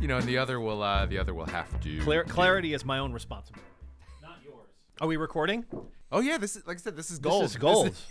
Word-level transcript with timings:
You 0.00 0.06
know, 0.06 0.18
and 0.18 0.26
the 0.28 0.38
other 0.38 0.60
will 0.60 0.82
uh, 0.82 1.06
the 1.06 1.18
other 1.18 1.34
will 1.34 1.46
have 1.46 1.80
to. 1.80 2.00
Clar- 2.00 2.24
clarity 2.24 2.72
is 2.72 2.84
my 2.84 2.98
own 2.98 3.12
responsibility. 3.12 3.68
Not 4.22 4.38
yours. 4.44 4.68
Are 5.00 5.08
we 5.08 5.16
recording? 5.16 5.64
Oh 6.12 6.20
yeah, 6.20 6.38
this 6.38 6.54
is 6.56 6.66
like 6.66 6.76
I 6.76 6.80
said, 6.80 6.96
this 6.96 7.10
is 7.10 7.18
gold. 7.18 7.44
This 7.44 7.50
is 7.52 7.56
gold. 7.56 7.96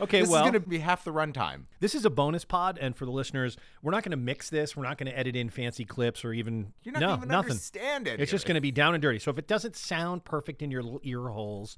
Okay, 0.00 0.20
this 0.22 0.28
well- 0.28 0.42
this 0.42 0.46
is 0.48 0.50
going 0.50 0.62
to 0.64 0.68
be 0.68 0.78
half 0.80 1.04
the 1.04 1.12
runtime. 1.12 1.62
This 1.78 1.94
is 1.94 2.04
a 2.04 2.10
bonus 2.10 2.44
pod, 2.44 2.78
and 2.82 2.96
for 2.96 3.04
the 3.04 3.12
listeners, 3.12 3.56
we're 3.80 3.92
not 3.92 4.02
going 4.02 4.10
to 4.10 4.16
mix 4.16 4.50
this. 4.50 4.76
We're 4.76 4.82
not 4.82 4.98
going 4.98 5.10
to 5.10 5.16
edit 5.16 5.36
in 5.36 5.50
fancy 5.50 5.84
clips 5.84 6.24
or 6.24 6.32
even 6.32 6.72
You're 6.82 6.94
not 6.94 7.00
no 7.00 7.14
even 7.14 7.28
nothing. 7.28 7.52
understand 7.52 8.08
it. 8.08 8.18
It's 8.20 8.30
just 8.32 8.44
going 8.44 8.56
to 8.56 8.60
be 8.60 8.72
down 8.72 8.94
and 8.94 9.00
dirty. 9.00 9.20
So 9.20 9.30
if 9.30 9.38
it 9.38 9.46
doesn't 9.46 9.76
sound 9.76 10.24
perfect 10.24 10.62
in 10.62 10.72
your 10.72 10.82
l- 10.82 10.98
ear 11.04 11.28
holes, 11.28 11.76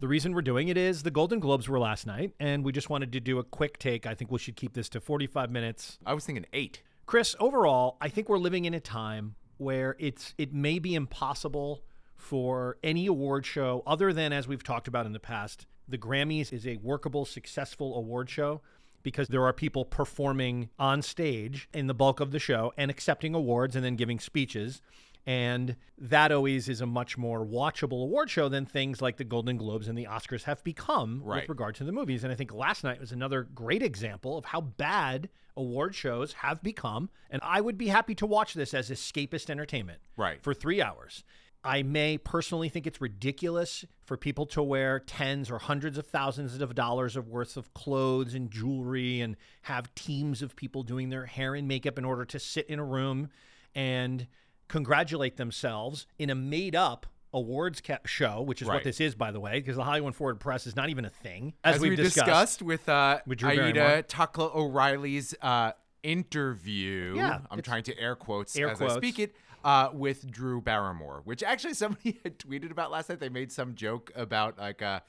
the 0.00 0.08
reason 0.08 0.34
we're 0.34 0.42
doing 0.42 0.66
it 0.66 0.76
is 0.76 1.04
the 1.04 1.12
Golden 1.12 1.38
Globes 1.38 1.68
were 1.68 1.78
last 1.78 2.08
night, 2.08 2.32
and 2.40 2.64
we 2.64 2.72
just 2.72 2.90
wanted 2.90 3.12
to 3.12 3.20
do 3.20 3.38
a 3.38 3.44
quick 3.44 3.78
take. 3.78 4.04
I 4.04 4.16
think 4.16 4.32
we 4.32 4.40
should 4.40 4.56
keep 4.56 4.72
this 4.72 4.88
to 4.88 5.00
45 5.00 5.48
minutes. 5.48 6.00
I 6.04 6.14
was 6.14 6.26
thinking 6.26 6.44
eight. 6.52 6.82
Chris, 7.12 7.36
overall, 7.38 7.98
I 8.00 8.08
think 8.08 8.30
we're 8.30 8.38
living 8.38 8.64
in 8.64 8.72
a 8.72 8.80
time 8.80 9.34
where 9.58 9.96
it's 9.98 10.32
it 10.38 10.54
may 10.54 10.78
be 10.78 10.94
impossible 10.94 11.84
for 12.16 12.78
any 12.82 13.04
award 13.04 13.44
show 13.44 13.82
other 13.86 14.14
than 14.14 14.32
as 14.32 14.48
we've 14.48 14.62
talked 14.62 14.88
about 14.88 15.04
in 15.04 15.12
the 15.12 15.20
past, 15.20 15.66
the 15.86 15.98
Grammys 15.98 16.54
is 16.54 16.66
a 16.66 16.78
workable, 16.78 17.26
successful 17.26 17.94
award 17.98 18.30
show 18.30 18.62
because 19.02 19.28
there 19.28 19.44
are 19.44 19.52
people 19.52 19.84
performing 19.84 20.70
on 20.78 21.02
stage 21.02 21.68
in 21.74 21.86
the 21.86 21.92
bulk 21.92 22.18
of 22.18 22.30
the 22.30 22.38
show 22.38 22.72
and 22.78 22.90
accepting 22.90 23.34
awards 23.34 23.76
and 23.76 23.84
then 23.84 23.96
giving 23.96 24.18
speeches. 24.18 24.80
And 25.26 25.76
that 25.98 26.32
always 26.32 26.66
is 26.66 26.80
a 26.80 26.86
much 26.86 27.18
more 27.18 27.44
watchable 27.44 28.04
award 28.04 28.30
show 28.30 28.48
than 28.48 28.64
things 28.64 29.02
like 29.02 29.18
the 29.18 29.24
Golden 29.24 29.58
Globes 29.58 29.86
and 29.86 29.98
the 29.98 30.06
Oscars 30.06 30.44
have 30.44 30.64
become 30.64 31.20
Right. 31.22 31.42
with 31.42 31.50
regard 31.50 31.74
to 31.74 31.84
the 31.84 31.92
movies. 31.92 32.24
And 32.24 32.32
I 32.32 32.36
think 32.36 32.54
last 32.54 32.82
night 32.82 33.00
was 33.00 33.12
another 33.12 33.42
great 33.42 33.82
example 33.82 34.38
of 34.38 34.46
how 34.46 34.62
bad 34.62 35.28
award 35.56 35.94
shows 35.94 36.32
have 36.34 36.62
become. 36.62 37.10
And 37.30 37.40
I 37.44 37.60
would 37.60 37.78
be 37.78 37.88
happy 37.88 38.14
to 38.16 38.26
watch 38.26 38.54
this 38.54 38.74
as 38.74 38.90
escapist 38.90 39.50
entertainment 39.50 40.00
Right. 40.16 40.42
for 40.42 40.54
three 40.54 40.80
hours. 40.82 41.24
I 41.64 41.84
may 41.84 42.18
personally 42.18 42.68
think 42.68 42.88
it's 42.88 43.00
ridiculous 43.00 43.84
for 44.04 44.16
people 44.16 44.46
to 44.46 44.62
wear 44.62 44.98
tens 44.98 45.48
or 45.48 45.58
hundreds 45.60 45.96
of 45.96 46.06
thousands 46.06 46.60
of 46.60 46.74
dollars 46.74 47.14
of 47.14 47.28
worth 47.28 47.56
of 47.56 47.72
clothes 47.72 48.34
and 48.34 48.50
jewelry 48.50 49.20
and 49.20 49.36
have 49.62 49.94
teams 49.94 50.42
of 50.42 50.56
people 50.56 50.82
doing 50.82 51.10
their 51.10 51.26
hair 51.26 51.54
and 51.54 51.68
makeup 51.68 51.98
in 51.98 52.04
order 52.04 52.24
to 52.24 52.40
sit 52.40 52.66
in 52.66 52.80
a 52.80 52.84
room 52.84 53.28
and 53.76 54.26
congratulate 54.66 55.36
themselves 55.36 56.06
in 56.18 56.30
a 56.30 56.34
made 56.34 56.74
up 56.74 57.06
awards 57.32 57.80
ca- 57.80 57.98
show, 58.04 58.42
which 58.42 58.62
is 58.62 58.68
what 58.68 58.84
this 58.84 59.00
is, 59.00 59.14
by 59.14 59.30
the 59.30 59.40
way, 59.40 59.52
because 59.54 59.76
the 59.76 59.84
Hollywood 59.84 60.14
Foreign 60.14 60.36
Press 60.36 60.66
is 60.66 60.76
not 60.76 60.88
even 60.90 61.04
a 61.04 61.10
thing, 61.10 61.54
as, 61.64 61.76
As, 61.76 61.80
we've 61.80 61.90
we 61.90 61.96
discussed. 61.96 62.26
discussed, 62.26 62.62
with 62.62 62.88
uh, 62.88 63.20
With 63.26 63.42
Aida 63.44 64.04
O'Reilly's 64.38 65.34
uh, 65.40 65.72
interview. 66.02 67.14
Yeah, 67.16 67.40
I'm 67.50 67.62
trying 67.62 67.84
to 67.84 67.98
air 67.98 68.16
quotes 68.16 68.56
Air 68.56 68.70
as 68.70 68.78
quotes. 68.78 68.94
I 68.94 68.96
speak 68.96 69.18
it. 69.18 69.34
Uh, 69.64 69.90
with 69.92 70.28
Drew 70.28 70.60
Barrymore, 70.60 71.20
which 71.24 71.44
actually 71.44 71.74
somebody 71.82 72.18
had 72.24 72.36
tweeted 72.36 72.72
about 72.72 72.90
last 72.90 73.08
night. 73.08 73.20
They 73.20 73.28
made 73.28 73.52
some 73.52 73.76
joke 73.76 74.10
about 74.16 74.58
like 74.58 74.82
uh, 74.82 75.00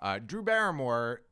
uh, 0.00 0.18
Drew 0.18 0.42
Barrymore 0.42 1.22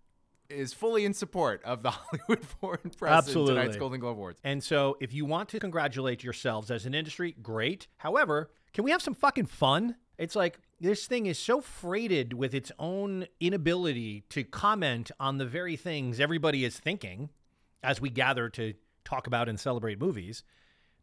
is 0.48 0.72
fully 0.72 1.04
in 1.04 1.12
support 1.12 1.62
of 1.64 1.82
the 1.82 1.91
Hollywood 1.91 2.44
Foreign 2.44 2.91
Press 2.97 3.12
Absolutely. 3.12 3.54
in 3.54 3.60
tonight's 3.60 3.77
Golden 3.77 3.98
Globe 3.98 4.16
Awards. 4.16 4.41
And 4.44 4.62
so, 4.62 4.97
if 5.00 5.12
you 5.12 5.25
want 5.25 5.48
to 5.48 5.58
congratulate 5.58 6.22
yourselves 6.22 6.70
as 6.70 6.86
an 6.86 6.94
industry, 6.94 7.34
great. 7.42 7.88
However, 7.98 8.50
can 8.72 8.84
we 8.84 8.92
have 8.92 9.02
some 9.02 9.14
fucking 9.14 9.47
fun? 9.47 9.97
It's 10.20 10.36
like 10.36 10.60
this 10.78 11.06
thing 11.06 11.25
is 11.25 11.38
so 11.38 11.62
freighted 11.62 12.34
with 12.34 12.53
its 12.53 12.70
own 12.78 13.26
inability 13.41 14.25
to 14.28 14.44
comment 14.44 15.10
on 15.19 15.38
the 15.38 15.47
very 15.47 15.76
things 15.76 16.20
everybody 16.20 16.62
is 16.62 16.78
thinking 16.78 17.31
as 17.82 18.03
we 18.03 18.10
gather 18.10 18.50
to 18.50 18.75
talk 19.03 19.26
about 19.26 19.48
and 19.48 19.58
celebrate 19.58 19.98
movies 19.98 20.44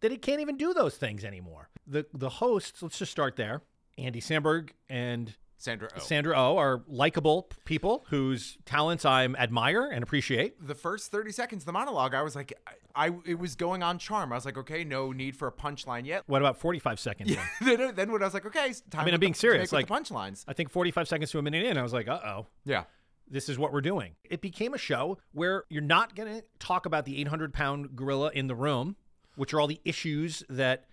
that 0.02 0.12
it 0.12 0.22
can't 0.22 0.40
even 0.40 0.56
do 0.56 0.72
those 0.72 0.98
things 0.98 1.26
anymore. 1.26 1.70
The 1.88 2.06
the 2.14 2.30
hosts, 2.30 2.84
let's 2.84 3.00
just 3.00 3.12
start 3.12 3.38
there. 3.38 3.64
Andy 3.98 4.22
Samberg 4.22 4.70
and 4.88 5.36
Sandra 5.60 5.90
Oh. 5.96 6.00
Sandra 6.00 6.36
Oh 6.38 6.58
are 6.58 6.84
likable 6.88 7.50
people 7.66 8.06
whose 8.10 8.58
talents 8.66 9.06
I 9.06 9.26
admire 9.26 9.90
and 9.92 10.04
appreciate. 10.04 10.56
the 10.66 10.76
first 10.76 11.12
30 11.12 11.32
seconds 11.32 11.64
of 11.64 11.66
the 11.66 11.72
monologue, 11.72 12.14
I 12.14 12.22
was 12.22 12.36
like, 12.36 12.54
I, 12.96 13.08
I 13.08 13.12
it 13.26 13.40
was 13.40 13.56
going 13.56 13.82
on 13.84 13.98
charm. 13.98 14.32
I 14.32 14.36
was 14.36 14.46
like, 14.46 14.58
okay, 14.58 14.84
no 14.84 15.12
need 15.12 15.36
for 15.36 15.48
a 15.48 15.52
punchline 15.52 16.06
yet. 16.06 16.24
What 16.28 16.42
about 16.42 16.58
45 16.60 17.00
seconds? 17.00 17.32
in? 17.32 17.38
then, 17.78 17.96
then 17.96 18.12
when 18.12 18.22
I 18.22 18.26
was 18.26 18.34
like, 18.36 18.46
okay, 18.46 18.68
it's 18.70 18.82
time. 18.82 19.02
I 19.02 19.06
mean, 19.06 19.14
I'm 19.16 19.20
being 19.20 19.34
the, 19.34 19.40
serious, 19.40 19.70
to 19.72 19.76
make 19.76 19.90
with 19.90 19.92
like- 19.92 20.04
punchlines. 20.04 20.46
I 20.48 20.54
think 20.54 20.70
45 20.70 21.08
seconds 21.08 21.32
to 21.32 21.40
a 21.40 21.42
minute 21.42 21.66
in, 21.66 21.78
I 21.78 21.82
was 21.84 21.94
like, 21.94 22.08
uh 22.08 22.20
oh, 22.24 22.48
Yeah. 22.64 22.84
this 23.30 23.50
is 23.50 23.58
what 23.58 23.74
we're 23.74 23.82
doing. 23.82 24.16
It 24.30 24.42
became 24.42 24.74
a 24.76 24.78
show 24.78 25.18
where 25.32 25.64
you're 25.70 25.82
not 25.82 26.16
going 26.16 26.34
to 26.40 26.44
talk 26.60 26.86
about 26.86 27.06
the 27.06 27.20
800 27.22 27.52
pound 27.54 27.96
gorilla 27.96 28.30
in 28.34 28.46
the 28.48 28.56
room, 28.56 28.96
which 29.36 29.54
are 29.56 29.60
all 29.60 29.68
the 29.68 29.82
issues 29.86 30.44
that 30.50 30.86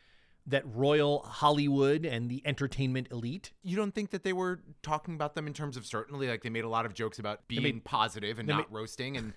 that 0.47 0.63
royal 0.67 1.21
Hollywood 1.21 2.05
and 2.05 2.29
the 2.31 2.43
entertainment 2.45 3.09
elite. 3.11 3.53
You 3.63 3.77
don't 3.77 3.95
think 3.95 4.11
that 4.11 4.25
they 4.25 4.33
were 4.35 4.61
talking 4.83 5.15
about 5.15 5.35
them 5.35 5.47
in 5.47 5.55
terms 5.55 5.77
of 5.77 5.87
certainly 5.87 6.29
like 6.29 6.43
they 6.43 6.51
made 6.51 6.65
a 6.65 6.69
lot 6.69 6.85
of 6.87 6.93
jokes 6.95 7.19
about 7.19 7.49
being 7.49 7.63
made- 7.63 7.85
positive 7.85 8.39
and 8.39 8.47
not 8.49 8.71
roasting 8.73 9.17
and 9.17 9.33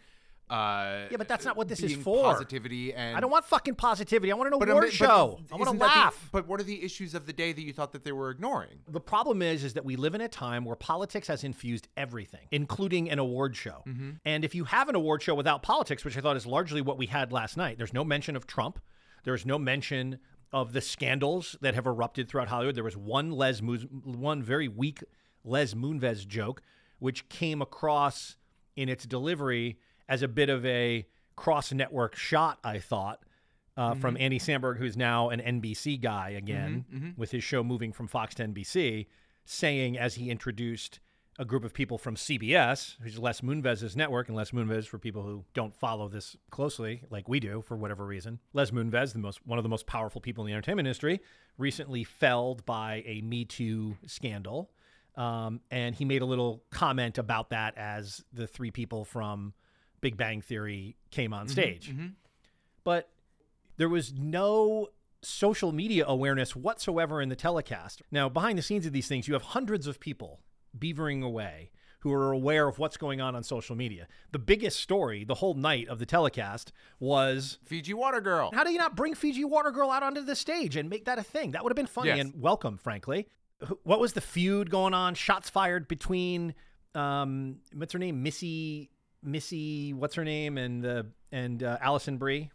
uh 0.49 1.07
Yeah, 1.11 1.17
but 1.17 1.27
that's 1.27 1.43
not 1.43 1.57
what 1.57 1.67
this 1.67 1.81
is 1.81 1.95
for. 1.95 2.23
Positivity 2.23 2.93
and 2.93 3.17
I 3.17 3.19
don't 3.19 3.31
want 3.31 3.43
fucking 3.45 3.75
positivity. 3.75 4.31
I 4.31 4.35
want 4.35 4.53
an 4.53 4.57
but, 4.59 4.69
award 4.69 4.83
um, 4.85 4.89
but 4.89 4.93
show. 4.93 5.39
I 5.51 5.55
want 5.55 5.63
to 5.63 5.69
isn't 5.69 5.77
the- 5.79 5.85
laugh. 5.85 6.29
but 6.31 6.47
what 6.47 6.59
are 6.61 6.63
the 6.63 6.83
issues 6.83 7.13
of 7.13 7.25
the 7.25 7.33
day 7.33 7.51
that 7.51 7.61
you 7.61 7.73
thought 7.73 7.91
that 7.91 8.05
they 8.05 8.13
were 8.13 8.29
ignoring? 8.29 8.79
The 8.87 9.01
problem 9.01 9.41
is, 9.41 9.63
is 9.65 9.73
that 9.73 9.83
we 9.83 9.97
live 9.97 10.15
in 10.15 10.21
a 10.21 10.29
time 10.29 10.63
where 10.63 10.77
politics 10.77 11.27
has 11.27 11.43
infused 11.43 11.89
everything, 11.97 12.47
including 12.51 13.09
an 13.09 13.19
award 13.19 13.55
show. 13.57 13.83
And 14.23 14.45
if 14.45 14.55
you 14.55 14.63
have 14.65 14.87
an 14.87 14.95
award 14.95 15.21
show 15.21 15.35
without 15.35 15.63
politics, 15.63 16.05
which 16.05 16.17
I 16.17 16.21
thought 16.21 16.37
is 16.37 16.45
largely 16.45 16.79
what 16.81 16.97
we 16.97 17.07
had 17.07 17.31
last 17.33 17.57
night, 17.57 17.77
there's 17.77 17.93
no 17.93 18.05
mention 18.05 18.35
of 18.37 18.47
Trump. 18.47 18.79
There's 19.25 19.45
no 19.45 19.59
mention 19.59 20.19
of 20.51 20.73
the 20.73 20.81
scandals 20.81 21.57
that 21.61 21.75
have 21.75 21.85
erupted 21.85 22.29
throughout 22.29 22.47
Hollywood. 22.47 22.75
There 22.75 22.83
was 22.83 22.97
one 22.97 23.31
Les, 23.31 23.59
one 23.59 24.41
very 24.41 24.67
weak 24.67 25.03
Les 25.43 25.73
Moonves 25.73 26.25
joke, 26.27 26.61
which 26.99 27.27
came 27.29 27.61
across 27.61 28.37
in 28.75 28.89
its 28.89 29.05
delivery 29.05 29.77
as 30.07 30.21
a 30.21 30.27
bit 30.27 30.49
of 30.49 30.65
a 30.65 31.05
cross-network 31.35 32.15
shot. 32.15 32.59
I 32.63 32.79
thought 32.79 33.19
uh, 33.75 33.91
mm-hmm. 33.91 33.99
from 33.99 34.17
Andy 34.19 34.39
Samberg, 34.39 34.77
who's 34.77 34.97
now 34.97 35.29
an 35.29 35.39
NBC 35.39 36.01
guy 36.01 36.29
mm-hmm, 36.29 36.37
again, 36.37 36.85
mm-hmm. 36.93 37.09
with 37.17 37.31
his 37.31 37.43
show 37.43 37.63
moving 37.63 37.91
from 37.91 38.07
Fox 38.07 38.35
to 38.35 38.47
NBC, 38.47 39.07
saying 39.45 39.97
as 39.97 40.15
he 40.15 40.29
introduced 40.29 40.99
a 41.39 41.45
group 41.45 41.63
of 41.63 41.73
people 41.73 41.97
from 41.97 42.15
CBS, 42.15 42.95
who's 43.01 43.19
Les 43.19 43.41
Moonves' 43.41 43.95
network, 43.95 44.27
and 44.27 44.35
Les 44.35 44.51
Moonves, 44.51 44.87
for 44.87 44.97
people 44.97 45.21
who 45.21 45.45
don't 45.53 45.75
follow 45.75 46.07
this 46.07 46.35
closely, 46.49 47.03
like 47.11 47.29
we 47.29 47.39
do, 47.39 47.61
for 47.61 47.77
whatever 47.77 48.05
reason, 48.05 48.39
Les 48.53 48.71
Moonves, 48.71 49.13
the 49.13 49.19
most 49.19 49.45
one 49.45 49.59
of 49.59 49.63
the 49.63 49.69
most 49.69 49.85
powerful 49.85 50.19
people 50.19 50.43
in 50.43 50.47
the 50.47 50.53
entertainment 50.53 50.87
industry, 50.87 51.21
recently 51.57 52.03
felled 52.03 52.65
by 52.65 53.03
a 53.05 53.21
Me 53.21 53.45
Too 53.45 53.97
scandal. 54.07 54.71
Um, 55.15 55.61
and 55.71 55.95
he 55.95 56.05
made 56.05 56.21
a 56.21 56.25
little 56.25 56.63
comment 56.69 57.17
about 57.17 57.49
that 57.49 57.75
as 57.77 58.23
the 58.33 58.45
three 58.47 58.71
people 58.71 59.03
from 59.05 59.53
Big 60.01 60.15
Bang 60.17 60.41
Theory 60.41 60.95
came 61.11 61.33
on 61.33 61.47
stage. 61.47 61.89
But 62.83 63.09
there 63.77 63.89
was 63.89 64.13
no 64.13 64.89
social 65.23 65.71
media 65.71 66.05
awareness 66.07 66.55
whatsoever 66.55 67.21
in 67.21 67.29
the 67.29 67.35
telecast. 67.35 68.01
Now, 68.11 68.29
behind 68.29 68.57
the 68.57 68.61
scenes 68.61 68.85
of 68.85 68.93
these 68.93 69.07
things, 69.07 69.27
you 69.27 69.33
have 69.33 69.41
hundreds 69.41 69.87
of 69.87 69.99
people 69.99 70.39
beavering 70.79 71.23
away 71.23 71.71
who 72.01 72.13
are 72.13 72.31
aware 72.31 72.67
of 72.67 72.77
what's 72.77 72.95
going 72.95 73.19
on 73.19 73.35
on 73.35 73.41
social 73.43 73.75
media. 73.75 74.07
The 74.31 74.37
biggest 74.39 74.79
story 74.79 75.23
the 75.23 75.33
whole 75.33 75.55
night 75.55 75.87
of 75.87 75.97
the 75.97 76.05
telecast 76.05 76.71
was 76.99 77.57
Fiji 77.65 77.93
Water 77.93 78.21
Girl. 78.21 78.51
how 78.53 78.63
do 78.63 78.71
you 78.71 78.77
not 78.77 78.95
bring 78.95 79.15
Fiji 79.15 79.43
Water 79.43 79.71
Girl 79.71 79.89
out 79.89 80.03
onto 80.03 80.21
the 80.21 80.35
stage 80.35 80.75
and 80.75 80.89
make 80.89 81.05
that 81.05 81.17
a 81.17 81.23
thing? 81.23 81.51
That 81.51 81.63
would 81.63 81.71
have 81.71 81.75
been 81.75 81.87
funny 81.87 82.09
Yes. 82.09 82.19
and 82.19 82.33
welcome, 82.41 82.77
frankly. 82.77 83.27
What 83.83 83.99
was 83.99 84.13
the 84.13 84.21
feud 84.21 84.69
going 84.69 84.93
on? 84.93 85.15
Shots 85.15 85.49
fired 85.49 85.87
between 85.87 86.53
um, 86.93 87.57
what's 87.73 87.93
her 87.93 87.99
name, 87.99 88.21
Missy, 88.21 88.91
Missy, 89.23 89.93
what's 89.93 90.13
her 90.15 90.23
name, 90.23 90.57
and 90.59 90.83
the 90.83 91.07
and 91.31 91.63
uh, 91.63 91.77
Alison 91.81 92.17
Brie. 92.17 92.51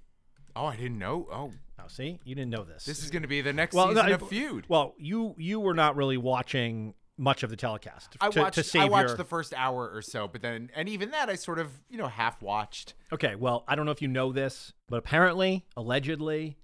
Oh, 0.55 0.67
I 0.67 0.77
didn't 0.77 0.99
know. 0.99 1.27
Oh, 1.33 1.51
Oh, 1.81 1.89
see, 1.89 2.21
you 2.25 2.37
didn't 2.37 2.51
know 2.51 2.63
this. 2.63 2.85
this 2.85 3.03
is 3.03 3.11
going 3.11 3.23
to 3.23 3.29
be 3.29 3.41
the 3.41 3.53
next 3.53 3.75
well, 3.75 3.89
season 3.89 4.07
no, 4.07 4.15
of 4.15 4.29
Feud. 4.29 4.67
Well, 4.69 4.95
you 4.99 5.35
you 5.37 5.59
were 5.59 5.75
not 5.75 5.97
really 5.97 6.17
watching 6.17 6.95
much 7.23 7.43
of 7.45 7.51
the 7.51 7.57
telecast. 7.57 8.17
I 8.21 8.29
to, 8.31 8.41
watched. 8.41 8.71
to 8.73 8.79
I 8.81 8.85
watched 8.87 9.09
your- 9.11 9.17
the 9.17 9.25
first 9.25 9.55
hour 9.55 9.89
or 9.95 10.03
so, 10.03 10.27
but 10.27 10.43
then, 10.43 10.71
and 10.75 10.89
even 10.89 11.13
that, 11.13 11.31
I 11.31 11.37
sort 11.37 11.59
of, 11.61 11.71
you 11.89 11.97
know, 11.97 12.09
half 12.09 12.43
watched. 12.43 12.95
Okay, 13.13 13.37
well, 13.37 13.65
I 13.69 13.77
don't 13.77 13.87
know 13.87 13.93
if 13.93 14.03
you 14.03 14.09
know 14.09 14.33
this, 14.33 14.73
but 14.89 14.97
apparently, 14.97 15.65
allegedly, 15.77 16.57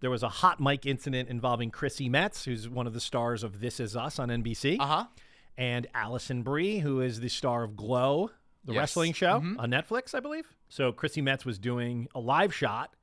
there 0.00 0.10
was 0.10 0.22
a 0.22 0.28
hot 0.28 0.60
mic 0.60 0.86
incident 0.86 1.28
involving 1.28 1.70
Chrissy 1.70 2.08
Metz, 2.08 2.44
who's 2.44 2.68
one 2.68 2.86
of 2.86 2.92
the 2.92 3.00
stars 3.00 3.42
of 3.42 3.60
This 3.60 3.80
Is 3.80 3.96
Us 3.96 4.18
on 4.20 4.28
NBC, 4.30 4.76
Uh 4.78 4.86
huh. 4.86 5.04
and 5.56 5.86
Alison 5.94 6.42
Brie, 6.42 6.78
who 6.78 7.00
is 7.00 7.18
the 7.20 7.28
star 7.28 7.64
of 7.64 7.74
Glow, 7.76 8.30
the 8.64 8.72
Yes. 8.72 8.78
wrestling 8.80 9.12
show 9.14 9.36
on 9.36 9.70
Netflix, 9.70 10.14
I 10.14 10.20
believe. 10.20 10.46
So 10.68 10.92
Chrissy 10.92 11.22
Metz 11.22 11.44
was 11.44 11.58
doing 11.58 12.06
a 12.14 12.20
live 12.20 12.54
shot, 12.54 12.94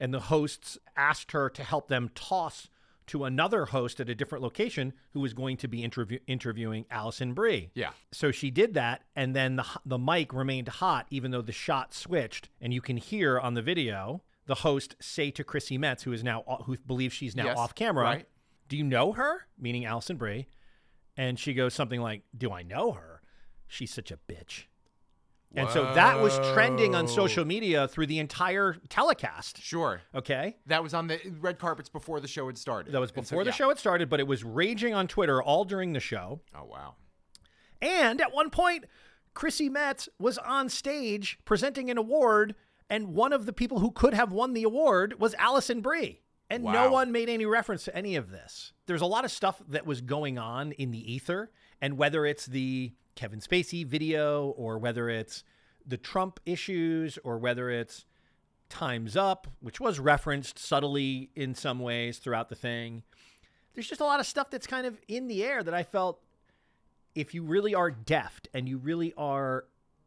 and 0.00 0.12
the 0.12 0.20
hosts 0.20 0.78
asked 0.96 1.32
her 1.32 1.48
to 1.50 1.62
help 1.62 1.88
them 1.88 2.10
toss 2.14 2.68
to 3.08 3.24
another 3.24 3.66
host 3.66 4.00
at 4.00 4.08
a 4.08 4.14
different 4.14 4.42
location 4.42 4.92
who 5.10 5.20
was 5.20 5.32
going 5.32 5.56
to 5.58 5.68
be 5.68 5.82
interview- 5.84 6.18
interviewing 6.26 6.86
Alison 6.90 7.32
Brie. 7.34 7.70
Yeah. 7.74 7.90
So 8.12 8.30
she 8.30 8.50
did 8.50 8.74
that, 8.74 9.02
and 9.14 9.34
then 9.34 9.56
the 9.56 9.64
the 9.84 9.98
mic 9.98 10.32
remained 10.32 10.68
hot 10.68 11.06
even 11.10 11.30
though 11.30 11.42
the 11.42 11.52
shot 11.52 11.94
switched, 11.94 12.48
and 12.60 12.72
you 12.74 12.80
can 12.80 12.96
hear 12.96 13.38
on 13.38 13.54
the 13.54 13.62
video 13.62 14.22
the 14.46 14.56
host 14.56 14.94
say 15.00 15.30
to 15.32 15.42
Chrissy 15.44 15.76
Metz, 15.78 16.04
who 16.04 16.12
is 16.12 16.22
now 16.22 16.42
uh, 16.46 16.62
who 16.64 16.76
believes 16.78 17.14
she's 17.14 17.34
now 17.36 17.46
Yes, 17.46 17.58
off 17.58 17.74
camera, 17.74 18.04
right. 18.04 18.28
"Do 18.68 18.76
you 18.76 18.84
know 18.84 19.12
her?" 19.12 19.46
Meaning 19.58 19.84
Alison 19.84 20.16
Brie, 20.16 20.46
and 21.16 21.38
she 21.38 21.54
goes 21.54 21.74
something 21.74 22.00
like, 22.00 22.22
"Do 22.36 22.52
I 22.52 22.62
know 22.62 22.92
her? 22.92 23.22
She's 23.66 23.92
such 23.92 24.10
a 24.10 24.18
bitch." 24.28 24.64
And 25.56 25.70
so 25.70 25.84
that 25.94 26.20
was 26.20 26.36
trending 26.52 26.94
on 26.94 27.08
social 27.08 27.44
media 27.44 27.88
through 27.88 28.06
the 28.06 28.18
entire 28.18 28.76
telecast. 28.88 29.62
Sure. 29.62 30.02
Okay. 30.14 30.56
That 30.66 30.82
was 30.82 30.92
on 30.94 31.06
the 31.06 31.18
red 31.40 31.58
carpets 31.58 31.88
before 31.88 32.20
the 32.20 32.28
show 32.28 32.46
had 32.46 32.58
started. 32.58 32.92
That 32.92 33.00
was 33.00 33.10
And 33.16 33.26
so- 33.26 33.30
before 33.36 33.44
the 33.44 33.50
yeah. 33.50 33.54
show 33.56 33.68
had 33.68 33.78
started, 33.78 34.08
but 34.10 34.20
it 34.20 34.26
was 34.26 34.44
raging 34.44 34.92
on 34.94 35.08
Twitter 35.08 35.42
all 35.42 35.64
during 35.64 35.92
the 35.94 36.00
show. 36.00 36.40
Oh 36.54 36.64
wow. 36.64 36.94
And 37.80 38.20
at 38.20 38.32
one 38.32 38.50
point, 38.50 38.84
Chrissy 39.34 39.68
Metz 39.68 40.08
was 40.18 40.38
on 40.38 40.68
stage 40.68 41.38
presenting 41.44 41.90
an 41.90 41.98
award, 41.98 42.54
and 42.88 43.08
one 43.08 43.32
of 43.32 43.46
the 43.46 43.52
people 43.52 43.80
who 43.80 43.90
could 43.90 44.14
have 44.14 44.32
won 44.32 44.54
the 44.54 44.62
award 44.62 45.18
was 45.20 45.34
Alison 45.34 45.80
Brie. 45.80 46.20
And 46.48 46.62
no 46.62 46.70
Wow. 46.86 46.92
one 46.92 47.12
made 47.12 47.28
any 47.28 47.44
reference 47.44 47.84
to 47.86 47.96
any 47.96 48.14
of 48.14 48.30
this. 48.30 48.72
There's 48.86 49.00
a 49.02 49.06
lot 49.06 49.24
of 49.24 49.32
stuff 49.32 49.60
that 49.68 49.84
was 49.84 50.00
going 50.00 50.38
on 50.38 50.72
in 50.72 50.92
the 50.92 51.12
ether, 51.12 51.50
and 51.80 51.98
whether 51.98 52.26
it's 52.26 52.46
the 52.46 52.92
Kevin 53.14 53.40
Spacey 53.40 53.86
video, 53.86 54.48
or 54.50 54.78
whether 54.78 55.08
it's 55.08 55.44
the 55.86 55.96
Trump 55.96 56.40
issues, 56.44 57.18
or 57.24 57.38
whether 57.38 57.70
it's 57.70 58.04
Time's 58.68 59.16
Up, 59.16 59.46
which 59.60 59.80
was 59.80 59.98
referenced 59.98 60.58
subtly 60.58 61.30
in 61.34 61.54
some 61.54 61.78
ways 61.78 62.18
throughout 62.18 62.48
the 62.48 62.54
thing. 62.54 63.02
There's 63.74 63.88
just 63.88 64.00
a 64.00 64.04
lot 64.04 64.20
of 64.20 64.26
stuff 64.26 64.50
that's 64.50 64.66
kind 64.66 64.86
of 64.86 64.98
in 65.08 65.28
the 65.28 65.44
air 65.44 65.62
that 65.62 65.74
I 65.74 65.82
felt 65.82 66.20
if 67.14 67.34
you 67.34 67.42
really 67.42 67.74
are 67.74 67.90
deft 67.90 68.48
and 68.52 68.68
you 68.68 68.78
really 68.78 69.12
are 69.16 69.64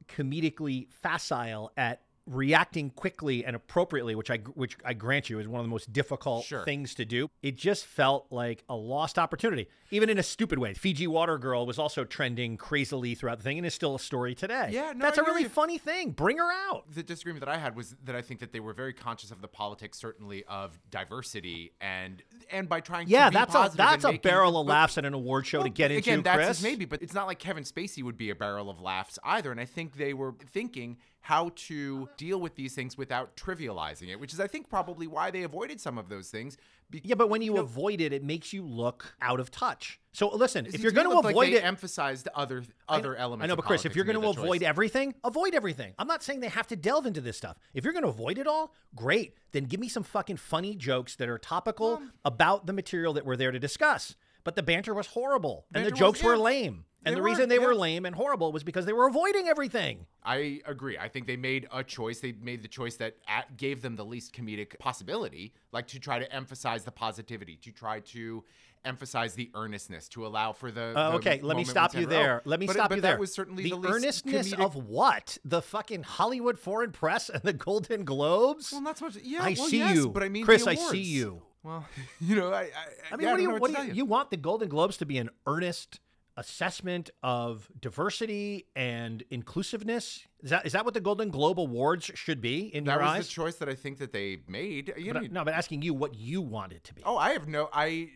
comedically 0.07 0.88
facile 0.89 1.71
at 1.77 2.01
reacting 2.30 2.92
quickly 2.92 3.44
and 3.44 3.56
appropriately, 3.56 4.14
which 4.16 4.30
I 4.30 4.38
which 4.38 4.78
I 4.86 4.94
grant 4.94 5.30
you 5.30 5.40
is 5.40 5.48
one 5.48 5.60
of 5.60 5.66
the 5.66 5.70
most 5.70 5.92
difficult 5.92 6.46
Sure. 6.46 6.64
things 6.64 6.94
to 6.96 7.06
do, 7.06 7.30
it 7.42 7.58
just 7.58 7.86
felt 7.86 8.28
like 8.31 8.64
a 8.70 8.76
lost 8.76 9.18
opportunity, 9.18 9.68
even 9.90 10.10
in 10.10 10.18
a 10.20 10.24
stupid 10.24 10.60
way. 10.60 10.74
Fiji 10.76 11.08
Water 11.08 11.38
Girl 11.40 11.66
was 11.66 11.80
also 11.80 12.04
trending 12.06 12.56
crazily 12.56 13.16
throughout 13.16 13.40
the 13.40 13.44
thing 13.44 13.58
and 13.58 13.66
is 13.66 13.74
still 13.74 13.96
a 13.96 14.00
story 14.00 14.36
today. 14.36 14.70
Yeah, 14.72 14.94
no, 14.96 15.00
that's 15.06 15.18
I 15.18 15.24
a 15.24 15.26
really 15.26 15.42
you. 15.44 15.50
funny 15.50 15.78
thing. 15.80 16.12
Bring 16.12 16.38
her 16.38 16.52
out. 16.70 16.86
The 16.94 17.02
disagreement 17.04 17.44
that 17.46 17.50
I 17.50 17.58
had 17.58 17.76
was 17.76 17.96
that 18.04 18.16
I 18.16 18.22
think 18.22 18.40
that 18.42 18.54
they 18.54 18.60
were 18.60 18.74
very 18.74 18.94
conscious 18.94 19.31
of 19.31 19.42
the 19.42 19.48
politics, 19.48 19.98
certainly 19.98 20.44
of 20.46 20.80
diversity, 20.92 21.74
and 21.81 22.22
and 22.52 22.70
by 22.70 22.80
trying 22.80 23.08
Yeah, 23.08 23.26
to 23.26 23.31
be 23.31 23.34
that's 23.36 23.56
a 23.56 23.72
that's 23.76 24.04
a 24.04 24.12
making- 24.12 24.22
barrel 24.30 24.60
of 24.60 24.68
but- 24.68 24.74
laughs 24.74 24.98
at 24.98 25.06
an 25.06 25.14
award 25.14 25.48
show 25.48 25.60
to 25.60 25.64
Well, 25.64 25.72
get 25.72 25.92
into. 25.92 26.00
Again, 26.12 26.22
that's 26.24 26.38
Chris. 26.46 26.62
maybe, 26.64 26.86
but 26.86 27.02
it's 27.02 27.14
not 27.14 27.26
like 27.28 27.40
Kevin 27.40 27.64
Spacey 27.64 28.04
would 28.04 28.18
be 28.18 28.30
a 28.30 28.36
barrel 28.36 28.70
of 28.70 28.80
laughs 28.80 29.18
either. 29.24 29.52
And 29.52 29.60
I 29.60 29.66
think 29.66 29.96
they 29.98 30.14
were 30.14 30.36
thinking 30.52 30.98
how 31.21 31.51
to 31.56 32.07
deal 32.18 32.39
with 32.39 32.56
these 32.56 32.74
things 32.74 32.98
without 32.98 33.36
trivializing 33.36 34.10
it, 34.10 34.19
which 34.19 34.33
is, 34.33 34.39
I 34.39 34.48
think, 34.48 34.69
probably 34.69 35.06
why 35.06 35.31
they 35.31 35.44
avoided 35.44 35.80
some 35.81 35.98
of 35.98 36.10
those 36.10 36.30
things. 36.30 36.57
Be- 36.89 37.01
Yeah, 37.04 37.16
but 37.16 37.30
when 37.30 37.42
you 37.42 37.57
avoid 37.57 38.01
it, 38.01 38.13
it 38.13 38.24
makes 38.24 38.51
you 38.54 38.63
look 38.63 39.13
out 39.21 39.39
of 39.39 39.51
touch. 39.51 40.00
So 40.13 40.30
listen, 40.30 40.66
if 40.66 40.80
you're 40.80 40.92
going 40.92 41.10
to 41.10 41.18
avoid 41.19 41.36
like 41.36 41.51
it, 41.51 41.63
emphasized 41.63 42.27
other 42.33 42.63
other 42.88 43.16
elements. 43.16 43.44
I 43.44 43.48
know, 43.48 43.56
but 43.56 43.66
Chris, 43.66 43.86
if 43.86 43.95
you're 43.95 44.06
going 44.06 44.19
to 44.19 44.27
avoid 44.27 44.62
choice. 44.62 44.68
everything, 44.68 45.13
avoid 45.24 45.54
everything. 45.54 45.94
I'm 46.00 46.07
not 46.07 46.24
saying 46.24 46.39
they 46.39 46.48
have 46.48 46.68
to 46.68 46.75
delve 46.75 47.06
into 47.06 47.21
this 47.21 47.38
stuff. 47.38 47.57
If 47.74 47.83
you're 47.83 47.94
going 47.94 48.04
to 48.04 48.10
avoid 48.10 48.38
it 48.39 48.48
all, 48.48 48.74
great. 48.95 49.36
Then 49.51 49.66
give 49.66 49.80
me 49.80 49.88
some 49.89 50.04
fucking 50.04 50.38
funny 50.38 50.75
jokes 50.75 51.16
that 51.18 51.30
are 51.30 51.38
topical 51.38 52.01
about 52.25 52.66
the 52.66 52.74
material 52.74 53.13
that 53.13 53.25
we're 53.25 53.36
there 53.38 53.51
to 53.51 53.60
discuss. 53.60 54.16
But 54.44 54.56
the 54.56 54.63
banter 54.63 54.94
was 54.94 55.07
horrible, 55.07 55.66
and 55.74 55.86
the 55.86 55.89
Banter 55.92 56.06
was- 56.06 56.19
jokes 56.19 56.24
were 56.24 56.38
lame. 56.38 56.86
And 57.06 57.16
They 57.16 57.19
the 57.19 57.24
reason 57.24 57.48
they 57.48 57.60
were 57.60 57.74
lame 57.74 58.06
and 58.06 58.13
horrible 58.13 58.51
was 58.51 58.63
because 58.63 58.86
they 58.86 58.92
were 58.94 59.07
avoiding 59.07 59.48
everything. 59.48 60.06
I 60.24 60.62
agree. 60.66 60.98
I 60.98 61.07
think 61.07 61.28
they 61.28 61.38
made 61.38 61.68
a 61.72 61.81
choice. 61.84 62.19
They 62.19 62.34
made 62.34 62.62
the 62.62 62.68
choice 62.68 62.96
that 62.98 63.16
at, 63.28 63.56
gave 63.56 63.81
them 63.81 63.96
the 63.96 64.04
least 64.04 64.34
comedic 64.34 64.78
possibility, 64.80 65.54
like 65.72 65.88
to 65.88 66.00
try 66.00 66.19
to 66.19 66.31
emphasize 66.34 66.84
the 66.84 66.92
positivity, 66.92 67.56
to 67.57 67.72
try 67.72 68.01
to 68.01 68.44
emphasize 68.84 69.34
the 69.34 69.50
earnestness, 69.56 70.10
to 70.10 70.28
allow 70.28 70.51
for 70.51 70.72
the. 70.72 70.94
Uh, 70.96 71.12
the 71.12 71.18
okay, 71.18 71.40
let 71.42 71.56
me 71.56 71.63
stop 71.63 71.96
you 71.96 72.06
there. 72.06 72.42
oh, 72.46 72.50
Let 72.50 72.60
me 72.60 72.66
but- 72.66 72.74
stop 72.74 72.90
but 72.90 72.96
you 72.96 73.02
that 73.02 73.12
there. 73.12 73.19
was 73.19 73.34
certainly 73.34 73.63
the, 73.63 73.69
the, 73.69 73.75
least 73.78 73.94
earnestness 73.95 74.54
comedic- 74.54 74.66
of 74.66 74.75
what? 74.75 75.38
The 75.45 75.62
fucking 75.62 76.04
Hollywood 76.04 76.60
Foreign 76.60 76.92
Press 76.92 77.30
and 77.30 77.42
the 77.44 77.54
Golden 77.54 78.04
Globes? 78.04 78.74
Well, 78.74 78.81
not 78.81 78.98
so 78.98 79.06
much. 79.06 79.18
Yeah, 79.24 79.44
I 79.44 79.56
well, 79.57 79.68
see 79.68 79.78
yes, 79.80 79.95
you, 79.95 80.10
but 80.10 80.24
I 80.24 80.30
mean, 80.30 80.44
Chris. 80.44 80.68
I 80.68 80.75
see 80.75 81.00
you. 81.00 81.42
Well, 81.63 81.86
you 82.22 82.36
know, 82.36 82.52
I. 82.54 82.63
I, 82.63 82.68
I 83.12 83.16
mean, 83.16 83.25
yeah, 83.25 83.31
what 83.31 83.38
do 83.38 83.44
you 83.44 83.52
what 83.52 83.75
do 83.75 83.88
you. 83.88 83.94
you 83.94 84.06
want 84.06 84.31
the 84.31 84.38
Golden 84.38 84.68
Globes 84.68 84.98
to 84.98 85.06
be 85.06 85.18
an 85.18 85.30
earnest 85.45 86.00
assessment 86.39 87.09
of 87.21 87.69
diversity 87.80 88.65
and 88.75 89.24
inclusiveness? 89.30 90.25
Is 90.41 90.50
that 90.51 90.65
is 90.65 90.71
that 90.74 90.86
what 90.86 90.94
the 90.94 91.01
Golden 91.01 91.30
Globe 91.30 91.59
Awards 91.59 92.09
should 92.15 92.41
be 92.41 92.74
in 92.74 92.86
That 92.86 92.94
your 92.94 93.01
was 93.01 93.09
eyes? 93.12 93.27
the 93.27 93.31
choice 93.33 93.56
that 93.56 93.69
I 93.69 93.75
think 93.75 93.97
that 94.00 94.13
they 94.13 94.38
made. 94.47 94.94
You 94.97 95.13
But, 95.13 95.24
I- 95.24 95.27
no, 95.27 95.44
but 95.45 95.53
asking 95.53 95.81
you 95.81 95.94
what 95.94 96.15
you 96.15 96.41
want 96.41 96.71
it 96.74 96.83
to 96.86 96.94
be. 96.94 97.01
Oh, 97.06 97.18
I 97.18 97.31
have 97.31 97.47
no. 97.47 97.69
I 97.74 98.09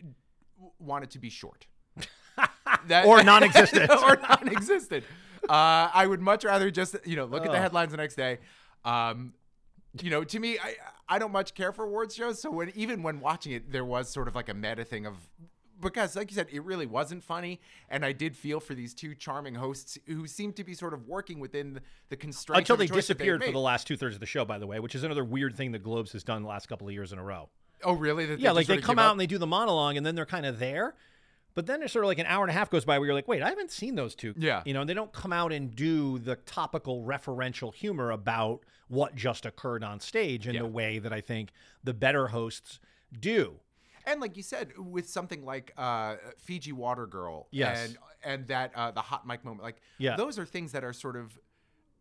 want 0.80 1.04
it 1.04 1.12
to 1.12 1.20
be 1.20 1.30
short. 1.30 1.68
That- 2.88 3.06
Or 3.06 3.22
non-existent. 3.32 3.90
or 4.04 4.18
non-existent. 4.30 5.04
Uh, 5.50 5.90
I 5.94 6.08
would 6.08 6.22
much 6.22 6.44
rather 6.46 6.72
just 6.72 6.96
you 7.06 7.16
know 7.18 7.26
look 7.26 7.46
at 7.46 7.52
the 7.52 7.60
headlines 7.60 7.92
the 7.92 7.98
next 7.98 8.16
day. 8.16 8.40
Um, 8.86 9.34
you 10.02 10.10
know, 10.10 10.24
to 10.24 10.40
me, 10.40 10.58
I 10.58 10.76
I 11.08 11.20
don't 11.20 11.32
much 11.34 11.54
care 11.54 11.72
for 11.74 11.84
awards 11.86 12.16
shows. 12.16 12.42
So 12.42 12.50
when 12.50 12.72
even 12.76 13.04
when 13.04 13.20
watching 13.20 13.52
it, 13.52 13.72
there 13.72 13.86
was 13.86 14.10
sort 14.10 14.28
of 14.30 14.36
like 14.36 14.48
a 14.50 14.54
meta 14.54 14.86
thing 14.86 15.06
of 15.06 15.16
because, 15.84 16.16
like 16.16 16.32
you 16.32 16.36
said, 16.36 16.48
it 16.52 16.64
really 16.64 16.86
wasn't 16.86 17.24
funny, 17.24 17.60
and 17.90 18.04
I 18.06 18.12
did 18.12 18.36
feel 18.36 18.60
for 18.60 18.74
these 18.74 18.94
two 18.94 19.14
charming 19.16 19.56
hosts 19.56 19.98
who 20.08 20.26
seemed 20.28 20.56
to 20.56 20.64
be 20.64 20.74
sort 20.74 20.94
of 20.94 21.08
working 21.08 21.40
within 21.40 21.74
the, 21.74 21.82
the 22.10 22.16
constraints 22.16 22.70
Until 22.70 22.78
they 22.78 22.88
disappeared 22.88 23.44
for 23.44 23.52
the 23.52 23.60
last 23.60 23.86
two 23.88 23.98
thirds 23.98 24.16
of 24.16 24.20
the 24.20 24.26
show, 24.26 24.46
by 24.46 24.58
the 24.58 24.68
way, 24.68 24.80
which 24.80 24.96
is 24.96 25.04
another 25.04 25.24
weird 25.24 25.56
thing 25.56 25.72
the 25.72 25.80
Globes 25.80 26.12
has 26.14 26.24
done 26.24 26.42
the 26.42 26.50
last 26.50 26.68
couple 26.68 26.88
of 26.88 26.94
years 26.94 27.12
in 27.14 27.20
a 27.20 27.24
row. 27.24 27.50
Oh, 27.84 27.94
really? 27.94 28.26
That 28.26 28.40
Yeah, 28.40 28.52
like 28.52 28.68
they 28.68 28.78
come 28.78 28.98
out 28.98 29.08
up? 29.08 29.12
and 29.12 29.20
they 29.20 29.28
do 29.28 29.38
the 29.38 29.46
monologue, 29.48 29.98
and 29.98 30.06
then 30.06 30.16
they're 30.16 30.26
kind 30.26 30.46
of 30.46 30.58
there. 30.60 30.96
But 31.56 31.68
then 31.68 31.80
there's 31.80 31.92
sort 31.92 32.06
of 32.06 32.08
like 32.08 32.18
an 32.18 32.26
hour 32.26 32.44
and 32.44 32.50
a 32.50 32.54
half 32.54 32.72
goes 32.72 32.84
by 32.84 32.98
where 32.98 33.06
you're 33.06 33.14
like, 33.14 33.28
wait, 33.28 33.44
I 33.44 33.50
haven't 33.50 33.70
seen 33.70 33.94
those 33.94 34.16
two. 34.16 34.34
Yeah. 34.38 34.64
You 34.66 34.74
know, 34.74 34.82
and 34.82 34.90
they 34.90 34.96
don't 34.96 35.14
come 35.14 35.32
out 35.32 35.52
and 35.54 35.76
do 35.76 36.18
the 36.18 36.36
topical 36.36 37.04
referential 37.04 37.72
humor 37.74 38.10
about 38.10 38.62
what 38.88 39.14
just 39.16 39.46
occurred 39.46 39.84
on 39.84 40.00
stage 40.00 40.48
in 40.48 40.56
Yeah. 40.56 40.62
the 40.62 40.68
way 40.68 40.98
that 40.98 41.14
I 41.14 41.22
think 41.22 41.52
the 41.84 41.94
better 41.94 42.30
hosts 42.30 42.80
do. 43.20 43.60
And 44.06 44.20
like 44.22 44.36
you 44.38 44.44
said, 44.44 44.72
with 44.78 45.10
something 45.10 45.44
like 45.46 45.74
uh, 45.78 46.16
Fiji 46.38 46.72
Water 46.72 47.06
Girl, 47.08 47.48
Yes. 47.52 47.86
and 47.88 47.98
and 48.24 48.48
that 48.48 48.72
uh, 48.76 48.92
the 48.92 49.02
hot 49.02 49.26
mic 49.28 49.44
moment, 49.44 49.64
like 49.64 49.78
Yeah. 49.98 50.16
those 50.16 50.38
are 50.40 50.46
things 50.46 50.72
that 50.74 50.84
are 50.84 50.94
sort 50.94 51.16
of 51.16 51.38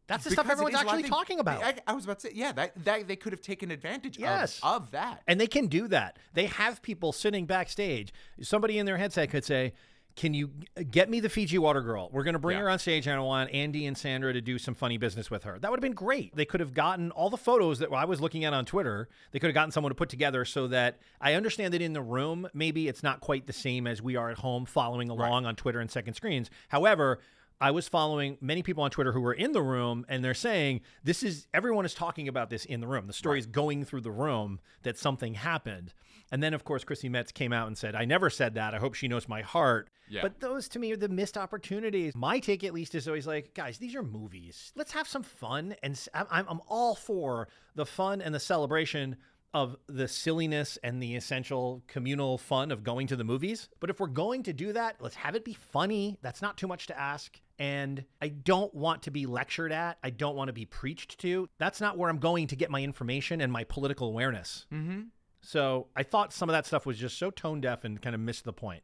That's 0.07 0.25
the 0.25 0.31
because 0.31 0.45
stuff 0.45 0.53
everyone's 0.53 0.75
is 0.77 0.83
a 0.83 0.85
lot 0.85 0.93
of 0.95 0.99
actually 1.01 1.11
talking 1.11 1.39
about. 1.41 1.63
I, 1.63 1.75
I 1.87 1.93
was 1.95 2.05
about 2.05 2.19
to 2.21 2.29
say, 2.29 2.33
yeah, 2.35 2.53
that, 2.53 2.85
that 2.85 3.09
they 3.09 3.17
could 3.17 3.33
have 3.33 3.41
taken 3.41 3.71
advantage 3.71 4.19
Yes. 4.19 4.59
of, 4.63 4.83
of 4.83 4.91
that. 4.93 5.23
And 5.27 5.41
they 5.41 5.47
can 5.47 5.67
do 5.69 5.89
that. 5.89 6.19
They 6.35 6.47
have 6.47 6.83
people 6.83 7.13
sitting 7.13 7.47
backstage. 7.47 8.13
Somebody 8.41 8.79
in 8.79 8.87
their 8.87 8.99
headset 8.99 9.31
could 9.31 9.45
say, 9.45 9.73
Can 10.15 10.35
you 10.35 10.51
get 10.91 11.09
me 11.09 11.21
the 11.21 11.29
Fiji 11.31 11.57
Water 11.59 11.81
Girl? 11.81 12.11
We're 12.13 12.23
going 12.23 12.35
to 12.35 12.39
bring 12.39 12.57
Yeah. 12.59 12.65
her 12.65 12.71
on 12.71 12.79
stage, 12.79 13.07
and 13.07 13.17
I 13.17 13.21
want 13.21 13.51
Andy 13.53 13.87
and 13.87 13.97
Sandra 13.97 14.33
to 14.33 14.41
do 14.43 14.59
some 14.59 14.75
funny 14.75 14.99
business 14.99 15.31
with 15.31 15.45
her. 15.45 15.59
That 15.59 15.71
would 15.71 15.79
have 15.79 15.83
been 15.83 15.95
great. 15.95 16.37
They 16.37 16.45
could 16.45 16.61
have 16.61 16.75
gotten 16.75 17.11
all 17.13 17.31
the 17.31 17.39
photos 17.39 17.79
that 17.79 17.91
I 17.91 18.05
was 18.05 18.21
looking 18.21 18.45
at 18.45 18.53
on 18.53 18.67
Twitter. 18.67 19.09
They 19.31 19.39
could 19.39 19.49
have 19.49 19.55
gotten 19.55 19.71
someone 19.71 19.91
to 19.91 19.95
put 19.95 20.11
together 20.11 20.45
so 20.45 20.69
that 20.69 20.99
I 21.21 21.33
understand 21.35 21.73
that 21.73 21.81
in 21.81 21.95
the 21.95 22.03
room, 22.03 22.47
maybe 22.53 22.89
it's 22.89 23.03
not 23.03 23.21
quite 23.21 23.47
the 23.47 23.53
same 23.55 23.87
as 23.87 24.03
we 24.03 24.17
are 24.17 24.31
at 24.31 24.39
home 24.39 24.67
following 24.67 25.09
along 25.09 25.47
on 25.47 25.57
Twitter 25.57 25.81
and 25.81 25.91
second 25.91 26.13
screens. 26.15 26.51
However, 26.69 27.19
I 27.61 27.71
was 27.71 27.87
following 27.89 28.39
many 28.41 28.63
people 28.63 28.83
on 28.83 28.91
Twitter 28.91 29.13
who 29.13 29.21
were 29.21 29.33
in 29.35 29.53
the 29.53 29.63
room, 29.63 30.05
and 30.09 30.25
they're 30.25 30.35
saying 30.35 30.81
this 31.05 31.23
is 31.23 31.47
everyone 31.55 31.85
is 31.87 31.95
talking 31.95 32.27
about 32.29 32.51
this 32.51 32.65
in 32.65 32.81
the 32.81 32.87
room. 32.89 33.07
The 33.07 33.13
story 33.13 33.39
is 33.39 33.47
going 33.47 33.85
through 33.85 34.01
the 34.03 34.11
room 34.11 34.59
that 34.83 34.99
something 34.99 35.35
happened. 35.35 35.95
And 36.33 36.43
then, 36.43 36.55
of 36.55 36.65
course, 36.65 36.83
Chrissy 36.83 37.11
Metz 37.11 37.31
came 37.31 37.53
out 37.53 37.67
and 37.67 37.77
said, 37.77 37.95
I 37.95 38.07
never 38.07 38.31
said 38.31 38.55
that. 38.55 38.75
I 38.75 38.79
hope 38.79 38.95
she 38.95 39.07
knows 39.07 39.29
my 39.29 39.43
heart. 39.43 39.91
Yeah. 40.09 40.23
But 40.23 40.41
those 40.41 40.67
to 40.71 40.79
me 40.79 40.91
are 40.91 40.97
the 40.97 41.09
missed 41.09 41.37
opportunities. 41.37 42.17
My 42.17 42.41
take, 42.41 42.65
at 42.65 42.73
least, 42.73 42.95
is 42.95 43.07
always 43.07 43.27
like, 43.27 43.53
guys, 43.55 43.77
these 43.77 43.95
are 43.95 44.03
movies. 44.03 44.73
Let's 44.75 44.93
have 44.93 45.07
some 45.07 45.23
fun. 45.23 45.77
And 45.83 46.01
I'm 46.15 46.47
I'm 46.49 46.61
all 46.67 46.95
for 46.95 47.49
the 47.75 47.87
fun 47.87 48.23
and 48.23 48.35
the 48.35 48.41
celebration 48.41 49.17
of 49.55 49.77
the 49.87 50.09
silliness 50.09 50.79
and 50.83 51.03
the 51.03 51.15
essential 51.15 51.83
communal 51.87 52.39
fun 52.39 52.71
of 52.71 52.83
going 52.83 53.07
to 53.09 53.17
the 53.17 53.25
movies. 53.25 53.69
But 53.81 53.91
if 53.91 54.01
we're 54.01 54.07
going 54.07 54.43
to 54.45 54.53
do 54.53 54.73
that, 54.73 54.97
let's 55.01 55.17
have 55.17 55.35
it 55.35 55.45
be 55.45 55.53
funny. 55.53 56.19
That's 56.23 56.41
not 56.41 56.57
too 56.57 56.67
much 56.67 56.87
to 56.87 56.99
ask. 56.99 57.39
And 57.59 58.05
I 58.23 58.29
don't 58.29 58.75
want 58.75 59.03
to 59.03 59.11
be 59.11 59.27
lectured 59.27 59.73
at. 59.73 59.99
I 60.03 60.11
don't 60.11 60.37
want 60.37 60.49
to 60.49 60.55
be 60.55 60.65
preached 60.65 61.19
to. 61.21 61.49
That's 61.59 61.81
not 61.81 61.99
where 61.99 62.09
I'm 62.09 62.19
going 62.19 62.47
to 62.47 62.57
get 62.57 62.71
my 62.71 62.83
information 62.83 63.43
and 63.43 63.53
my 63.53 63.65
political 63.65 64.09
awareness. 64.09 64.67
Mm-hmm. 64.73 65.03
So 65.43 65.89
I 65.97 66.03
thought 66.05 66.33
some 66.33 66.49
of 66.49 66.53
that 66.55 66.67
stuff 66.67 66.87
was 66.87 66.97
just 66.99 67.19
so 67.19 67.31
tone 67.31 67.61
deaf 67.61 67.85
and 67.85 68.01
kind 68.01 68.15
of 68.15 68.21
missed 68.21 68.45
the 68.45 68.53
point. 68.53 68.83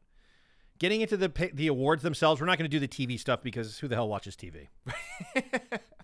Getting 0.79 1.01
into 1.01 1.17
the 1.17 1.51
the 1.55 1.67
awards 1.69 2.03
themselves, 2.03 2.41
we're 2.41 2.47
not 2.47 2.59
going 2.59 2.71
to 2.71 2.77
do 2.77 2.81
the 2.81 2.89
TV 2.89 3.19
stuff 3.19 3.43
because 3.43 3.79
who 3.79 3.89
the 3.89 3.95
hell 3.97 4.09
watches 4.09 4.37
TV? 4.37 4.69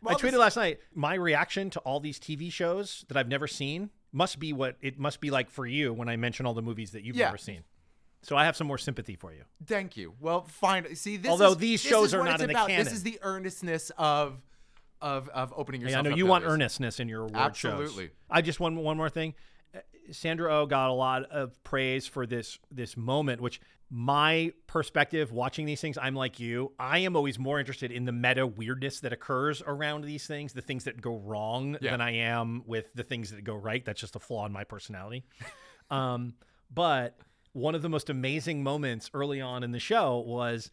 I 0.06 0.14
tweeted 0.14 0.38
last 0.38 0.56
night 0.56 0.78
my 0.94 1.14
reaction 1.14 1.70
to 1.70 1.80
all 1.80 2.00
these 2.00 2.18
TV 2.18 2.52
shows 2.52 3.04
that 3.08 3.16
I've 3.16 3.28
never 3.28 3.46
seen 3.46 3.90
must 4.12 4.38
be 4.38 4.52
what 4.52 4.76
it 4.80 4.99
must 4.99 5.20
be 5.20 5.30
like 5.30 5.50
for 5.50 5.66
you 5.66 5.92
when 5.92 6.08
I 6.08 6.16
mention 6.16 6.44
all 6.46 6.54
the 6.54 6.62
movies 6.62 6.90
that 6.92 7.02
you've 7.04 7.16
Yeah. 7.16 7.26
never 7.26 7.38
seen. 7.38 7.62
So 8.23 8.37
I 8.37 8.44
have 8.46 8.56
some 8.56 8.66
more 8.66 8.78
sympathy 8.78 9.16
for 9.16 9.32
you. 9.32 9.42
Thank 9.66 9.96
you. 9.96 10.14
Well, 10.18 10.42
fine. 10.44 10.94
See, 10.96 11.18
this 11.18 11.30
Although 11.30 11.52
is- 11.52 11.56
these 11.58 11.82
this 11.82 11.90
shows 11.90 12.08
is 12.08 12.14
are 12.14 12.25
not 12.25 12.34
it's 12.34 12.42
in 12.42 12.49
the 12.49 12.54
about. 12.54 12.68
canon. 12.68 12.84
This 12.84 12.94
is 12.94 13.02
the 13.02 13.18
earnestness 13.23 13.90
of 13.99 14.40
of 15.00 15.28
of 15.30 15.52
opening 15.56 15.82
yourself. 15.82 16.04
Yeah, 16.04 16.08
I 16.11 16.11
know 16.12 16.16
you 16.16 16.26
want 16.26 16.44
earnestness 16.44 16.99
in 17.00 17.08
your 17.08 17.23
award 17.26 17.54
shows. 17.56 17.80
Absolutely. 17.80 18.11
I 18.30 18.40
just 18.40 18.61
one 18.61 18.76
one 18.76 18.96
more 18.96 19.11
thing. 19.11 19.34
Sandra 20.11 20.54
Oh 20.54 20.66
got 20.66 20.90
a 20.90 20.92
lot 20.92 21.25
of 21.25 21.62
praise 21.64 22.06
for 22.06 22.26
this 22.26 22.58
this 22.70 22.96
moment, 22.96 23.40
which 23.40 23.61
my 23.90 24.52
perspective 24.66 25.30
watching 25.30 25.66
these 25.66 25.80
things, 25.80 25.96
I'm 26.00 26.14
like 26.14 26.40
you. 26.40 26.73
I 26.78 26.99
am 27.00 27.14
always 27.16 27.38
more 27.38 27.61
interested 27.61 27.92
in 27.92 28.04
the 28.06 28.12
meta 28.12 28.46
weirdness 28.46 29.00
that 29.00 29.12
occurs 29.12 29.62
around 29.64 30.04
these 30.04 30.26
things, 30.26 30.52
the 30.52 30.62
things 30.62 30.84
that 30.84 31.00
go 31.00 31.16
wrong, 31.18 31.76
Yeah. 31.80 31.92
than 31.92 32.00
I 32.00 32.12
am 32.14 32.62
with 32.66 32.92
the 32.94 33.02
things 33.04 33.30
that 33.30 33.44
go 33.44 33.54
right. 33.54 33.84
That's 33.84 34.00
just 34.00 34.16
a 34.16 34.18
flaw 34.18 34.46
in 34.46 34.52
my 34.52 34.64
personality. 34.64 35.25
um, 35.90 36.34
but 36.73 37.18
one 37.52 37.75
of 37.75 37.82
the 37.82 37.88
most 37.88 38.11
amazing 38.11 38.62
moments 38.64 39.11
early 39.14 39.40
on 39.40 39.62
in 39.62 39.70
the 39.70 39.78
show 39.78 40.18
was 40.26 40.70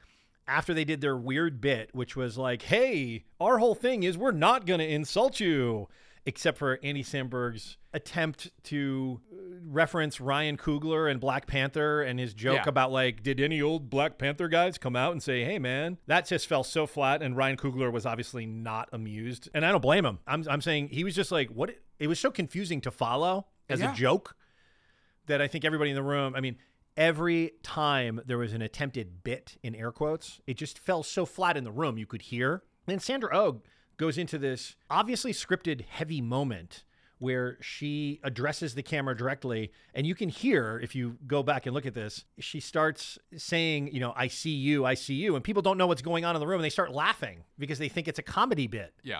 after 0.47 0.73
they 0.73 0.85
did 0.85 1.01
their 1.01 1.15
weird 1.17 1.61
bit, 1.61 1.89
which 1.93 2.15
was 2.15 2.37
like, 2.37 2.63
hey, 2.63 3.25
our 3.39 3.59
whole 3.59 3.75
thing 3.75 4.01
is 4.03 4.17
we're 4.17 4.31
not 4.31 4.65
going 4.65 4.79
to 4.79 4.87
insult 4.89 5.39
you, 5.39 5.87
except 6.25 6.57
for 6.57 6.79
Andy 6.83 7.03
Samberg's 7.03 7.77
attempt 7.93 8.51
to 8.65 9.19
uh, 9.31 9.35
reference 9.65 10.21
Ryan 10.21 10.55
Coogler 10.57 11.09
and 11.09 11.19
Black 11.19 11.47
Panther 11.47 12.01
and 12.03 12.19
his 12.19 12.33
joke 12.33 12.57
Yeah. 12.63 12.69
about, 12.69 12.91
like, 12.91 13.23
did 13.23 13.39
any 13.39 13.61
old 13.61 13.89
Black 13.89 14.17
Panther 14.17 14.47
guys 14.47 14.77
come 14.77 14.95
out 14.95 15.11
and 15.13 15.21
say, 15.23 15.43
hey, 15.43 15.57
man, 15.59 15.97
that 16.07 16.27
just 16.27 16.47
fell 16.47 16.63
so 16.63 16.85
flat. 16.85 17.21
And 17.23 17.35
Ryan 17.35 17.57
Coogler 17.57 17.91
was 17.91 18.05
obviously 18.05 18.45
not 18.45 18.87
amused. 18.93 19.49
And 19.53 19.65
I 19.65 19.71
don't 19.71 19.81
blame 19.81 20.05
him. 20.05 20.19
I'm, 20.27 20.45
I'm 20.49 20.61
saying 20.61 20.89
he 20.89 21.03
was 21.03 21.15
just 21.15 21.31
like, 21.31 21.49
what? 21.49 21.75
It 21.99 22.07
was 22.07 22.19
so 22.19 22.29
confusing 22.31 22.81
to 22.81 22.91
follow 22.91 23.47
as 23.69 23.79
Yeah. 23.79 23.91
a 23.91 23.95
joke 23.95 24.35
that 25.27 25.41
I 25.41 25.47
think 25.47 25.65
everybody 25.65 25.89
in 25.91 25.95
the 25.95 26.03
room, 26.03 26.33
I 26.35 26.39
mean, 26.41 26.57
every 26.97 27.51
time 27.63 28.21
there 28.25 28.37
was 28.37 28.53
an 28.53 28.61
attempted 28.61 29.23
bit 29.23 29.57
in 29.63 29.73
air 29.75 29.91
quotes, 29.91 30.39
it 30.45 30.55
just 30.55 30.77
fell 30.77 31.03
so 31.03 31.25
flat 31.25 31.57
in 31.57 31.63
the 31.63 31.71
room 31.71 31.97
you 31.97 32.05
could 32.05 32.21
hear. 32.23 32.63
And 32.87 33.01
Sandra 33.01 33.29
Oh 33.35 33.61
goes 33.97 34.17
into 34.17 34.37
this 34.37 34.75
obviously 34.89 35.31
scripted 35.33 35.81
heavy 35.81 36.21
moment 36.21 36.83
where 37.19 37.57
she 37.61 38.19
addresses 38.23 38.73
the 38.73 38.81
camera 38.81 39.15
directly 39.15 39.71
and 39.93 40.07
you 40.07 40.15
can 40.15 40.27
hear 40.29 40.79
if 40.81 40.95
you 40.95 41.17
go 41.27 41.43
back 41.43 41.65
and 41.67 41.73
look 41.75 41.85
at 41.85 41.93
this 41.93 42.25
she 42.39 42.59
starts 42.59 43.19
saying 43.37 43.87
you 43.93 43.99
know 43.99 44.11
i 44.15 44.27
see 44.27 44.49
you 44.49 44.85
i 44.85 44.95
see 44.95 45.13
you 45.13 45.35
and 45.35 45.43
people 45.43 45.61
don't 45.61 45.77
know 45.77 45.85
what's 45.85 46.01
going 46.01 46.25
on 46.25 46.35
in 46.35 46.39
the 46.39 46.47
room 46.47 46.55
and 46.59 46.65
they 46.65 46.69
start 46.69 46.91
laughing 46.91 47.43
because 47.59 47.77
they 47.77 47.89
think 47.89 48.07
it's 48.07 48.17
a 48.19 48.23
comedy 48.23 48.65
bit 48.65 48.91
Yeah. 49.03 49.19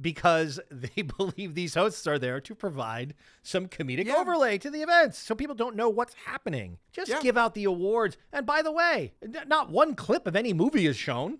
because 0.00 0.60
they 0.70 1.02
believe 1.02 1.54
these 1.56 1.74
hosts 1.74 2.06
are 2.06 2.18
there 2.18 2.40
to 2.40 2.54
provide 2.54 3.14
some 3.42 3.66
comedic 3.66 4.06
Yeah. 4.06 4.16
overlay 4.18 4.56
to 4.58 4.70
the 4.70 4.82
events 4.82 5.18
so 5.18 5.34
people 5.34 5.56
don't 5.56 5.74
know 5.74 5.88
what's 5.88 6.14
happening. 6.26 6.78
Just 6.92 7.10
Yeah. 7.10 7.20
give 7.20 7.36
out 7.36 7.54
the 7.54 7.64
awards. 7.64 8.16
And 8.32 8.46
by 8.46 8.62
the 8.62 8.70
way, 8.72 9.14
not 9.48 9.68
one 9.70 9.94
clip 9.96 10.26
of 10.28 10.36
any 10.36 10.52
movie 10.52 10.86
is 10.86 10.96
shown 10.96 11.38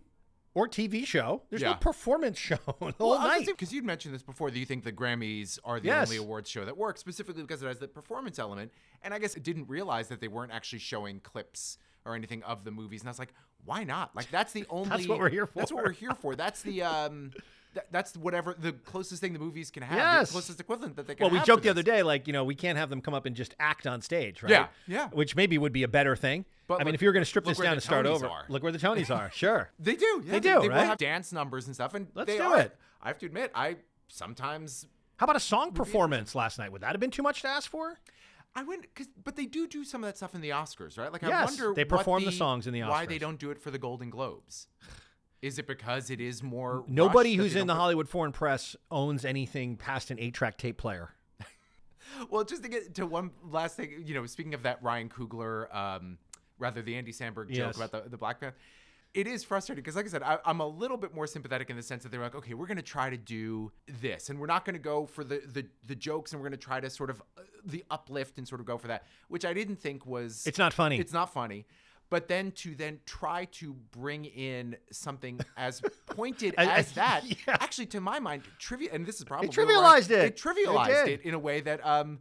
or 0.55 0.69
TV 0.69 1.07
show. 1.07 1.43
There's 1.51 1.63
no 1.63 1.75
performance 1.75 2.39
show 2.39 2.57
the 2.81 2.93
whole 2.99 3.19
night. 3.19 3.47
because 3.47 3.73
you'd 3.73 3.85
mentioned 3.85 4.15
this 4.15 4.23
before 4.23 4.51
that 4.51 4.59
you 4.59 4.67
think 4.67 4.85
the 4.85 4.93
Grammys 4.93 5.59
are 5.65 5.81
the 5.81 5.87
Yes. 5.87 6.09
only 6.09 6.19
awards 6.23 6.49
show 6.51 6.65
that 6.65 6.77
works 6.77 7.01
specifically 7.01 7.43
because 7.43 7.63
it 7.63 7.67
has 7.67 7.79
the 7.79 7.89
performance 7.89 8.39
element. 8.39 8.73
And 9.03 9.15
I 9.15 9.19
guess 9.19 9.35
it 9.35 9.43
didn't 9.43 9.69
realize 9.69 10.09
that 10.09 10.21
they 10.21 10.29
weren't 10.29 10.53
actually 10.53 10.81
showing 10.81 11.21
clips 11.21 11.79
or 12.05 12.15
anything 12.15 12.43
of 12.43 12.65
the 12.65 12.71
movies. 12.71 13.01
And 13.01 13.09
I 13.09 13.13
was 13.13 13.19
like, 13.19 13.33
why 13.65 13.85
not? 13.85 14.15
Like 14.15 14.31
that's 14.31 14.53
the 14.53 14.67
only. 14.71 14.89
That's 14.89 15.09
what 15.09 15.19
we're 15.19 15.29
here 15.31 15.47
for. 15.47 15.61
That's 15.61 15.73
what 15.73 15.85
we're 15.85 15.93
here 15.93 16.15
for. 16.15 16.35
That's 16.37 16.63
the 16.63 16.83
um. 16.83 17.31
th- 17.75 17.87
that's 17.91 18.17
whatever 18.17 18.55
the 18.59 18.73
closest 18.73 19.21
thing 19.21 19.33
the 19.33 19.39
movies 19.39 19.71
can 19.71 19.83
have. 19.83 19.97
Yes. 19.99 20.29
The 20.29 20.33
closest 20.33 20.61
equivalent 20.61 20.97
that 20.97 21.07
they 21.07 21.15
can. 21.15 21.25
Well, 21.27 21.33
we 21.33 21.45
joked 21.45 21.63
the 21.63 21.69
other 21.71 21.83
day, 21.83 22.03
like, 22.03 22.27
you 22.27 22.33
know, 22.33 22.45
we 22.45 22.55
can't 22.55 22.79
have 22.79 22.91
them 22.91 23.01
come 23.01 23.15
up 23.15 23.27
and 23.27 23.35
just 23.37 23.55
act 23.61 23.87
on 23.87 24.01
stage, 24.03 24.43
right? 24.43 24.51
Yeah, 24.51 24.67
yeah. 24.87 25.09
Which 25.09 25.37
maybe 25.37 25.59
would 25.59 25.73
be 25.73 25.83
a 25.83 25.89
better 25.89 26.17
thing. 26.17 26.45
But 26.69 26.81
I 26.81 26.85
mean, 26.85 26.95
if 26.95 27.03
you 27.03 27.09
were 27.09 27.13
going 27.13 27.23
to 27.25 27.29
strip 27.29 27.45
this 27.45 27.59
down 27.59 27.67
the 27.67 27.73
and 27.73 27.83
start 27.83 28.07
Tonys 28.07 28.15
over, 28.15 28.29
are. 28.29 28.45
look 28.49 28.63
where 28.63 28.73
the 28.73 28.79
Tonys 28.79 29.11
are. 29.15 29.31
Sure. 29.35 29.71
They 29.79 29.97
do. 29.97 30.23
Yeah, 30.25 30.33
They 30.33 30.41
do, 30.41 30.61
They 30.61 30.69
right? 30.69 30.81
will 30.81 30.87
have 30.87 30.99
dance 30.99 31.33
numbers 31.33 31.67
and 31.67 31.75
stuff, 31.75 31.95
and 31.95 32.07
Let's 32.15 32.29
they 32.31 32.39
do 32.39 32.45
are. 32.45 32.61
it. 32.61 32.77
I 33.03 33.09
have 33.09 33.19
to 33.19 33.27
admit, 33.27 33.51
I 33.55 33.77
sometimes 34.09 34.87
How 35.17 35.25
about 35.25 35.37
a 35.37 35.41
song 35.41 35.73
performance 35.73 36.35
last 36.35 36.59
night? 36.59 36.71
Would 36.73 36.83
that 36.83 36.93
have 36.93 37.01
been 37.01 37.11
too 37.11 37.23
much 37.23 37.43
to 37.43 37.49
ask 37.49 37.71
for? 37.71 37.99
I 38.55 38.63
went, 38.65 38.95
cause, 38.95 39.09
but 39.25 39.35
they 39.37 39.47
do 39.47 39.67
do 39.67 39.83
some 39.83 40.05
of 40.05 40.09
that 40.09 40.19
stuff 40.19 40.35
in 40.35 40.43
the 40.43 40.51
Oscars, 40.51 40.99
right? 40.99 41.11
Like 41.11 41.25
I 41.25 41.45
wonder 41.45 41.73
they 41.75 41.85
perform 41.87 42.25
the 42.25 42.33
songs 42.33 42.67
in 42.67 42.75
the 42.75 42.81
Oscars. 42.81 42.91
Why 42.91 43.07
they 43.07 43.19
don't 43.19 43.39
do 43.39 43.51
it 43.51 43.59
for 43.59 43.71
the 43.71 43.79
Golden 43.79 44.11
Globes? 44.11 44.67
Is 45.43 45.59
it 45.59 45.67
because 45.67 46.09
it 46.09 46.21
is 46.21 46.43
more? 46.43 46.85
Nobody 46.87 47.35
who's 47.35 47.57
in 47.57 47.67
the 47.67 47.75
Hollywood 47.75 48.09
Foreign 48.09 48.33
Press 48.33 48.77
owns 48.91 49.25
anything 49.25 49.77
past 49.77 50.11
an 50.13 50.19
eight-track 50.21 50.57
tape 50.57 50.79
player. 50.79 51.11
Well, 52.31 52.45
just 52.45 52.63
to 52.63 52.69
get 52.69 52.95
to 52.97 53.07
one 53.07 53.31
last 53.51 53.77
thing, 53.77 54.03
you 54.05 54.15
know, 54.15 54.27
speaking 54.27 54.53
of 54.55 54.65
that 54.65 54.83
Ryan 54.83 55.09
Coogler, 55.09 55.75
um, 55.75 56.19
rather 56.59 56.83
the 56.83 56.95
Andy 56.95 57.11
Samberg 57.13 57.49
joke 57.49 57.57
Yes. 57.75 57.77
about 57.77 57.91
the 57.91 58.11
the 58.11 58.19
Black 58.19 58.39
Panther. 58.39 58.57
It 59.15 59.27
is 59.27 59.45
frustrating 59.45 59.83
because, 59.83 59.97
like 59.97 60.07
I 60.07 60.09
said, 60.09 60.23
I, 60.23 60.39
I'm 60.45 60.61
a 60.61 60.67
little 60.67 60.97
bit 60.97 61.15
more 61.15 61.27
sympathetic 61.27 61.69
in 61.71 61.77
the 61.77 61.83
sense 61.83 62.03
that 62.03 62.11
they're 62.13 62.21
like, 62.21 62.35
okay, 62.35 62.55
we're 62.55 62.67
going 62.67 62.77
to 62.79 62.83
try 62.83 63.09
to 63.11 63.17
do 63.17 63.73
this, 64.01 64.29
and 64.31 64.39
we're 64.39 64.47
not 64.47 64.65
going 64.67 64.75
to 64.75 64.81
go 64.83 65.07
for 65.07 65.25
the, 65.25 65.43
the 65.53 65.67
the 65.87 65.95
jokes, 65.95 66.33
and 66.33 66.41
we're 66.41 66.49
going 66.49 66.59
to 66.59 66.65
try 66.65 66.81
to 66.81 66.91
sort 66.91 67.09
of 67.09 67.23
uh, 67.39 67.43
the 67.65 67.83
uplift 67.91 68.37
and 68.39 68.47
sort 68.47 68.61
of 68.61 68.67
go 68.67 68.77
for 68.77 68.89
that, 68.89 69.07
which 69.29 69.45
I 69.47 69.55
didn't 69.55 69.77
think 69.77 70.05
was 70.05 70.47
It's 70.47 70.59
not 70.59 70.73
funny. 70.75 70.99
It's 70.99 71.13
not 71.15 71.33
funny. 71.33 71.67
But 72.13 72.29
then 72.29 72.53
to 72.63 72.75
then 72.75 73.01
try 73.07 73.47
to 73.53 73.73
bring 73.91 74.27
in 74.27 74.77
something 74.91 75.41
as 75.57 75.81
pointed 76.05 76.55
I- 76.59 76.65
I- 76.67 76.75
as 76.81 76.93
that, 76.93 77.25
yeah. 77.47 77.57
actually, 77.59 77.87
to 77.87 78.03
my 78.03 78.19
mind, 78.19 78.43
trivia, 78.59 78.91
and 78.93 79.07
this 79.07 79.17
is 79.17 79.25
probably 79.25 79.49
trivialized 79.49 80.11
right, 80.11 80.25
it. 80.25 80.25
It 80.27 80.37
trivialized 80.37 81.07
It 81.07 81.21
it, 81.21 81.23
in 81.23 81.33
a 81.33 81.39
way 81.39 81.63
that, 81.63 81.81
um, 81.87 82.19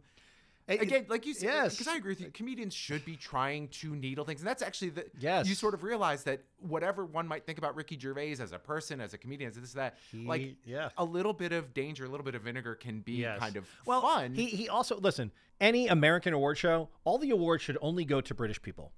It- 0.66 0.80
again, 0.80 1.04
like 1.10 1.26
you 1.26 1.34
said, 1.34 1.44
yes. 1.48 1.74
because 1.74 1.88
I 1.88 1.96
agree 1.96 2.12
with 2.12 2.22
you, 2.22 2.30
comedians 2.30 2.72
should 2.72 3.04
be 3.04 3.16
trying 3.16 3.68
to 3.80 3.94
needle 3.94 4.24
things, 4.24 4.40
and 4.40 4.48
that's 4.48 4.62
actually 4.62 4.90
the 4.90 5.04
Yes. 5.18 5.46
You 5.46 5.54
sort 5.54 5.74
of 5.74 5.82
realize 5.82 6.24
that 6.24 6.40
whatever 6.60 7.04
one 7.04 7.28
might 7.28 7.44
think 7.44 7.58
about 7.58 7.76
Ricky 7.76 7.98
Gervais 7.98 8.36
as 8.40 8.52
a 8.52 8.58
person, 8.58 8.98
as 8.98 9.12
a 9.12 9.18
comedian, 9.18 9.50
as 9.50 9.56
this 9.56 9.74
that, 9.74 9.98
like 10.14 10.56
yeah. 10.64 10.88
a 10.96 11.04
little 11.04 11.34
bit 11.34 11.52
of 11.52 11.74
danger, 11.74 12.06
a 12.06 12.08
little 12.08 12.24
bit 12.24 12.34
of 12.34 12.40
vinegar 12.42 12.74
can 12.76 13.00
be 13.00 13.16
Yes. 13.26 13.38
kind 13.40 13.56
of 13.56 13.68
well, 13.84 14.00
fun. 14.00 14.34
He 14.34 14.46
he 14.46 14.70
also 14.70 14.98
listen. 14.98 15.32
Any 15.60 15.86
American 15.88 16.32
award 16.32 16.56
show, 16.56 16.88
all 17.04 17.18
the 17.18 17.30
awards 17.30 17.62
should 17.62 17.76
only 17.82 18.06
go 18.06 18.22
to 18.22 18.34
British 18.34 18.60
people. 18.62 18.90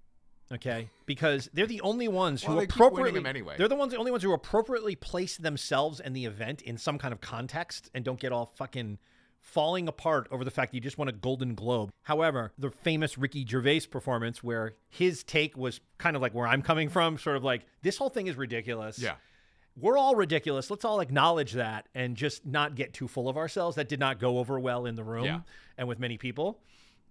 Okay, 0.52 0.88
because 1.06 1.48
they're 1.54 1.66
the 1.66 1.80
only 1.80 2.06
ones 2.06 2.44
Well, 2.46 2.56
who 2.56 2.60
keep 2.62 2.74
appropriately 2.74 3.12
them 3.12 3.26
anyway. 3.26 3.54
they're 3.56 3.68
the 3.68 3.74
ones 3.76 3.92
the 3.92 3.98
only 3.98 4.10
ones 4.10 4.22
who 4.22 4.32
appropriately 4.32 4.94
place 4.94 5.36
themselves 5.38 6.00
and 6.00 6.14
the 6.14 6.26
event 6.26 6.60
in 6.62 6.76
some 6.76 6.98
kind 6.98 7.12
of 7.12 7.20
context 7.20 7.90
and 7.94 8.04
don't 8.04 8.20
get 8.20 8.30
all 8.30 8.52
fucking 8.56 8.98
falling 9.40 9.88
apart 9.88 10.26
over 10.30 10.44
the 10.44 10.50
fact 10.50 10.72
that 10.72 10.76
you 10.76 10.80
just 10.80 10.96
won 10.98 11.08
a 11.08 11.12
Golden 11.12 11.54
Globe. 11.54 11.90
However, 12.02 12.52
the 12.58 12.70
famous 12.70 13.18
Ricky 13.18 13.44
Gervais 13.46 13.82
performance 13.90 14.42
where 14.42 14.74
his 14.90 15.22
take 15.22 15.56
was 15.56 15.80
kind 15.98 16.16
of 16.16 16.22
like 16.22 16.34
where 16.34 16.46
I'm 16.46 16.62
coming 16.62 16.88
from, 16.88 17.18
sort 17.18 17.36
of 17.36 17.44
like 17.44 17.66
this 17.82 17.96
whole 17.98 18.08
thing 18.10 18.26
is 18.26 18.36
ridiculous 18.36 18.98
yeah. 18.98 19.14
we're 19.78 19.98
all 19.98 20.14
ridiculous. 20.14 20.70
Let's 20.70 20.84
all 20.84 21.00
acknowledge 21.00 21.52
that 21.52 21.88
and 21.94 22.16
just 22.16 22.46
not 22.46 22.74
get 22.74 22.92
too 22.94 23.08
full 23.08 23.28
of 23.28 23.36
ourselves. 23.36 23.76
That 23.76 23.88
did 23.88 24.00
not 24.00 24.18
go 24.18 24.38
over 24.38 24.58
well 24.58 24.86
in 24.86 24.94
the 24.94 25.04
room 25.04 25.24
Yeah. 25.24 25.40
and 25.76 25.88
with 25.88 25.98
many 25.98 26.16
people. 26.16 26.60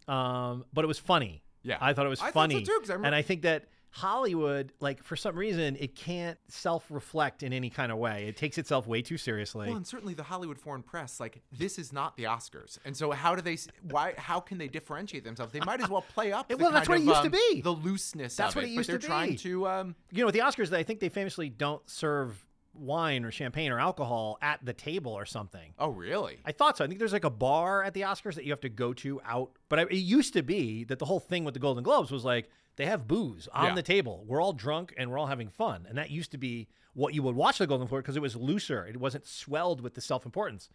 Um, 0.08 0.66
but 0.74 0.84
it 0.84 0.88
was 0.88 1.00
funny. 1.00 1.44
Yeah. 1.64 1.78
I 1.80 1.94
thought 1.94 2.06
it 2.06 2.10
was 2.10 2.20
I 2.22 2.26
thought 2.32 2.52
so 2.52 2.58
funny. 2.60 2.66
I 2.68 2.82
remember- 2.82 3.06
and 3.06 3.16
I 3.16 3.22
think 3.22 3.44
that 3.44 3.66
Hollywood, 3.96 4.74
like 4.80 5.04
for 5.04 5.16
some 5.16 5.36
reason, 5.36 5.78
it 5.80 5.96
can't 5.96 6.40
self-reflect 6.48 7.44
in 7.44 7.54
any 7.54 7.70
kind 7.70 7.92
of 7.92 8.00
way. 8.00 8.26
It 8.28 8.36
takes 8.36 8.58
itself 8.58 8.88
way 8.88 9.04
too 9.04 9.18
seriously. 9.20 9.68
Well, 9.68 9.78
and 9.78 9.86
certainly 9.86 10.16
the 10.16 10.24
Hollywood 10.24 10.58
foreign 10.58 10.82
press, 10.82 11.20
like 11.20 11.44
this 11.52 11.78
is 11.78 11.94
not 11.94 12.18
the 12.18 12.24
Oscars, 12.24 12.80
and 12.86 12.98
so 12.98 13.12
how 13.12 13.36
do 13.36 13.44
they? 13.44 13.56
Why? 13.84 14.16
How 14.18 14.40
can 14.40 14.58
they 14.58 14.68
differentiate 14.68 15.24
themselves? 15.24 15.54
They 15.54 15.60
might 15.60 15.80
as 15.80 15.90
well 15.90 16.02
play 16.02 16.32
up. 16.32 16.50
The 16.54 16.58
well, 16.58 16.72
that's 16.72 16.88
kind 16.88 17.06
what 17.06 17.14
it 17.16 17.18
of, 17.18 17.24
used 17.26 17.40
to 17.40 17.46
um, 17.46 17.54
be. 17.56 17.62
The 17.62 17.72
looseness. 17.72 18.36
That's 18.36 18.54
of 18.54 18.56
what 18.56 18.66
it, 18.66 18.70
it 18.70 18.70
but 18.72 18.78
used 18.78 18.90
they're 18.90 18.98
to 18.98 19.08
trying 19.08 19.36
to. 19.38 19.68
Um, 19.68 19.96
you 20.12 20.20
know, 20.22 20.26
with 20.26 20.34
the 20.36 20.42
Oscars, 20.42 20.74
I 20.74 20.82
think 20.82 21.00
they 21.00 21.10
famously 21.10 21.50
don't 21.50 21.88
serve 21.88 22.44
wine 22.74 23.24
or 23.24 23.32
champagne 23.32 23.72
or 23.72 23.80
alcohol 23.80 24.38
at 24.42 24.64
the 24.66 24.74
table 24.74 25.12
or 25.14 25.26
something. 25.26 25.74
oh, 25.80 25.90
really? 25.90 26.40
I 26.46 26.52
thought 26.52 26.78
so. 26.78 26.84
I 26.84 26.88
think 26.88 27.00
there's 27.00 27.14
like 27.14 27.24
a 27.24 27.30
bar 27.30 27.84
at 27.84 27.94
the 27.94 28.02
Oscars 28.02 28.36
that 28.36 28.46
you 28.46 28.52
have 28.52 28.62
to 28.62 28.70
go 28.70 28.94
to 28.94 29.22
out. 29.26 29.52
But 29.70 29.80
I, 29.80 29.82
it 29.84 29.94
used 29.94 30.34
to 30.34 30.42
be 30.44 30.84
that 30.86 31.00
the 31.00 31.06
whole 31.06 31.20
thing 31.20 31.44
with 31.46 31.54
the 31.54 31.60
Golden 31.60 31.84
Globes 31.84 32.10
was 32.12 32.26
like 32.26 32.50
they 32.76 32.86
have 32.88 33.08
booze 33.08 33.48
on 33.54 33.66
Yeah. 33.66 33.76
the 33.76 33.84
table. 33.84 34.24
We're 34.28 34.42
all 34.42 34.54
drunk 34.54 34.94
and 34.98 35.12
we're 35.12 35.18
all 35.20 35.28
having 35.28 35.50
fun. 35.50 35.86
And 35.88 35.98
that 36.00 36.10
used 36.10 36.32
to 36.32 36.38
be 36.40 36.68
what 36.96 37.14
you 37.14 37.22
would 37.24 37.36
watch 37.36 37.60
the 37.60 37.68
Golden 37.68 37.88
Globe 37.88 38.04
because 38.04 38.16
it 38.18 38.22
was 38.22 38.36
looser. 38.36 38.86
It 38.88 38.98
wasn't 38.98 39.28
swelled 39.28 39.82
with 39.82 39.94
the 39.94 40.02
self 40.02 40.26
importance. 40.26 40.70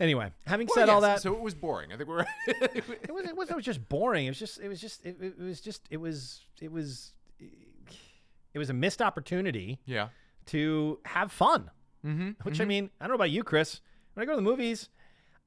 Anyway, 0.00 0.30
having 0.46 0.68
Well, 0.68 0.74
said 0.76 0.88
all 0.88 1.00
that, 1.00 1.20
so 1.22 1.32
it 1.34 1.40
was 1.40 1.54
boring. 1.54 1.92
I 1.92 1.96
think 1.96 2.08
we're. 2.08 2.24
it 2.46 2.86
was 2.86 3.24
it 3.24 3.36
was, 3.36 3.50
it 3.50 3.56
was 3.56 3.64
just 3.64 3.88
boring. 3.88 4.26
It 4.26 4.30
was 4.30 4.38
just 4.38 4.60
it 4.60 4.68
was 4.68 4.80
just 4.80 5.04
it, 5.04 5.16
it 5.20 5.38
was 5.40 5.60
just 5.60 5.82
it 5.90 5.96
was 5.96 6.42
it 6.60 6.70
was 6.70 7.12
it 8.54 8.58
was 8.58 8.70
a 8.70 8.74
missed 8.74 9.02
opportunity 9.02 9.80
yeah. 9.86 10.08
To 10.48 10.98
have 11.04 11.32
fun. 11.32 11.70
Mm-hmm. 12.04 12.30
Which 12.42 12.60
I 12.60 12.64
mean, 12.64 12.90
I 13.00 13.04
don't 13.04 13.10
know 13.10 13.16
about 13.16 13.30
you, 13.30 13.42
Chris. 13.42 13.80
When 14.14 14.22
I 14.22 14.26
go 14.26 14.32
to 14.32 14.36
the 14.36 14.42
movies, 14.42 14.88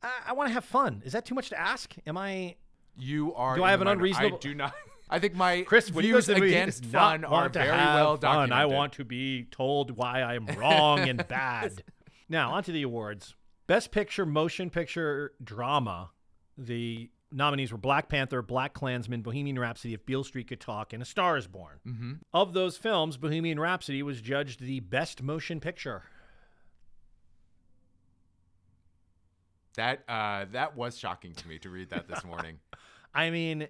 I, 0.04 0.12
I 0.28 0.34
want 0.34 0.50
to 0.50 0.54
have 0.54 0.66
fun. 0.66 1.02
Is 1.06 1.14
that 1.14 1.26
too 1.26 1.36
much 1.36 1.50
to 1.50 1.60
ask? 1.60 1.94
Am 2.08 2.18
I? 2.18 2.56
You 2.98 3.34
are. 3.36 3.56
Do 3.56 3.64
I 3.64 3.72
have 3.72 3.82
an 3.82 3.86
minor- 3.86 3.98
unreasonable- 4.00 4.38
I 4.38 4.40
do 4.40 4.54
not. 4.56 4.74
I 5.10 5.20
think 5.20 5.36
my 5.36 5.64
Chris, 5.64 5.92
when 5.92 6.06
you 6.06 6.12
go 6.14 6.22
views 6.22 6.28
to 6.28 6.42
against 6.44 6.86
fun 6.86 7.26
are 7.26 7.50
very 7.50 7.70
well 7.70 8.16
fun. 8.16 8.22
documented. 8.22 8.54
I 8.58 8.66
want 8.66 8.94
to 8.94 9.04
be 9.04 9.44
told 9.52 9.92
why 9.98 10.24
I'm 10.24 10.46
wrong 10.58 11.00
and 11.02 11.28
bad. 11.28 11.84
Now, 12.30 12.54
onto 12.54 12.72
the 12.72 12.84
awards. 12.84 13.36
Best 13.68 13.92
Picture, 13.92 14.26
Motion 14.26 14.70
Picture, 14.70 15.34
Drama. 15.44 16.12
The 16.58 17.10
nominees 17.32 17.72
were 17.72 17.78
Black 17.78 18.10
Panther, 18.10 18.44
BlacKkKlansman, 18.44 19.24
Bohemian 19.24 19.58
Rhapsody, 19.58 19.94
If 19.94 20.06
Beale 20.06 20.24
Street 20.24 20.48
Could 20.48 20.60
Talk, 20.60 20.94
and 20.94 21.02
A 21.02 21.06
Star 21.06 21.38
Is 21.38 21.48
Born. 21.48 21.80
Mm-hmm. 21.88 22.14
Of 22.34 22.54
those 22.54 22.78
films, 22.78 23.18
Bohemian 23.18 23.60
Rhapsody 23.60 24.04
was 24.04 24.22
judged 24.22 24.60
the 24.60 24.80
best 24.82 25.22
motion 25.22 25.60
picture. 25.60 26.04
That 29.76 30.04
uh, 30.08 30.46
that 30.52 30.76
was 30.76 30.98
shocking 30.98 31.34
to 31.34 31.48
me 31.48 31.58
to 31.60 31.70
read 31.70 31.90
that 31.92 32.08
this 32.08 32.24
morning. 32.26 32.60
I 33.14 33.30
mean, 33.30 33.68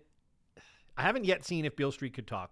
I 0.98 1.02
haven't 1.04 1.26
yet 1.26 1.46
seen 1.46 1.66
If 1.66 1.76
Beale 1.76 1.92
Street 1.92 2.14
Could 2.14 2.28
Talk. 2.28 2.52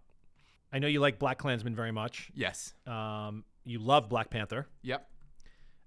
I 0.71 0.77
know 0.77 0.87
you 0.87 0.99
like 0.99 1.17
BlacKkKlansman 1.17 1.73
very 1.73 1.91
much. 1.91 2.29
yes. 2.35 2.73
Um, 2.85 3.43
you 3.65 3.79
love 3.79 4.07
Black 4.09 4.29
Panther. 4.29 4.67
Yep. 4.83 5.07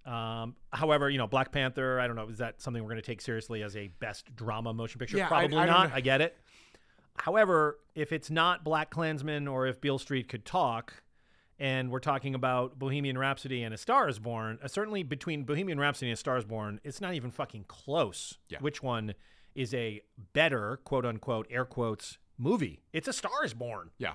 Um, 0.04 0.56
however, 0.72 1.08
you 1.08 1.18
know, 1.18 1.26
Black 1.26 1.52
Panther, 1.52 2.00
I 2.00 2.06
don't 2.06 2.16
know, 2.16 2.28
is 2.28 2.38
that 2.38 2.60
something 2.60 2.82
we're 2.82 2.90
going 2.90 3.00
to 3.00 3.06
take 3.06 3.20
seriously 3.20 3.62
as 3.62 3.76
a 3.76 3.88
best 4.00 4.34
drama 4.34 4.72
motion 4.72 4.98
picture? 4.98 5.16
Yeah, 5.16 5.28
Probably 5.28 5.56
I 5.56 5.66
don't 5.66 5.92
I 5.92 6.00
get 6.00 6.20
it. 6.20 6.36
However, 7.18 7.78
if 7.94 8.12
it's 8.12 8.30
not 8.30 8.64
BlacKkKlansman 8.64 9.50
or 9.50 9.66
if 9.66 9.80
Beale 9.80 9.98
Street 9.98 10.28
could 10.28 10.44
talk, 10.44 11.02
and 11.58 11.90
we're 11.90 12.00
talking 12.00 12.34
about 12.34 12.78
Bohemian 12.78 13.16
Rhapsody 13.16 13.62
and 13.62 13.72
A 13.72 13.76
Star 13.76 14.08
is 14.08 14.18
Born, 14.18 14.58
uh, 14.62 14.68
certainly 14.68 15.02
between 15.02 15.44
Bohemian 15.44 15.78
Rhapsody 15.78 16.10
and 16.10 16.14
A 16.14 16.18
Star 16.18 16.36
is 16.36 16.44
Born, 16.44 16.80
it's 16.82 17.00
not 17.00 17.14
even 17.14 17.30
fucking 17.30 17.66
close. 17.68 18.38
Yeah. 18.48 18.58
Which 18.60 18.82
one 18.82 19.14
is 19.54 19.72
a 19.74 20.00
better, 20.32 20.80
quote 20.84 21.04
unquote, 21.06 21.46
air 21.50 21.64
quotes, 21.64 22.18
movie? 22.38 22.80
It's 22.92 23.06
A 23.06 23.12
Star 23.12 23.44
is 23.44 23.54
Born. 23.54 23.90
Yeah. 23.98 24.14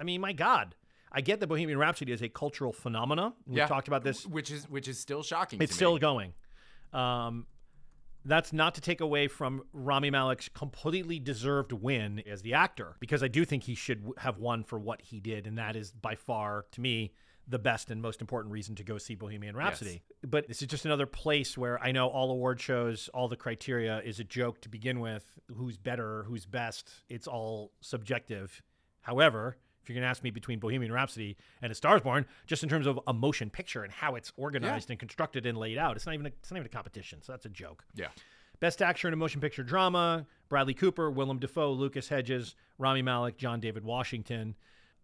I 0.00 0.04
mean, 0.04 0.20
my 0.20 0.32
God. 0.32 0.74
I 1.12 1.20
get 1.20 1.40
that 1.40 1.46
Bohemian 1.46 1.78
Rhapsody 1.78 2.12
is 2.12 2.22
a 2.22 2.28
cultural 2.28 2.72
phenomena. 2.72 3.34
We've 3.46 3.58
yeah. 3.58 3.66
talked 3.66 3.88
about 3.88 4.04
this 4.04 4.26
which 4.26 4.50
is 4.50 4.68
which 4.68 4.88
is 4.88 4.98
still 4.98 5.22
shocking. 5.22 5.60
it's 5.60 5.74
still 5.74 5.94
me. 5.94 6.00
going. 6.00 6.32
Um, 6.92 7.46
that's 8.24 8.52
not 8.52 8.74
to 8.74 8.80
take 8.80 9.00
away 9.00 9.28
from 9.28 9.62
Rami 9.72 10.10
Malek's 10.10 10.48
completely 10.48 11.18
deserved 11.18 11.72
win 11.72 12.22
as 12.28 12.42
the 12.42 12.54
actor, 12.54 12.96
because 13.00 13.22
I 13.22 13.28
do 13.28 13.44
think 13.44 13.64
he 13.64 13.74
should 13.74 14.04
have 14.18 14.38
won 14.38 14.62
for 14.62 14.78
what 14.78 15.00
he 15.00 15.20
did, 15.20 15.46
and 15.46 15.56
that 15.58 15.74
is 15.74 15.92
by 15.92 16.16
far, 16.16 16.66
to 16.72 16.80
me, 16.80 17.12
the 17.48 17.58
best 17.58 17.90
and 17.90 18.00
most 18.00 18.20
important 18.20 18.52
reason 18.52 18.74
to 18.76 18.84
go 18.84 18.98
see 18.98 19.14
Bohemian 19.14 19.56
Rhapsody. 19.56 20.02
But 20.22 20.46
this 20.46 20.62
is 20.62 20.68
just 20.68 20.84
another 20.84 21.06
place 21.06 21.56
where 21.56 21.82
I 21.82 21.90
know 21.92 22.08
all 22.08 22.30
award 22.30 22.60
shows, 22.60 23.08
all 23.12 23.26
the 23.26 23.36
criteria 23.36 24.00
is 24.04 24.20
a 24.20 24.24
joke 24.24 24.60
to 24.62 24.68
begin 24.68 25.00
with. 25.00 25.24
Who's 25.56 25.76
better? 25.76 26.24
Who's 26.24 26.46
best? 26.46 26.90
It's 27.08 27.26
all 27.26 27.72
subjective. 27.80 28.62
However, 29.00 29.56
if 29.82 29.88
you're 29.88 29.94
going 29.94 30.02
to 30.02 30.08
ask 30.08 30.22
me 30.22 30.30
between 30.30 30.58
Bohemian 30.58 30.92
Rhapsody 30.92 31.36
and 31.62 31.72
A 31.72 31.74
Star 31.74 31.96
is 31.96 32.02
Born, 32.02 32.26
just 32.46 32.62
in 32.62 32.68
terms 32.68 32.86
of 32.86 33.00
a 33.06 33.12
motion 33.12 33.50
picture 33.50 33.82
and 33.82 33.92
how 33.92 34.14
it's 34.14 34.32
organized 34.36 34.90
and 34.90 34.98
constructed 34.98 35.46
and 35.46 35.56
laid 35.56 35.78
out, 35.78 35.96
it's 35.96 36.06
not 36.06 36.14
even 36.14 36.26
a, 36.26 36.28
it's 36.28 36.50
not 36.50 36.58
even 36.58 36.66
a 36.66 36.70
competition. 36.70 37.22
So 37.22 37.32
that's 37.32 37.46
a 37.46 37.50
joke. 37.50 37.84
Yeah. 37.94 38.08
Best 38.60 38.82
actor 38.82 39.08
in 39.08 39.14
a 39.14 39.16
motion 39.16 39.40
picture 39.40 39.62
drama: 39.62 40.26
Bradley 40.48 40.74
Cooper, 40.74 41.10
Willem 41.10 41.38
Dafoe, 41.38 41.72
Lucas 41.72 42.08
Hedges, 42.08 42.54
Rami 42.78 43.02
Malek, 43.02 43.38
John 43.38 43.60
David 43.60 43.84
Washington. 43.84 44.54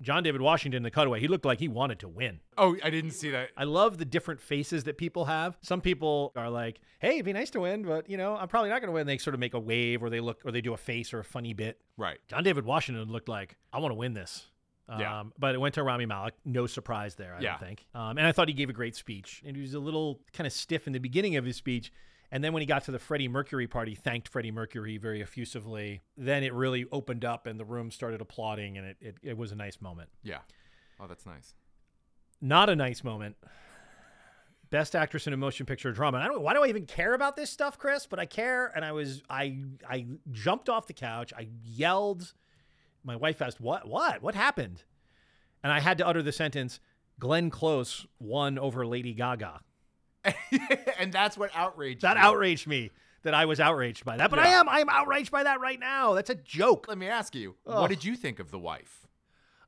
John 0.02 0.22
David 0.22 0.42
Washington 0.42 0.78
in 0.78 0.82
the 0.82 0.90
cutaway, 0.90 1.20
he 1.20 1.28
looked 1.28 1.46
like 1.46 1.58
he 1.58 1.68
wanted 1.68 2.00
to 2.00 2.08
win. 2.08 2.40
Oh, 2.58 2.76
I 2.84 2.90
didn't 2.90 3.12
see 3.12 3.30
that. 3.30 3.48
I 3.56 3.64
love 3.64 3.96
the 3.96 4.04
different 4.04 4.42
faces 4.42 4.84
that 4.84 4.98
people 4.98 5.24
have. 5.24 5.56
Some 5.62 5.80
people 5.80 6.32
are 6.36 6.50
like, 6.50 6.80
"Hey, 6.98 7.14
it'd 7.14 7.24
be 7.24 7.32
nice 7.32 7.48
to 7.50 7.60
win, 7.60 7.82
but 7.82 8.10
you 8.10 8.18
know, 8.18 8.36
I'm 8.36 8.48
probably 8.48 8.68
not 8.68 8.82
going 8.82 8.88
to 8.88 8.92
win." 8.92 9.06
They 9.06 9.16
sort 9.16 9.32
of 9.32 9.40
make 9.40 9.54
a 9.54 9.58
wave, 9.58 10.02
or 10.02 10.10
they 10.10 10.20
look, 10.20 10.40
or 10.44 10.52
they 10.52 10.60
do 10.60 10.74
a 10.74 10.76
face 10.76 11.14
or 11.14 11.20
a 11.20 11.24
funny 11.24 11.54
bit. 11.54 11.80
Right. 11.96 12.18
John 12.28 12.44
David 12.44 12.66
Washington 12.66 13.10
looked 13.10 13.28
like, 13.28 13.56
"I 13.72 13.78
want 13.78 13.92
to 13.92 13.96
win 13.96 14.12
this." 14.12 14.48
Um, 14.88 15.00
Yeah. 15.00 15.22
But 15.38 15.54
it 15.54 15.58
went 15.58 15.74
to 15.74 15.82
Rami 15.82 16.06
Malek. 16.06 16.34
No 16.44 16.66
surprise 16.66 17.14
there, 17.16 17.34
I 17.34 17.40
Yeah. 17.40 17.50
don't 17.52 17.60
think. 17.60 17.86
Um, 17.94 18.18
and 18.18 18.26
I 18.26 18.32
thought 18.32 18.48
he 18.48 18.54
gave 18.54 18.70
a 18.70 18.72
great 18.74 18.94
speech. 18.96 19.42
And 19.44 19.56
he 19.56 19.62
was 19.62 19.74
a 19.74 19.80
little 19.80 20.20
kind 20.32 20.46
of 20.46 20.52
stiff 20.52 20.86
in 20.86 20.92
the 20.92 20.98
beginning 21.00 21.36
of 21.36 21.44
his 21.44 21.56
speech. 21.56 21.92
And 22.32 22.42
then 22.42 22.52
when 22.52 22.60
he 22.60 22.66
got 22.66 22.84
to 22.84 22.90
the 22.90 22.98
Freddie 22.98 23.28
Mercury 23.28 23.66
part, 23.68 23.86
he 23.88 23.94
thanked 23.94 24.28
Freddie 24.28 24.50
Mercury 24.50 24.96
very 24.98 25.20
effusively. 25.20 26.02
Then 26.16 26.42
it 26.42 26.52
really 26.52 26.84
opened 26.90 27.24
up 27.24 27.46
and 27.46 27.58
the 27.58 27.64
room 27.64 27.90
started 27.90 28.20
applauding, 28.20 28.76
and 28.78 28.86
it, 28.88 28.96
it, 29.00 29.16
it 29.22 29.36
was 29.38 29.52
a 29.52 29.54
nice 29.56 29.80
moment. 29.80 30.10
Yeah. 30.22 30.38
Oh, 30.98 31.06
that's 31.06 31.24
nice. 31.26 31.54
Not 32.40 32.68
a 32.68 32.74
nice 32.76 33.04
moment. 33.04 33.36
Best 34.70 34.96
actress 34.96 35.28
in 35.28 35.32
a 35.32 35.36
motion 35.36 35.64
picture 35.64 35.92
drama. 35.92 36.18
I 36.18 36.26
don't. 36.26 36.42
Why 36.42 36.52
do 36.52 36.64
I 36.64 36.66
even 36.66 36.86
care 36.86 37.14
about 37.14 37.36
this 37.36 37.50
stuff, 37.50 37.78
Chris? 37.78 38.06
But 38.06 38.18
I 38.18 38.26
care, 38.26 38.72
and 38.74 38.84
I 38.84 38.90
was. 38.90 39.22
I 39.30 39.58
I 39.88 40.06
jumped 40.32 40.68
off 40.68 40.88
the 40.88 40.92
couch. 40.92 41.32
I 41.36 41.48
yelled. 41.64 42.34
My 43.06 43.16
wife 43.16 43.40
asked, 43.40 43.60
"What? 43.60 43.86
What? 43.88 44.20
What 44.22 44.34
happened?" 44.34 44.82
And 45.62 45.72
I 45.72 45.80
had 45.80 45.96
to 45.98 46.06
utter 46.06 46.22
the 46.22 46.32
sentence, 46.32 46.80
"Glenn 47.18 47.48
Close 47.50 48.06
won 48.18 48.58
over 48.58 48.84
Lady 48.86 49.14
Gaga." 49.14 49.60
and 50.98 51.12
that's 51.12 51.38
what 51.38 51.50
outraged 51.54 52.02
That 52.02 52.16
you. 52.16 52.22
outraged 52.22 52.66
me. 52.66 52.90
That 53.22 53.34
I 53.34 53.44
was 53.46 53.58
outraged 53.58 54.04
by 54.04 54.16
that. 54.18 54.30
But 54.30 54.38
I 54.38 54.48
am. 54.48 54.68
I 54.68 54.78
am 54.80 54.88
outraged 54.88 55.30
by 55.32 55.42
that 55.44 55.60
right 55.60 55.80
now. 55.80 56.14
That's 56.14 56.30
a 56.30 56.34
joke. 56.36 56.86
Let 56.88 56.98
me 56.98 57.08
ask 57.08 57.34
you, 57.34 57.56
Ugh. 57.66 57.80
what 57.80 57.88
did 57.88 58.04
you 58.04 58.14
think 58.16 58.38
of 58.38 58.50
the 58.52 58.58
wife? 58.58 59.06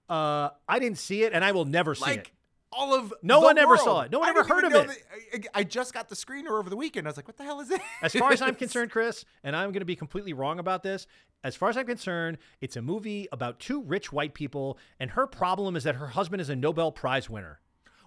Uh, 0.08 0.50
I 0.68 0.78
didn't 0.78 0.98
see 0.98 1.22
it, 1.24 1.32
and 1.32 1.44
I 1.44 1.50
will 1.52 1.64
never 1.64 1.94
see 1.94 2.02
Like 2.02 2.18
it. 2.18 2.30
All 2.70 2.94
of 2.94 3.12
No 3.22 3.40
the 3.40 3.46
one 3.46 3.58
ever 3.58 3.68
world. 3.70 3.80
saw 3.80 4.00
it. 4.02 4.10
No 4.12 4.18
one 4.18 4.28
I 4.28 4.30
ever 4.30 4.44
heard 4.44 4.64
of 4.64 4.74
it. 4.74 4.88
that- 5.32 5.48
I, 5.54 5.60
I 5.60 5.64
just 5.64 5.94
got 5.94 6.08
the 6.08 6.14
screener 6.14 6.50
over 6.58 6.68
the 6.68 6.76
weekend. 6.76 7.06
I 7.06 7.10
was 7.10 7.16
like, 7.16 7.26
what 7.26 7.36
the 7.36 7.44
hell 7.44 7.60
is 7.60 7.70
it? 7.70 7.80
As 8.02 8.12
far 8.14 8.30
as 8.32 8.42
I'm 8.42 8.54
concerned, 8.64 8.90
Chris, 8.90 9.24
and 9.42 9.56
I'm 9.56 9.70
going 9.70 9.80
to 9.80 9.86
be 9.86 9.96
completely 9.96 10.32
wrong 10.32 10.58
about 10.58 10.82
this, 10.82 11.06
as 11.44 11.54
far 11.56 11.68
as 11.70 11.76
I'm 11.76 11.86
concerned, 11.86 12.38
it's 12.60 12.76
a 12.76 12.82
movie 12.82 13.26
about 13.32 13.58
two 13.60 13.82
rich 13.82 14.12
white 14.12 14.34
people, 14.34 14.78
and 15.00 15.10
her 15.12 15.26
problem 15.26 15.76
is 15.76 15.84
that 15.84 15.96
her 15.96 16.08
husband 16.08 16.40
is 16.42 16.48
a 16.50 16.56
Nobel 16.56 16.92
Prize 16.92 17.30
winner. 17.30 17.60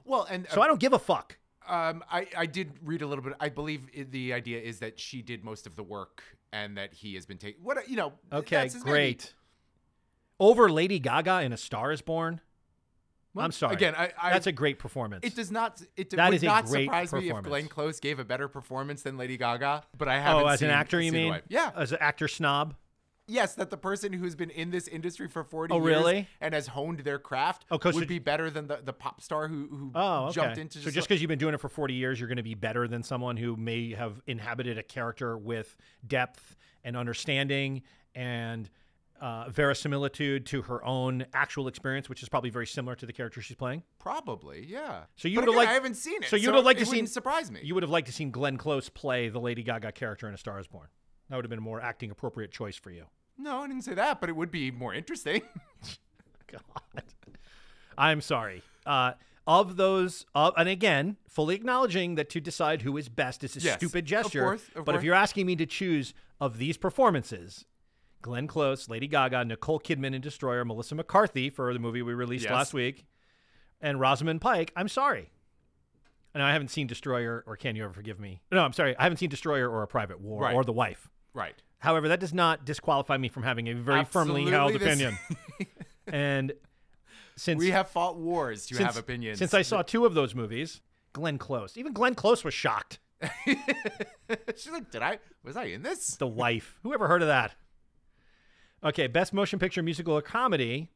well, 0.05 0.27
and 0.29 0.47
So 0.51 0.61
I 0.61 0.67
don't 0.67 0.79
give 0.79 0.93
a 0.93 0.99
fuck. 0.99 1.37
Um, 1.67 2.03
I, 2.11 2.27
I 2.35 2.45
did 2.47 2.73
read 2.83 3.01
a 3.03 3.07
little 3.07 3.23
bit. 3.23 3.33
I 3.39 3.49
believe 3.49 3.83
the 4.11 4.33
idea 4.33 4.59
is 4.59 4.79
that 4.79 4.99
she 4.99 5.21
did 5.21 5.43
most 5.43 5.65
of 5.67 5.75
the 5.75 5.83
work 5.83 6.23
and 6.51 6.75
that 6.77 6.93
he 6.93 7.13
has 7.15 7.25
been 7.25 7.37
taking 7.37 7.63
what 7.63 7.87
you 7.87 7.95
know. 7.95 8.13
Okay, 8.33 8.55
that's 8.57 8.73
his 8.73 8.83
baby. 8.83 8.91
great. 8.91 9.33
Over 10.39 10.69
Lady 10.71 10.99
Gaga 10.99 11.41
in 11.41 11.53
A 11.53 11.57
Star 11.57 11.91
Is 11.91 12.01
Born? 12.01 12.41
Well, 13.33 13.45
I'm 13.45 13.51
sorry. 13.51 13.75
Again, 13.75 13.95
I, 13.97 14.11
I 14.21 14.31
That's 14.33 14.47
a 14.47 14.51
great 14.51 14.77
performance. 14.77 15.25
It 15.25 15.35
does 15.35 15.51
not. 15.51 15.81
It 15.95 16.09
That 16.11 16.29
would 16.29 16.35
is 16.35 16.43
not 16.43 16.67
surprise 16.67 17.13
me 17.13 17.29
if. 17.29 17.41
Glenn 17.43 17.67
Close 17.67 17.99
gave 17.99 18.19
a 18.19 18.25
better 18.25 18.47
performance 18.47 19.03
than 19.03 19.17
Lady 19.17 19.37
Gaga. 19.37 19.83
But 19.97 20.07
I 20.09 20.19
haven't. 20.19 20.43
oh, 20.43 20.47
as 20.47 20.59
seen, 20.59 20.69
an 20.69 20.75
actor, 20.75 20.99
you 20.99 21.11
mean? 21.11 21.29
Wife. 21.29 21.43
Yeah. 21.47 21.71
As 21.75 21.91
an 21.91 21.99
actor 22.01 22.27
snob? 22.27 22.75
yes, 23.27 23.53
that 23.55 23.69
the 23.69 23.77
person 23.77 24.11
who's 24.11 24.35
been 24.35 24.49
in 24.49 24.71
this 24.71 24.89
industry 24.89 25.29
for 25.29 25.45
forty 25.45 25.73
Oh, 25.73 25.77
years 25.77 25.85
really? 25.85 26.27
and 26.41 26.53
has 26.53 26.67
honed 26.67 26.99
their 27.01 27.17
craft 27.19 27.63
Oh, 27.71 27.79
would 27.85 28.07
be 28.07 28.19
better 28.19 28.49
than 28.49 28.67
the, 28.67 28.81
the 28.83 28.91
pop 28.91 29.21
star 29.21 29.47
who 29.47 29.67
who 29.69 29.91
Oh, 29.95 30.25
okay. 30.25 30.33
jumped 30.33 30.57
into. 30.57 30.79
so 30.79 30.91
just 30.91 31.07
because 31.07 31.21
you've 31.21 31.29
been 31.29 31.39
doing 31.39 31.53
it 31.53 31.61
for 31.61 31.69
40 31.69 31.93
years, 31.93 32.19
you're 32.19 32.27
going 32.27 32.35
to 32.37 32.43
be 32.43 32.55
better 32.55 32.89
than 32.89 33.03
someone 33.03 33.37
who 33.37 33.55
may 33.55 33.93
have 33.93 34.21
inhabited 34.27 34.77
a 34.77 34.83
character 34.83 35.37
with 35.37 35.77
depth 36.05 36.57
and 36.83 36.97
understanding 36.97 37.83
and 38.15 38.69
uh, 39.21 39.49
verisimilitude 39.49 40.45
to 40.47 40.63
her 40.63 40.83
own 40.83 41.25
actual 41.33 41.67
experience, 41.67 42.09
which 42.09 42.21
is 42.23 42.27
probably 42.29 42.49
very 42.49 42.67
similar 42.67 42.95
to 42.95 43.05
the 43.05 43.13
character 43.13 43.41
she's 43.41 43.55
playing. 43.55 43.83
probably 43.99 44.65
yeah. 44.67 45.03
So 45.15 45.27
you 45.27 45.39
would 45.39 45.47
have 45.47 45.55
liked. 45.55 45.69
I 45.71 45.73
haven't 45.75 45.93
seen 45.95 46.21
it. 46.23 46.29
so 46.29 46.35
you 46.35 46.49
would 46.49 46.55
have 46.55 46.65
liked 46.65 46.79
to 46.79 46.85
see- 46.85 47.05
surprise 47.05 47.49
me. 47.51 47.59
You 47.63 47.73
would 47.75 47.83
have 47.83 47.89
liked 47.91 48.07
to 48.07 48.13
seen 48.13 48.31
Glenn 48.31 48.57
Close 48.57 48.89
play 48.89 49.29
the 49.29 49.39
Lady 49.39 49.63
Gaga 49.63 49.91
character 49.93 50.27
in 50.27 50.33
A 50.33 50.37
Star 50.37 50.59
Is 50.59 50.67
Born. 50.67 50.87
That 51.29 51.35
would 51.37 51.45
have 51.45 51.49
been 51.49 51.59
a 51.59 51.61
more 51.61 51.79
acting 51.79 52.11
appropriate 52.11 52.51
choice 52.51 52.75
for 52.75 52.89
you. 52.91 53.05
no, 53.37 53.59
I 53.61 53.67
didn't 53.67 53.83
say 53.83 53.93
that, 53.93 54.19
but 54.19 54.29
it 54.29 54.35
would 54.35 54.51
be 54.51 54.69
more 54.71 54.93
interesting. 54.93 55.41
God. 56.51 57.03
I'm 57.97 58.21
sorry. 58.21 58.63
Uh, 58.85 59.13
of 59.47 59.75
those, 59.77 60.25
uh, 60.35 60.51
and 60.57 60.67
again, 60.69 61.17
fully 61.27 61.55
acknowledging 61.55 62.15
that 62.15 62.29
to 62.31 62.39
decide 62.39 62.81
who 62.83 62.97
is 62.97 63.09
best 63.09 63.43
is 63.43 63.55
a 63.55 63.59
Yes, 63.59 63.77
stupid 63.77 64.05
of 64.05 64.09
gesture. 64.09 64.41
course, 64.43 64.63
of 64.75 64.85
but 64.85 64.95
if 64.95 65.03
you're 65.03 65.15
asking 65.15 65.45
me 65.45 65.55
to 65.57 65.65
choose 65.65 66.13
of 66.39 66.57
these 66.57 66.77
performances, 66.77 67.65
Glenn 68.21 68.47
Close, 68.47 68.87
Lady 68.89 69.07
Gaga, 69.07 69.45
Nicole 69.45 69.79
Kidman 69.79 70.13
in 70.13 70.21
Destroyer, 70.21 70.63
Melissa 70.65 70.95
McCarthy 70.95 71.49
for 71.49 71.73
the 71.73 71.79
movie 71.79 72.01
we 72.01 72.13
released 72.13 72.45
Yes. 72.45 72.53
last 72.53 72.73
week, 72.73 73.05
and 73.81 73.99
Rosamund 73.99 74.41
Pike, 74.41 74.71
I'm 74.75 74.87
sorry. 74.87 75.31
And 76.33 76.41
I 76.41 76.53
haven't 76.53 76.69
seen 76.69 76.87
Destroyer, 76.87 77.43
or 77.45 77.57
can 77.57 77.75
you 77.75 77.83
ever 77.83 77.93
forgive 77.93 78.19
me? 78.19 78.41
No, 78.51 78.63
I'm 78.63 78.73
sorry. 78.73 78.95
I 78.97 79.03
haven't 79.03 79.17
seen 79.17 79.29
Destroyer 79.29 79.69
or 79.69 79.83
A 79.83 79.87
Private 79.87 80.21
War 80.21 80.41
Right. 80.43 80.55
or 80.55 80.63
The 80.63 80.71
Wife. 80.73 81.09
right. 81.33 81.55
However, 81.79 82.07
that 82.09 82.19
does 82.19 82.31
not 82.33 82.63
disqualify 82.63 83.17
me 83.17 83.27
from 83.27 83.41
having 83.41 83.67
a 83.67 83.73
very 83.73 84.05
firmly 84.05 84.45
held 84.45 84.75
opinion. 84.75 85.17
and 86.07 86.53
since 87.35 87.57
We 87.57 87.71
have 87.71 87.89
fought 87.89 88.17
wars 88.17 88.67
to 88.67 88.75
since, 88.75 88.85
have 88.85 88.97
opinions. 88.97 89.39
Since 89.39 89.55
I 89.55 89.63
saw 89.63 89.81
two 89.81 90.05
of 90.05 90.13
those 90.13 90.35
movies, 90.35 90.81
Glenn 91.13 91.39
Close, 91.39 91.77
even 91.77 91.91
Glenn 91.91 92.13
Close 92.13 92.43
was 92.43 92.53
shocked. 92.53 92.99
She's 93.45 94.71
like, 94.71 94.91
did 94.91 95.01
I? 95.01 95.17
Was 95.43 95.57
I 95.57 95.65
in 95.65 95.81
this? 95.81 96.15
The 96.17 96.27
wife, 96.27 96.77
who 96.83 96.93
ever 96.93 97.07
heard 97.07 97.23
of 97.23 97.27
that? 97.29 97.55
Okay, 98.83 99.07
best 99.07 99.33
motion 99.33 99.59
picture, 99.59 99.83
musical 99.83 100.13
or 100.17 100.21
comedy, 100.21 100.89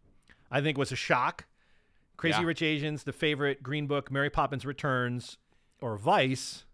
I 0.52 0.62
think 0.62 0.78
was 0.78 0.92
a 0.92 0.96
shock. 0.96 1.46
Crazy 2.18 2.40
Yeah. 2.40 2.48
Rich 2.48 2.62
Asians, 2.62 3.04
The 3.04 3.14
Favorite, 3.14 3.62
Green 3.62 3.88
Book, 3.88 4.12
Mary 4.12 4.30
Poppins 4.30 4.66
Returns, 4.66 5.38
or 5.82 5.98
Vice. 5.98 6.66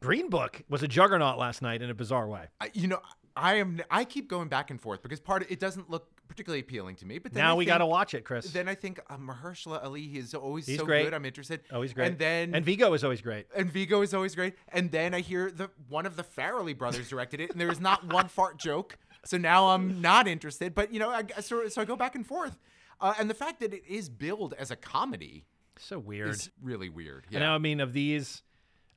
Green 0.00 0.28
Book 0.28 0.62
was 0.68 0.82
a 0.82 0.88
juggernaut 0.88 1.38
last 1.38 1.62
night 1.62 1.80
in 1.80 1.88
a 1.88 1.94
bizarre 1.94 2.26
way. 2.26 2.46
I, 2.60 2.70
you 2.74 2.88
know, 2.88 3.00
I 3.36 3.54
am. 3.54 3.80
I 3.90 4.04
keep 4.04 4.28
going 4.28 4.48
back 4.48 4.70
and 4.70 4.80
forth 4.80 5.02
because 5.02 5.20
part 5.20 5.42
of 5.42 5.50
it 5.50 5.58
doesn't 5.60 5.88
look 5.88 6.08
particularly 6.28 6.60
appealing 6.60 6.96
to 6.96 7.06
me. 7.06 7.18
But 7.18 7.32
then 7.32 7.42
now 7.44 7.52
I 7.52 7.56
we 7.56 7.64
got 7.64 7.78
to 7.78 7.86
watch 7.86 8.12
it, 8.14 8.24
Chris. 8.24 8.50
Then 8.52 8.68
I 8.68 8.74
think 8.74 9.00
uh, 9.08 9.16
Mahershala 9.16 9.82
Ali 9.84 10.04
is 10.04 10.34
always 10.34 10.66
He's 10.66 10.78
so 10.78 10.84
great. 10.84 11.04
good. 11.04 11.14
I'm 11.14 11.24
interested. 11.24 11.60
oh, 11.70 11.80
he's 11.82 11.92
great. 11.94 12.08
And 12.08 12.18
then 12.18 12.54
and 12.54 12.64
Viggo 12.64 12.92
is 12.92 13.04
always 13.04 13.20
great. 13.22 13.46
and 13.56 13.70
Viggo 13.70 14.02
is 14.02 14.12
always 14.12 14.34
great. 14.34 14.54
And 14.68 14.90
then 14.90 15.14
I 15.14 15.20
hear 15.20 15.50
the 15.50 15.70
one 15.88 16.04
of 16.04 16.16
the 16.16 16.24
Farrelly 16.24 16.76
brothers 16.76 17.08
directed 17.08 17.40
it, 17.40 17.52
and 17.52 17.60
there 17.60 17.70
is 17.70 17.80
not 17.80 18.12
one 18.12 18.28
fart 18.28 18.58
joke. 18.58 18.98
So 19.24 19.36
now 19.38 19.68
I'm 19.68 20.00
not 20.00 20.26
interested. 20.26 20.74
But 20.74 20.92
you 20.92 20.98
know, 20.98 21.10
I, 21.10 21.24
so, 21.40 21.68
so 21.68 21.80
I 21.82 21.84
go 21.84 21.96
back 21.96 22.14
and 22.14 22.26
forth, 22.26 22.58
uh, 23.00 23.14
and 23.18 23.30
the 23.30 23.34
fact 23.34 23.60
that 23.60 23.72
it 23.72 23.84
is 23.88 24.08
billed 24.08 24.54
as 24.58 24.70
a 24.70 24.76
comedy 24.76 25.44
So 25.78 25.98
weird. 25.98 26.30
is 26.30 26.50
really 26.62 26.88
weird. 26.88 27.26
And 27.30 27.40
now, 27.40 27.54
I 27.54 27.58
mean, 27.58 27.80
of 27.80 27.92
these, 27.92 28.42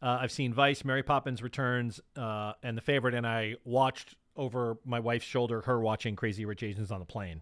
uh, 0.02 0.18
I've 0.22 0.32
seen 0.32 0.54
Vice, 0.54 0.84
Mary 0.84 1.04
Poppins 1.04 1.42
Returns, 1.44 2.00
uh, 2.16 2.54
and 2.64 2.78
The 2.78 2.82
Favorite, 2.82 3.14
and 3.14 3.26
I 3.26 3.56
watched 3.64 4.16
over 4.36 4.78
my 4.84 5.00
wife's 5.00 5.26
shoulder 5.26 5.62
her 5.62 5.80
watching 5.80 6.16
Crazy 6.16 6.46
Rich 6.46 6.64
Asians 6.64 6.92
on 6.92 7.00
the 7.00 7.06
plane. 7.06 7.42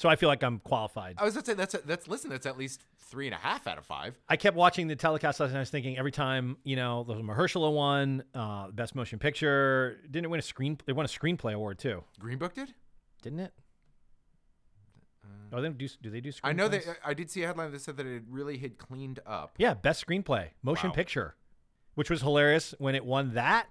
So 0.00 0.08
I 0.08 0.16
feel 0.16 0.30
like 0.30 0.42
I'm 0.42 0.60
qualified. 0.60 1.16
I 1.18 1.24
was 1.26 1.34
gonna 1.34 1.44
say 1.44 1.52
that's 1.52 1.74
a, 1.74 1.78
that's 1.84 2.08
listen, 2.08 2.30
that's 2.30 2.46
at 2.46 2.56
least 2.56 2.86
three 3.10 3.26
and 3.26 3.34
a 3.34 3.36
half 3.36 3.66
out 3.66 3.76
of 3.76 3.84
five. 3.84 4.18
I 4.30 4.36
kept 4.38 4.56
watching 4.56 4.88
the 4.88 4.96
telecast 4.96 5.40
last 5.40 5.50
night. 5.50 5.58
I 5.58 5.60
was 5.60 5.68
thinking 5.68 5.98
every 5.98 6.10
time, 6.10 6.56
you 6.64 6.74
know, 6.74 7.04
the 7.04 7.16
Mahershala 7.16 7.70
won, 7.70 8.24
uh, 8.34 8.70
Best 8.70 8.94
Motion 8.94 9.18
Picture. 9.18 9.98
Didn't 10.10 10.24
it 10.24 10.28
win 10.28 10.38
a 10.38 10.42
screen? 10.42 10.78
They 10.86 10.94
won 10.94 11.04
a 11.04 11.08
screenplay 11.10 11.52
award 11.52 11.78
too, 11.78 12.02
Green 12.18 12.38
Book 12.38 12.54
did. 12.54 12.72
didn't 13.20 13.40
it? 13.40 13.52
oh, 15.52 15.56
they 15.56 15.68
don't 15.68 15.76
do. 15.76 15.86
Do 16.00 16.08
they 16.08 16.22
do? 16.22 16.30
Uh, 16.30 16.32
I 16.44 16.54
know 16.54 16.68
that 16.68 16.82
I 17.04 17.12
did 17.12 17.30
see 17.30 17.42
a 17.42 17.48
headline 17.48 17.70
that 17.72 17.82
said 17.82 17.98
that 17.98 18.06
it 18.06 18.22
really 18.26 18.56
had 18.56 18.78
cleaned 18.78 19.20
up. 19.26 19.56
Yeah, 19.58 19.74
best 19.74 20.06
screenplay, 20.06 20.48
motion 20.62 20.88
Wow. 20.88 20.94
picture, 20.94 21.34
which 21.94 22.08
was 22.08 22.22
hilarious 22.22 22.74
when 22.78 22.94
it 22.94 23.04
won 23.04 23.34
that. 23.34 23.66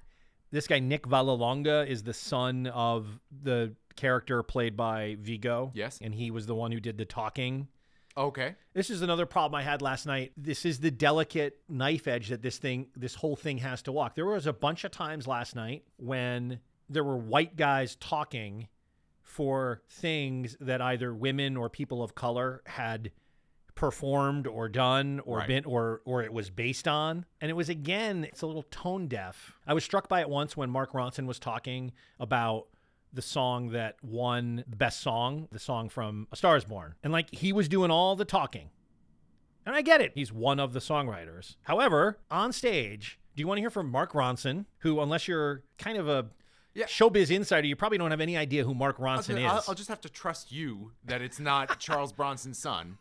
This 0.51 0.67
guy 0.67 0.77
Nick 0.77 1.07
Vallelonga 1.07 1.87
is 1.87 2.03
the 2.03 2.13
son 2.13 2.67
of 2.67 3.19
the 3.31 3.73
character 3.99 4.41
played 4.43 4.75
by 4.77 5.17
Viggo. 5.19 5.71
Yes. 5.75 5.99
and 6.01 6.15
he 6.15 6.31
was 6.31 6.45
the 6.45 6.55
one 6.55 6.71
who 6.71 6.79
did 6.79 6.97
the 6.97 7.05
talking. 7.05 7.67
Okay. 8.17 8.55
This 8.73 8.89
is 8.89 9.01
another 9.01 9.25
problem 9.25 9.59
I 9.59 9.63
had 9.63 9.81
last 9.81 10.05
night. 10.05 10.31
This 10.35 10.65
is 10.65 10.79
the 10.79 10.91
delicate 10.91 11.59
knife 11.69 12.07
edge 12.07 12.29
that 12.29 12.41
this 12.41 12.57
thing, 12.57 12.87
this 12.95 13.15
whole 13.15 13.35
thing 13.35 13.59
has 13.59 13.81
to 13.83 13.91
walk. 13.91 14.15
There 14.15 14.25
was 14.25 14.45
a 14.47 14.53
bunch 14.53 14.83
of 14.83 14.91
times 14.91 15.27
last 15.27 15.55
night 15.55 15.83
when 15.97 16.59
there 16.89 17.03
were 17.03 17.17
white 17.17 17.55
guys 17.55 17.95
talking 17.95 18.67
for 19.21 19.81
things 19.89 20.57
that 20.59 20.81
either 20.81 21.13
women 21.13 21.55
or 21.55 21.69
people 21.69 22.01
of 22.03 22.15
color 22.15 22.61
had 22.65 23.11
performed 23.75 24.47
or 24.47 24.67
done 24.67 25.21
or 25.25 25.37
Right. 25.37 25.47
been 25.47 25.65
or 25.65 26.01
or 26.03 26.21
it 26.23 26.33
was 26.33 26.49
based 26.49 26.85
on 26.87 27.25
and 27.39 27.49
it 27.49 27.53
was 27.53 27.69
again 27.69 28.25
it's 28.25 28.41
a 28.41 28.45
little 28.47 28.63
tone 28.63 29.07
deaf 29.07 29.53
i 29.65 29.73
was 29.73 29.85
struck 29.85 30.09
by 30.09 30.19
it 30.19 30.27
once 30.27 30.57
when 30.57 30.69
mark 30.69 30.91
ronson 30.91 31.25
was 31.25 31.39
talking 31.39 31.93
about 32.19 32.67
the 33.13 33.21
song 33.21 33.69
that 33.71 33.95
won 34.03 34.63
the 34.67 34.75
best 34.75 34.99
song 35.01 35.47
the 35.51 35.59
song 35.59 35.89
from 35.89 36.27
a 36.31 36.35
star 36.35 36.55
is 36.55 36.63
born 36.65 36.93
and 37.03 37.11
like 37.11 37.33
he 37.33 37.51
was 37.51 37.67
doing 37.67 37.89
all 37.91 38.15
the 38.15 38.25
talking 38.25 38.69
and 39.65 39.75
i 39.75 39.81
get 39.81 40.01
it 40.01 40.11
he's 40.15 40.31
one 40.31 40.59
of 40.59 40.73
the 40.73 40.79
songwriters 40.79 41.55
however 41.63 42.19
on 42.29 42.51
stage 42.53 43.19
do 43.35 43.41
you 43.41 43.47
want 43.47 43.57
to 43.57 43.61
hear 43.61 43.69
from 43.69 43.89
mark 43.89 44.13
ronson 44.13 44.65
who 44.79 44.99
unless 45.01 45.27
you're 45.27 45.63
kind 45.77 45.97
of 45.97 46.07
a 46.07 46.27
Yeah. 46.75 46.85
showbiz 46.85 47.31
insider 47.35 47.65
you 47.67 47.75
probably 47.75 47.97
don't 47.97 48.11
have 48.11 48.21
any 48.21 48.37
idea 48.37 48.63
who 48.63 48.73
mark 48.75 48.97
ronson 48.99 49.43
I'll, 49.43 49.57
is 49.59 49.67
I'll 49.69 49.75
just 49.75 49.89
have 49.89 50.01
to 50.01 50.09
trust 50.09 50.51
you 50.51 50.91
that 51.05 51.21
it's 51.21 51.39
not 51.39 51.79
Charles 51.79 52.13
Bronson's 52.13 52.59
son. 52.59 52.97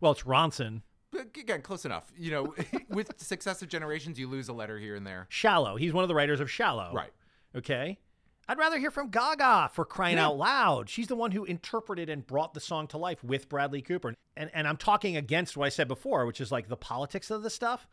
well 0.00 0.12
it's 0.12 0.22
ronson 0.24 0.82
But 1.12 1.28
again, 1.38 1.62
close 1.62 1.84
enough. 1.86 2.12
You 2.18 2.30
know, 2.32 2.54
with 2.90 3.12
successive 3.16 3.68
generations, 3.70 4.18
you 4.18 4.28
lose 4.28 4.48
a 4.48 4.52
letter 4.52 4.78
here 4.78 4.94
and 4.94 5.06
there. 5.06 5.24
Shallow. 5.30 5.76
He's 5.76 5.92
one 5.94 6.04
of 6.04 6.08
the 6.08 6.14
writers 6.14 6.38
of 6.38 6.50
Shallow. 6.50 6.92
Right. 6.92 7.12
Okay. 7.56 7.98
I'd 8.48 8.58
rather 8.58 8.78
hear 8.78 8.90
from 8.90 9.10
Gaga 9.10 9.70
for 9.74 9.84
crying 9.84 10.16
Yeah. 10.16 10.26
out 10.28 10.38
loud. 10.38 10.88
She's 10.88 11.06
the 11.08 11.16
one 11.16 11.32
who 11.32 11.44
interpreted 11.44 12.08
and 12.08 12.26
brought 12.26 12.54
the 12.54 12.60
song 12.60 12.86
to 12.88 12.98
life 12.98 13.22
with 13.22 13.48
Bradley 13.48 13.82
Cooper. 13.82 14.14
And 14.36 14.50
and 14.54 14.66
I'm 14.66 14.76
talking 14.78 15.16
against 15.16 15.56
what 15.56 15.66
I 15.66 15.68
said 15.68 15.88
before, 15.88 16.24
which 16.26 16.40
is 16.40 16.50
like 16.50 16.68
the 16.68 16.76
politics 16.76 17.30
of 17.30 17.42
the 17.42 17.50
stuff. 17.50 17.86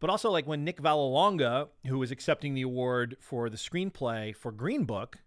But 0.00 0.08
also 0.08 0.30
like 0.30 0.46
when 0.46 0.64
Nick 0.64 0.80
Vallelonga, 0.80 1.68
who 1.86 1.98
was 1.98 2.10
accepting 2.10 2.54
the 2.54 2.62
award 2.62 3.16
for 3.20 3.50
the 3.50 3.58
screenplay 3.58 4.34
for 4.34 4.50
Green 4.50 4.84
Book, 4.84 5.18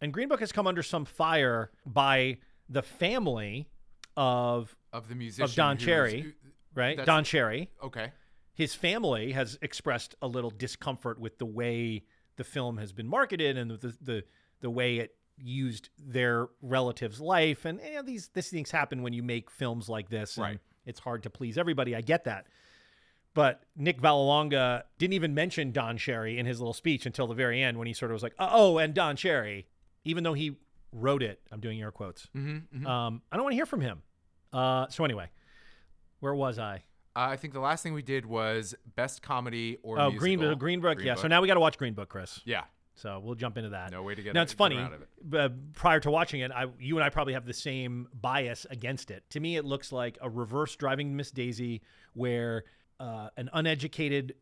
and 0.00 0.12
Green 0.12 0.28
Book 0.28 0.40
has 0.40 0.50
come 0.50 0.66
under 0.66 0.82
some 0.82 1.04
fire 1.04 1.70
by 1.86 2.38
the 2.68 2.82
family 2.82 3.68
of 4.16 4.74
Of 4.92 5.08
the 5.08 5.14
musician 5.14 5.54
Don 5.56 5.76
who's- 5.76 5.84
Cherry. 5.86 6.34
right? 6.74 7.04
Don 7.04 7.22
Cherry. 7.22 7.70
Okay. 7.82 8.12
his 8.54 8.74
family 8.74 9.32
has 9.32 9.58
expressed 9.60 10.14
a 10.22 10.26
little 10.26 10.50
discomfort 10.50 11.20
with 11.20 11.36
the 11.38 11.44
way 11.44 12.02
the 12.36 12.44
film 12.44 12.78
has 12.78 12.92
been 12.92 13.06
marketed 13.08 13.56
and 13.56 13.70
the 13.70 13.94
the, 14.00 14.24
the 14.60 14.70
way 14.70 14.98
it 14.98 15.14
used 15.38 15.90
their 15.98 16.48
relative's 16.62 17.20
life 17.20 17.64
and 17.66 17.78
you 17.84 17.94
know, 17.94 18.02
these 18.02 18.28
these 18.34 18.48
things 18.48 18.70
happen 18.70 19.02
when 19.02 19.12
you 19.12 19.22
make 19.22 19.50
films 19.50 19.88
like 19.88 20.08
this 20.08 20.36
and 20.38 20.44
Right. 20.44 20.58
it's 20.86 20.98
hard 21.00 21.22
to 21.24 21.30
please 21.30 21.58
everybody 21.58 21.94
i 21.94 22.00
get 22.00 22.24
that 22.24 22.46
but 23.34 23.62
Nick 23.76 24.00
Vallelonga 24.00 24.84
didn't 24.96 25.12
even 25.12 25.34
mention 25.34 25.70
Don 25.70 25.98
Cherry 25.98 26.38
in 26.38 26.46
his 26.46 26.58
little 26.58 26.72
speech 26.72 27.04
until 27.04 27.26
the 27.26 27.34
very 27.34 27.62
end 27.62 27.76
when 27.76 27.86
he 27.86 27.92
sort 27.92 28.10
of 28.10 28.14
was 28.14 28.22
like, 28.22 28.32
"Oh, 28.38 28.78
and 28.78 28.94
Don 28.94 29.14
Cherry," 29.14 29.66
even 30.04 30.24
though 30.24 30.32
he 30.32 30.56
wrote 30.90 31.22
it. 31.22 31.38
I'm 31.52 31.60
doing 31.60 31.78
air 31.82 31.90
quotes. 31.90 32.28
Mm-hmm, 32.34 32.86
Um, 32.86 33.20
I 33.30 33.36
don't 33.36 33.44
want 33.44 33.52
to 33.52 33.56
hear 33.56 33.66
from 33.66 33.82
him. 33.82 34.00
Uh, 34.54 34.86
so 34.88 35.04
anyway, 35.04 35.28
where 36.20 36.34
was 36.34 36.58
I? 36.58 36.84
Uh, 37.16 37.28
I 37.30 37.36
think 37.36 37.54
the 37.54 37.60
last 37.60 37.82
thing 37.82 37.94
we 37.94 38.02
did 38.02 38.26
was 38.26 38.74
best 38.94 39.22
comedy 39.22 39.78
or 39.82 39.98
Oh. 39.98 40.10
Green 40.10 40.38
Book, 40.38 40.58
Green 40.58 40.80
Book. 40.80 40.98
Green 40.98 41.06
Yeah. 41.06 41.14
So 41.14 41.28
now 41.28 41.40
we 41.40 41.48
got 41.48 41.54
to 41.54 41.60
watch 41.60 41.78
Green 41.78 41.94
Book, 41.94 42.10
Chris. 42.10 42.40
Yeah. 42.44 42.64
So 42.94 43.20
we'll 43.22 43.34
jump 43.34 43.56
into 43.58 43.70
that. 43.70 43.90
No 43.90 44.02
way 44.02 44.14
to 44.14 44.22
get 44.22 44.34
Now 44.34 44.42
it's 44.42 44.52
funny. 44.54 44.76
it. 44.76 45.34
Uh, 45.34 45.48
prior 45.74 46.00
to 46.00 46.10
watching 46.10 46.40
it, 46.40 46.50
I, 46.50 46.66
you 46.78 46.96
and 46.96 47.04
I 47.04 47.08
probably 47.10 47.32
have 47.34 47.44
the 47.44 47.52
same 47.52 48.08
bias 48.14 48.66
against 48.70 49.10
it. 49.10 49.22
To 49.30 49.40
me, 49.40 49.56
it 49.56 49.64
looks 49.66 49.92
like 49.92 50.16
a 50.22 50.30
reverse 50.30 50.76
driving 50.76 51.14
Miss 51.16 51.30
Daisy, 51.30 51.82
where 52.14 52.64
uh, 53.00 53.28
an 53.36 53.50
uneducated, 53.52 54.34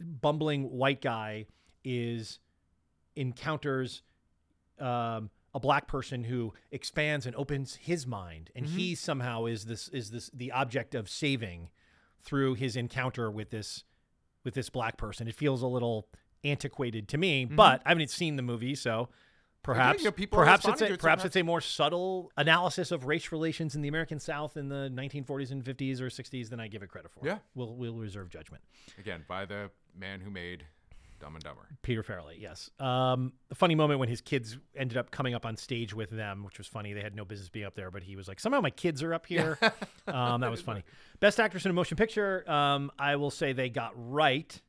bumbling 0.00 0.64
white 0.70 1.00
guy 1.00 1.46
is 1.84 2.40
encounters 3.14 4.02
um, 4.80 5.30
a 5.54 5.60
black 5.60 5.86
person 5.86 6.24
who 6.24 6.52
expands 6.70 7.26
and 7.26 7.36
opens 7.36 7.74
his 7.76 8.06
mind, 8.06 8.50
and 8.56 8.66
Mm-hmm. 8.66 8.76
he 8.78 8.94
somehow 8.94 9.44
is 9.46 9.66
this 9.66 9.88
is 9.88 10.10
this 10.10 10.30
the 10.34 10.50
object 10.50 10.94
of 10.94 11.08
saving 11.08 11.68
through 12.22 12.54
his 12.54 12.76
encounter 12.76 13.30
with 13.30 13.50
this 13.50 13.84
with 14.44 14.54
this 14.54 14.70
black 14.70 14.96
person. 14.96 15.28
It 15.28 15.34
feels 15.34 15.62
a 15.62 15.66
little 15.66 16.08
antiquated 16.44 17.08
to 17.08 17.18
me, 17.18 17.44
but 17.44 17.80
I 17.86 17.90
haven't 17.90 18.10
seen 18.10 18.36
the 18.36 18.42
movie, 18.42 18.74
so 18.74 19.08
perhaps 19.62 19.98
Mm-hmm. 19.98 20.00
you 20.00 20.04
know, 20.06 20.12
people 20.12 20.38
are 20.40 20.42
perhaps 20.44 20.66
it's 20.66 20.80
a, 20.80 20.84
it, 20.84 20.88
perhaps 20.88 21.02
perhaps- 21.02 21.24
it's 21.26 21.36
a 21.36 21.42
more 21.42 21.60
subtle 21.60 22.32
analysis 22.36 22.90
of 22.90 23.06
race 23.06 23.30
relations 23.30 23.76
in 23.76 23.82
the 23.82 23.88
American 23.88 24.18
South 24.18 24.56
in 24.56 24.68
the 24.68 24.90
1940s 24.92 25.52
and 25.52 25.62
50s 25.64 26.00
or 26.00 26.06
60s 26.08 26.48
than 26.50 26.58
I 26.58 26.66
give 26.66 26.82
it 26.82 26.88
credit 26.88 27.12
for. 27.12 27.24
Yeah. 27.24 27.38
we'll 27.54 27.76
we'll 27.76 27.94
reserve 27.94 28.28
judgment. 28.30 28.64
Again, 28.98 29.24
by 29.28 29.44
the 29.44 29.70
man 29.96 30.20
who 30.20 30.30
made 30.30 30.64
Dumb 31.22 31.36
and 31.36 31.44
Dumber. 31.44 31.68
Peter 31.82 32.02
Farrelly, 32.02 32.40
yes. 32.40 32.68
Um, 32.80 33.32
a 33.50 33.54
funny 33.54 33.74
moment 33.76 34.00
when 34.00 34.08
his 34.08 34.20
kids 34.20 34.58
ended 34.76 34.98
up 34.98 35.10
coming 35.12 35.34
up 35.34 35.46
on 35.46 35.56
stage 35.56 35.94
with 35.94 36.10
them, 36.10 36.42
which 36.44 36.58
was 36.58 36.66
funny. 36.66 36.92
They 36.92 37.00
had 37.00 37.14
no 37.14 37.24
business 37.24 37.48
being 37.48 37.64
up 37.64 37.76
there, 37.76 37.90
but 37.92 38.02
he 38.02 38.16
was 38.16 38.26
like, 38.26 38.40
"Somehow 38.40 38.60
my 38.60 38.70
kids 38.70 39.02
are 39.04 39.14
up 39.14 39.24
here." 39.26 39.56
um, 40.08 40.40
that 40.40 40.50
was 40.50 40.60
funny. 40.60 40.82
Best 41.20 41.38
actress 41.38 41.64
in 41.64 41.70
a 41.70 41.74
motion 41.74 41.96
picture. 41.96 42.44
Um, 42.50 42.90
I 42.98 43.14
will 43.16 43.30
say 43.30 43.52
they 43.52 43.68
got 43.70 43.92
right 43.94 44.60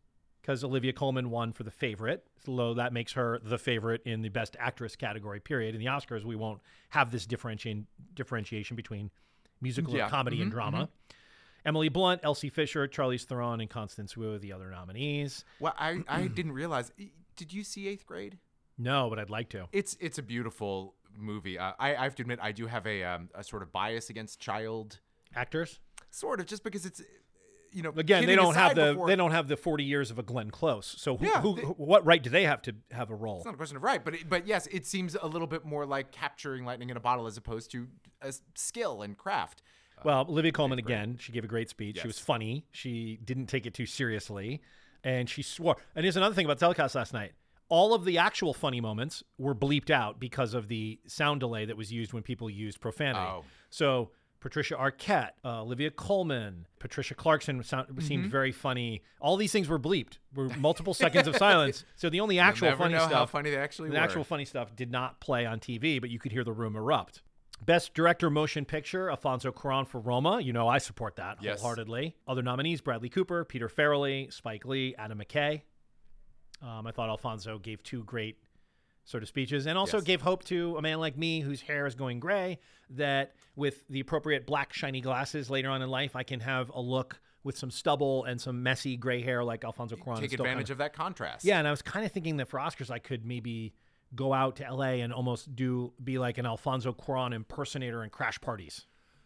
because 0.41 0.63
Olivia 0.63 0.93
Colman 0.93 1.31
won 1.31 1.53
for 1.53 1.63
The 1.63 1.71
Favorite. 1.71 2.23
So 2.45 2.75
that 2.75 2.93
makes 2.93 3.13
her 3.13 3.39
the 3.43 3.57
favorite 3.57 4.01
in 4.05 4.21
the 4.21 4.29
Best 4.29 4.55
Actress 4.59 4.95
category. 4.95 5.39
Period. 5.39 5.73
In 5.73 5.79
the 5.79 5.87
Oscars, 5.87 6.23
we 6.23 6.35
won't 6.35 6.61
have 6.89 7.11
this 7.11 7.25
differentiation 7.25 7.87
differentiation 8.13 8.75
between 8.75 9.09
musical 9.61 9.95
Yeah. 9.95 10.03
and 10.03 10.11
comedy 10.11 10.41
and 10.41 10.51
Mhm, 10.51 10.53
drama. 10.53 10.89
Emily 11.65 11.89
Blunt, 11.89 12.21
Elsie 12.23 12.49
Fisher, 12.49 12.87
Charlize 12.87 13.23
Theron, 13.25 13.61
and 13.61 13.69
Constance 13.69 14.17
Wu, 14.17 14.37
the 14.37 14.51
other 14.53 14.69
nominees. 14.69 15.45
Well, 15.59 15.73
I, 15.77 16.03
I 16.07 16.27
didn't 16.35 16.51
realize. 16.53 16.91
Did 17.35 17.53
you 17.53 17.63
see 17.63 17.87
Eighth 17.87 18.05
Grade? 18.05 18.37
No, 18.77 19.09
but 19.09 19.19
I'd 19.19 19.29
like 19.29 19.49
to. 19.49 19.67
It's 19.71 19.95
it's 19.99 20.17
a 20.17 20.23
beautiful 20.23 20.95
movie. 21.15 21.57
Uh, 21.59 21.73
I, 21.79 21.95
I 21.95 22.03
have 22.03 22.15
to 22.15 22.23
admit, 22.23 22.39
I 22.41 22.51
do 22.51 22.67
have 22.67 22.85
a 22.87 23.03
um, 23.03 23.29
a 23.35 23.43
sort 23.43 23.61
of 23.61 23.71
bias 23.71 24.09
against 24.09 24.39
child, 24.39 24.99
Actors? 25.35 25.79
sort 26.09 26.39
of, 26.39 26.45
just 26.47 26.63
because 26.63 26.85
it's, 26.85 27.01
you 27.71 27.81
know, 27.83 27.91
Again, 27.95 28.25
they 28.25 28.35
don't 28.35 28.53
have 28.55 28.75
the 28.75 28.93
before- 28.93 29.07
they 29.07 29.15
don't 29.15 29.31
have 29.31 29.47
the 29.47 29.57
40 29.57 29.83
years 29.83 30.11
of 30.11 30.19
a 30.19 30.23
Glenn 30.23 30.51
Close. 30.51 30.95
So 30.97 31.17
who, 31.17 31.25
Yeah, 31.25 31.41
who, 31.41 31.55
they- 31.55 31.61
who- 31.63 31.73
what 31.73 32.05
right 32.05 32.21
do 32.21 32.29
they 32.29 32.43
have 32.45 32.61
to 32.63 32.75
have 32.91 33.09
a 33.09 33.15
role? 33.15 33.37
It's 33.37 33.45
not 33.45 33.53
a 33.53 33.57
question 33.57 33.77
of 33.77 33.83
right, 33.83 34.03
but 34.03 34.15
it, 34.15 34.29
but 34.29 34.45
yes, 34.47 34.67
it 34.67 34.85
seems 34.85 35.15
a 35.19 35.25
little 35.27 35.47
bit 35.47 35.65
more 35.65 35.85
like 35.85 36.11
capturing 36.11 36.65
lightning 36.65 36.89
in 36.89 36.97
a 36.97 36.99
bottle 36.99 37.25
as 37.27 37.37
opposed 37.37 37.71
to 37.71 37.87
a 38.21 38.33
skill 38.55 39.01
and 39.01 39.17
craft. 39.17 39.61
Well, 40.03 40.25
Olivia 40.29 40.51
Colman 40.51 40.79
again, 40.79 41.17
she 41.19 41.31
gave 41.31 41.43
a 41.43 41.47
great 41.47 41.69
speech. 41.69 41.99
She 42.01 42.07
was 42.07 42.19
funny. 42.19 42.65
She 42.71 43.19
didn't 43.23 43.47
take 43.47 43.65
it 43.65 43.73
too 43.73 43.85
seriously, 43.85 44.61
and 45.03 45.29
she 45.29 45.41
swore. 45.41 45.77
And 45.95 46.03
here's 46.03 46.17
another 46.17 46.35
thing 46.35 46.45
about 46.45 46.59
telecast 46.59 46.95
last 46.95 47.13
night. 47.13 47.31
All 47.69 47.93
of 47.93 48.03
the 48.05 48.17
actual 48.17 48.53
funny 48.53 48.81
moments 48.81 49.23
were 49.37 49.55
bleeped 49.55 49.89
out 49.89 50.19
because 50.19 50.53
of 50.53 50.67
the 50.67 50.99
sound 51.07 51.39
delay 51.39 51.65
that 51.65 51.77
was 51.77 51.91
used 51.91 52.13
when 52.13 52.21
people 52.21 52.49
used 52.49 52.79
profanity. 52.81 53.25
Oh. 53.25 53.45
So 53.69 54.11
Patricia 54.41 54.75
Arquette, 54.75 55.29
uh, 55.45 55.61
Olivia 55.61 55.89
Colman, 55.89 56.67
Patricia 56.79 57.15
Clarkson 57.15 57.63
sound, 57.63 57.87
Mm-hmm. 57.87 58.01
seemed 58.01 58.25
very 58.29 58.51
funny. 58.51 59.01
All 59.21 59.37
these 59.37 59.53
things 59.53 59.69
were 59.69 59.79
bleeped. 59.79 60.17
Were 60.35 60.49
multiple 60.49 60.93
seconds 60.93 61.27
of 61.29 61.37
silence. 61.37 61.85
So 61.95 62.09
the 62.09 62.19
only 62.19 62.37
actual 62.39 62.75
funny 62.75 62.99
stuff 62.99 63.31
funny 63.31 63.49
the 63.49 63.55
were. 63.55 63.97
actual 63.97 64.23
funny 64.25 64.43
stuff 64.45 64.75
did 64.75 64.91
not 64.91 65.21
play 65.21 65.45
on 65.45 65.59
TV, 65.61 66.01
but 66.01 66.09
you 66.09 66.19
could 66.19 66.33
hear 66.33 66.43
the 66.43 66.51
room 66.51 66.75
erupt. 66.75 67.21
Best 67.65 67.93
Director 67.93 68.29
Motion 68.29 68.65
Picture, 68.65 69.09
Alfonso 69.09 69.51
Cuarón 69.51 69.87
for 69.87 69.99
Roma. 69.99 70.41
You 70.41 70.53
know 70.53 70.67
I 70.67 70.77
support 70.79 71.15
that 71.17 71.37
Yes. 71.41 71.61
wholeheartedly. 71.61 72.15
Other 72.27 72.41
nominees, 72.41 72.81
Bradley 72.81 73.09
Cooper, 73.09 73.45
Peter 73.45 73.67
Farrelly, 73.69 74.31
Spike 74.31 74.65
Lee, 74.65 74.95
Adam 74.97 75.19
McKay. 75.19 75.61
Um, 76.61 76.87
I 76.87 76.91
thought 76.91 77.09
Alfonso 77.09 77.59
gave 77.59 77.83
two 77.83 78.03
great 78.03 78.37
sort 79.05 79.21
of 79.21 79.27
speeches, 79.27 79.67
and 79.67 79.77
also 79.77 79.97
Yes. 79.97 80.05
gave 80.05 80.21
hope 80.21 80.45
to 80.45 80.77
a 80.77 80.81
man 80.81 80.99
like 80.99 81.17
me 81.17 81.41
whose 81.41 81.61
hair 81.61 81.85
is 81.85 81.93
going 81.95 82.21
gray 82.21 82.59
that 82.91 83.35
with 83.55 83.85
the 83.89 83.99
appropriate 83.99 84.45
black 84.47 84.71
shiny 84.71 85.01
glasses 85.01 85.49
later 85.49 85.69
on 85.69 85.81
in 85.81 85.89
life, 85.89 86.15
I 86.15 86.23
can 86.23 86.39
have 86.39 86.69
a 86.69 86.79
look 86.79 87.19
with 87.43 87.57
some 87.57 87.69
stubble 87.69 88.23
and 88.23 88.39
some 88.39 88.63
messy 88.63 88.95
gray 88.95 89.21
hair 89.21 89.43
like 89.43 89.65
Alfonso 89.65 89.97
Cuarón. 89.97 90.19
Take 90.21 90.31
advantage 90.31 90.69
of 90.69 90.77
that 90.77 90.93
contrast. 90.93 91.43
Yeah, 91.43 91.59
and 91.59 91.67
I 91.67 91.71
was 91.71 91.81
kind 91.81 92.05
of 92.05 92.13
thinking 92.13 92.37
that 92.37 92.47
for 92.47 92.57
Oscars, 92.59 92.89
I 92.89 92.99
could 92.99 93.25
maybe 93.25 93.73
go 94.15 94.33
out 94.33 94.55
to 94.57 94.71
LA 94.73 95.01
and 95.03 95.11
almost 95.13 95.55
do 95.55 95.93
be 96.03 96.17
like 96.19 96.37
an 96.37 96.45
Alfonso 96.45 96.93
Cuarón 96.93 97.33
impersonator 97.33 98.01
and 98.03 98.11
crash 98.11 98.39
parties. 98.41 98.85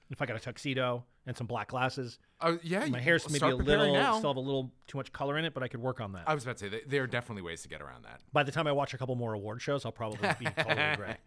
If 0.09 0.21
I 0.21 0.25
got 0.25 0.37
a 0.37 0.39
tuxedo 0.39 1.03
and 1.25 1.35
some 1.35 1.47
black 1.47 1.67
glasses, 1.69 2.17
Oh, 2.39 2.57
yeah. 2.63 2.85
my 2.85 2.99
hair's 3.01 3.29
maybe 3.29 3.45
a 3.45 3.55
little, 3.55 3.93
now. 3.93 4.17
still 4.17 4.29
have 4.29 4.37
a 4.37 4.39
little 4.39 4.71
too 4.87 4.97
much 4.97 5.11
color 5.11 5.37
in 5.37 5.43
it, 5.43 5.53
but 5.53 5.63
I 5.63 5.67
could 5.67 5.81
work 5.81 5.99
on 5.99 6.13
that. 6.13 6.23
I 6.27 6.33
was 6.33 6.43
about 6.43 6.57
to 6.57 6.69
say 6.69 6.81
there 6.87 7.03
are 7.03 7.07
definitely 7.07 7.41
ways 7.41 7.61
to 7.63 7.67
get 7.67 7.81
around 7.81 8.05
that. 8.05 8.21
By 8.31 8.43
the 8.43 8.51
time 8.51 8.67
I 8.67 8.71
watch 8.71 8.93
a 8.93 8.97
couple 8.97 9.15
more 9.15 9.33
award 9.33 9.61
shows, 9.61 9.85
I'll 9.85 9.91
probably 9.91 10.29
be 10.39 10.45
totally 10.57 10.95
gray. 10.95 11.17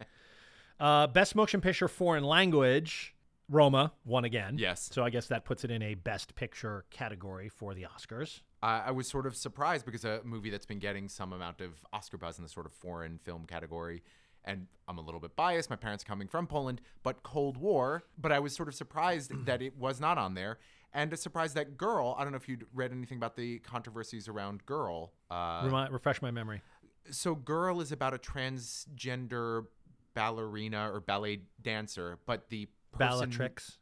Uh, 0.79 1.05
Best 1.07 1.35
Motion 1.35 1.61
Picture 1.61 1.87
Foreign 1.87 2.23
Language, 2.23 3.13
Roma 3.49 3.91
won 4.05 4.23
again. 4.25 4.55
Yes. 4.57 4.89
So 4.91 5.03
I 5.03 5.09
guess 5.11 5.27
that 5.27 5.45
puts 5.45 5.63
it 5.63 5.69
in 5.69 5.83
a 5.83 5.93
Best 5.93 6.33
Picture 6.33 6.85
category 6.89 7.49
for 7.49 7.75
the 7.75 7.85
Oscars. 7.95 8.41
I 8.61 8.79
I 8.87 8.91
was 8.91 9.07
sort 9.07 9.25
of 9.25 9.35
surprised 9.35 9.85
because 9.85 10.05
a 10.05 10.21
movie 10.23 10.49
that's 10.49 10.65
been 10.65 10.79
getting 10.79 11.09
some 11.09 11.33
amount 11.33 11.61
of 11.61 11.83
Oscar 11.93 12.17
buzz 12.17 12.37
in 12.37 12.43
the 12.43 12.49
sort 12.49 12.65
of 12.65 12.73
foreign 12.73 13.19
film 13.23 13.45
category, 13.45 14.03
and 14.45 14.67
I'm 14.87 14.97
a 14.97 15.01
little 15.01 15.19
bit 15.19 15.35
biased. 15.35 15.69
My 15.69 15.75
parents 15.75 16.03
coming 16.03 16.27
from 16.27 16.47
Poland, 16.47 16.81
but 17.03 17.23
Cold 17.23 17.57
War. 17.57 18.03
But 18.17 18.31
I 18.31 18.39
was 18.39 18.55
sort 18.55 18.67
of 18.67 18.75
surprised 18.75 19.31
that 19.45 19.61
it 19.61 19.77
was 19.77 19.99
not 19.99 20.17
on 20.17 20.33
there, 20.33 20.59
and 20.93 21.17
surprised 21.17 21.55
that 21.55 21.77
Girl. 21.77 22.15
I 22.17 22.23
don't 22.23 22.31
know 22.31 22.37
if 22.37 22.49
you'd 22.49 22.65
read 22.73 22.91
anything 22.91 23.17
about 23.17 23.35
the 23.35 23.59
controversies 23.59 24.27
around 24.27 24.65
Girl. 24.65 25.13
Uh, 25.29 25.69
Remi- 25.71 25.91
refresh 25.91 26.21
my 26.21 26.31
memory. 26.31 26.61
so 27.09 27.35
Girl 27.35 27.81
is 27.81 27.91
about 27.91 28.13
a 28.13 28.17
transgender 28.17 29.65
ballerina 30.13 30.91
or 30.91 30.99
ballet 30.99 31.41
dancer, 31.61 32.19
but 32.25 32.49
the 32.49 32.67
person 32.91 33.29
Bellatrix. 33.29 33.77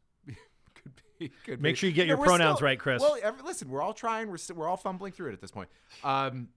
could 1.44 1.60
Make 1.60 1.74
be. 1.74 1.76
sure 1.76 1.88
you 1.88 1.94
get 1.94 2.06
Yeah, 2.06 2.14
your 2.14 2.24
pronouns 2.24 2.56
still- 2.58 2.66
right, 2.66 2.78
Chris. 2.78 3.00
Well, 3.02 3.16
ev- 3.22 3.42
listen, 3.44 3.68
we're 3.68 3.82
all 3.82 3.94
trying. 3.94 4.28
We're 4.30 4.38
we're 4.54 4.68
all 4.68 4.76
fumbling 4.76 5.12
through 5.12 5.30
it 5.30 5.32
at 5.34 5.40
this 5.40 5.50
point. 5.50 5.68
Um, 6.04 6.48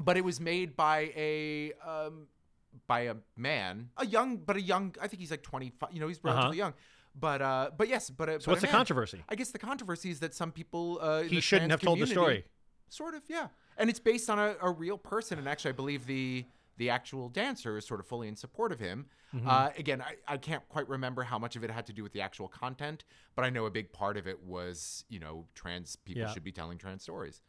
but 0.00 0.16
it 0.16 0.24
was 0.24 0.40
made 0.40 0.76
by 0.76 1.12
a 1.16 1.72
um, 1.86 2.26
by 2.86 3.00
a 3.00 3.14
man, 3.36 3.90
a 3.96 4.06
young, 4.06 4.36
but 4.36 4.56
a 4.56 4.60
young. 4.60 4.94
I 5.00 5.08
think 5.08 5.20
he's 5.20 5.30
like 5.30 5.42
twenty 5.42 5.72
five. 5.78 5.90
You 5.92 6.00
know, 6.00 6.08
he's 6.08 6.22
relatively 6.22 6.58
young. 6.58 6.74
But 7.18 7.42
uh, 7.42 7.70
but 7.76 7.88
yes, 7.88 8.10
but 8.10 8.28
a, 8.28 8.40
So 8.40 8.50
what's 8.52 8.60
the 8.62 8.68
controversy? 8.68 9.22
I 9.28 9.34
guess 9.34 9.50
the 9.50 9.58
controversy 9.58 10.10
is 10.10 10.20
that 10.20 10.34
some 10.34 10.52
people 10.52 10.98
uh, 11.02 11.22
He 11.22 11.40
shouldn't 11.40 11.70
have 11.72 11.80
told 11.80 11.98
the 11.98 12.06
story. 12.06 12.44
Sort 12.90 13.14
of, 13.14 13.22
yeah. 13.28 13.48
And 13.76 13.90
it's 13.90 13.98
based 14.00 14.30
on 14.30 14.38
a, 14.38 14.54
a 14.62 14.70
real 14.70 14.96
person, 14.96 15.38
and 15.38 15.48
actually, 15.48 15.70
I 15.70 15.72
believe 15.72 16.06
the 16.06 16.44
the 16.78 16.88
actual 16.90 17.28
dancer 17.28 17.76
is 17.76 17.86
sort 17.86 18.00
of 18.00 18.06
fully 18.06 18.26
in 18.28 18.34
support 18.36 18.72
of 18.72 18.80
him. 18.80 19.06
Mm-hmm. 19.34 19.48
Uh, 19.48 19.68
again, 19.76 20.00
I, 20.00 20.14
I 20.26 20.36
can't 20.38 20.66
quite 20.68 20.88
remember 20.88 21.22
how 21.22 21.38
much 21.38 21.54
of 21.56 21.62
it 21.64 21.70
had 21.70 21.86
to 21.86 21.92
do 21.92 22.02
with 22.02 22.12
the 22.12 22.22
actual 22.22 22.48
content, 22.48 23.04
but 23.36 23.44
I 23.44 23.50
know 23.50 23.66
a 23.66 23.70
big 23.70 23.92
part 23.92 24.16
of 24.16 24.26
it 24.26 24.42
was, 24.42 25.04
you 25.10 25.18
know, 25.18 25.46
trans 25.54 25.96
people 25.96 26.22
Yeah. 26.22 26.32
should 26.32 26.44
be 26.44 26.52
telling 26.52 26.78
trans 26.78 27.02
stories. 27.02 27.42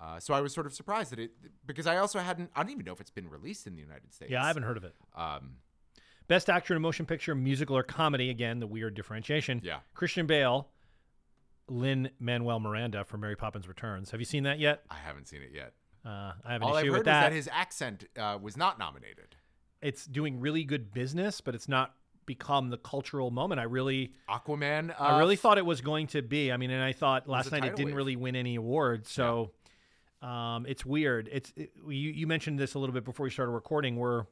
Uh, 0.00 0.18
so 0.20 0.34
I 0.34 0.40
was 0.40 0.52
sort 0.52 0.66
of 0.66 0.74
surprised 0.74 1.12
that 1.12 1.18
it, 1.18 1.30
because 1.64 1.86
I 1.86 1.96
also 1.96 2.18
hadn't, 2.18 2.50
I 2.56 2.62
don't 2.62 2.72
even 2.72 2.84
know 2.84 2.92
if 2.92 3.00
it's 3.00 3.10
been 3.10 3.30
released 3.30 3.66
in 3.66 3.74
the 3.76 3.80
United 3.80 4.12
States. 4.12 4.30
Yeah, 4.32 4.42
I 4.42 4.48
haven't 4.48 4.64
heard 4.64 4.76
of 4.76 4.84
it. 4.84 4.94
Um, 5.16 5.56
Best 6.28 6.50
Actor 6.50 6.74
in 6.74 6.76
a 6.76 6.80
Motion 6.80 7.06
Picture, 7.06 7.34
Musical 7.34 7.76
or 7.76 7.82
Comedy. 7.82 8.30
Again, 8.30 8.58
the 8.58 8.66
weird 8.66 8.94
differentiation. 8.94 9.60
Yeah. 9.62 9.78
Christian 9.94 10.26
Bale, 10.26 10.68
Lin 11.68 12.10
Manuel 12.18 12.58
Miranda 12.60 13.04
for 13.04 13.16
Mary 13.16 13.36
Poppins 13.36 13.68
Returns. 13.68 14.10
Have 14.10 14.20
you 14.20 14.24
seen 14.24 14.42
that 14.44 14.58
yet? 14.58 14.82
I 14.90 14.96
haven't 14.96 15.28
seen 15.28 15.42
it 15.42 15.50
yet. 15.54 15.74
Uh, 16.04 16.32
I 16.44 16.52
have 16.52 16.62
an 16.62 16.68
issue 16.68 16.68
with 16.68 16.68
that. 16.68 16.68
All 16.68 16.76
I've 16.76 16.84
issue 16.84 16.92
heard 16.92 16.98
with 16.98 17.00
is 17.00 17.04
that. 17.04 17.20
that 17.22 17.32
his 17.32 17.48
accent 17.52 18.04
uh, 18.18 18.38
was 18.40 18.56
not 18.56 18.78
nominated. 18.78 19.36
it's 19.80 20.06
doing 20.06 20.40
really 20.40 20.64
good 20.64 20.92
business, 20.92 21.40
but 21.40 21.54
it's 21.54 21.68
not 21.68 21.94
become 22.26 22.70
the 22.70 22.78
cultural 22.78 23.30
moment. 23.30 23.60
I 23.60 23.64
really, 23.64 24.12
Aquaman. 24.28 24.90
Uh, 24.90 24.94
I 25.02 25.18
really 25.18 25.36
thought 25.36 25.58
it 25.58 25.66
was 25.66 25.80
going 25.80 26.06
to 26.08 26.22
be. 26.22 26.52
I 26.52 26.56
mean, 26.56 26.70
and 26.70 26.82
I 26.82 26.92
thought 26.92 27.28
last 27.28 27.50
night 27.50 27.64
it 27.64 27.76
didn't 27.76 27.86
wave. 27.88 27.96
really 27.96 28.16
win 28.16 28.36
any 28.36 28.54
awards. 28.56 29.10
So 29.10 29.50
um, 30.22 30.66
it's 30.66 30.86
weird. 30.86 31.28
It's 31.32 31.52
it, 31.56 31.72
you, 31.86 32.10
you 32.10 32.26
mentioned 32.26 32.58
this 32.58 32.74
a 32.74 32.78
little 32.78 32.94
bit 32.94 33.04
before 33.04 33.24
we 33.24 33.30
started 33.30 33.52
recording. 33.52 33.96
We're 33.96 34.24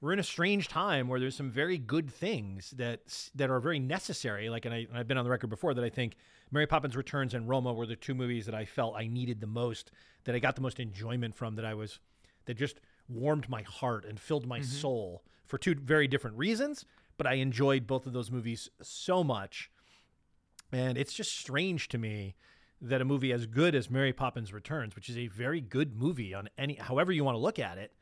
we're 0.00 0.12
in 0.12 0.18
a 0.18 0.24
strange 0.24 0.68
time 0.68 1.08
where 1.08 1.20
there's 1.20 1.36
some 1.36 1.50
very 1.50 1.78
good 1.78 2.10
things 2.10 2.70
that 2.76 3.00
that 3.34 3.50
are 3.50 3.60
very 3.60 3.78
necessary. 3.78 4.48
Like, 4.48 4.64
and, 4.64 4.74
I, 4.74 4.78
and 4.88 4.96
I've 4.96 5.08
been 5.08 5.18
on 5.18 5.24
the 5.24 5.30
record 5.30 5.48
before 5.48 5.74
that 5.74 5.84
I 5.84 5.90
think 5.90 6.16
Mary 6.50 6.66
Poppins 6.66 6.96
Returns 6.96 7.34
and 7.34 7.48
Roma 7.48 7.72
were 7.72 7.86
the 7.86 7.96
two 7.96 8.14
movies 8.14 8.46
that 8.46 8.54
I 8.54 8.64
felt 8.64 8.94
I 8.96 9.06
needed 9.06 9.40
the 9.40 9.46
most, 9.46 9.90
that 10.24 10.34
I 10.34 10.38
got 10.38 10.54
the 10.54 10.62
most 10.62 10.78
enjoyment 10.78 11.34
from, 11.34 11.56
that 11.56 11.64
I 11.64 11.74
was 11.74 11.98
that 12.46 12.54
just 12.54 12.80
warmed 13.08 13.48
my 13.48 13.62
heart 13.62 14.04
and 14.04 14.20
filled 14.20 14.46
my 14.46 14.60
mm-hmm. 14.60 14.68
soul 14.68 15.24
for 15.44 15.58
two 15.58 15.74
very 15.74 16.06
different 16.06 16.36
reasons. 16.36 16.84
But 17.18 17.26
I 17.26 17.34
enjoyed 17.34 17.86
both 17.86 18.06
of 18.06 18.12
those 18.12 18.30
movies 18.30 18.68
so 18.82 19.24
much. 19.24 19.70
And 20.70 20.98
it's 20.98 21.14
just 21.14 21.36
strange 21.36 21.88
to 21.88 21.98
me 21.98 22.36
that 22.80 23.00
a 23.00 23.04
movie 23.04 23.32
as 23.32 23.46
good 23.46 23.74
as 23.74 23.90
Mary 23.90 24.12
Poppins 24.12 24.52
Returns, 24.52 24.94
which 24.94 25.08
is 25.08 25.16
a 25.16 25.28
very 25.28 25.60
good 25.60 25.96
movie 25.96 26.34
on 26.34 26.48
any 26.58 26.74
however 26.74 27.12
you 27.12 27.24
want 27.24 27.34
to 27.34 27.40
look 27.40 27.58
at 27.58 27.78
it, 27.78 27.92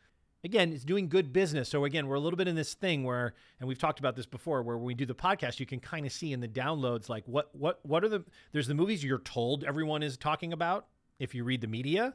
again, 0.44 0.72
it's 0.72 0.84
doing 0.84 1.08
good 1.08 1.32
business. 1.32 1.68
So 1.68 1.84
again, 1.84 2.06
we're 2.06 2.16
a 2.16 2.20
little 2.20 2.36
bit 2.36 2.46
in 2.46 2.54
this 2.54 2.74
thing 2.74 3.02
where 3.02 3.34
and 3.58 3.68
we've 3.68 3.78
talked 3.78 3.98
about 3.98 4.14
this 4.14 4.26
before 4.26 4.62
where 4.62 4.76
when 4.76 4.86
we 4.86 4.94
do 4.94 5.06
the 5.06 5.14
podcast, 5.14 5.58
you 5.58 5.66
can 5.66 5.80
kind 5.80 6.06
of 6.06 6.12
see 6.12 6.32
in 6.32 6.40
the 6.40 6.48
downloads 6.48 7.08
like 7.08 7.24
what 7.26 7.54
what 7.54 7.80
what 7.82 8.04
are 8.04 8.08
the 8.08 8.24
there's 8.52 8.66
the 8.66 8.74
movies 8.74 9.02
you're 9.02 9.18
told 9.18 9.64
everyone 9.64 10.02
is 10.02 10.16
talking 10.16 10.52
about 10.52 10.86
if 11.18 11.34
you 11.34 11.44
read 11.44 11.60
the 11.60 11.66
media. 11.66 12.14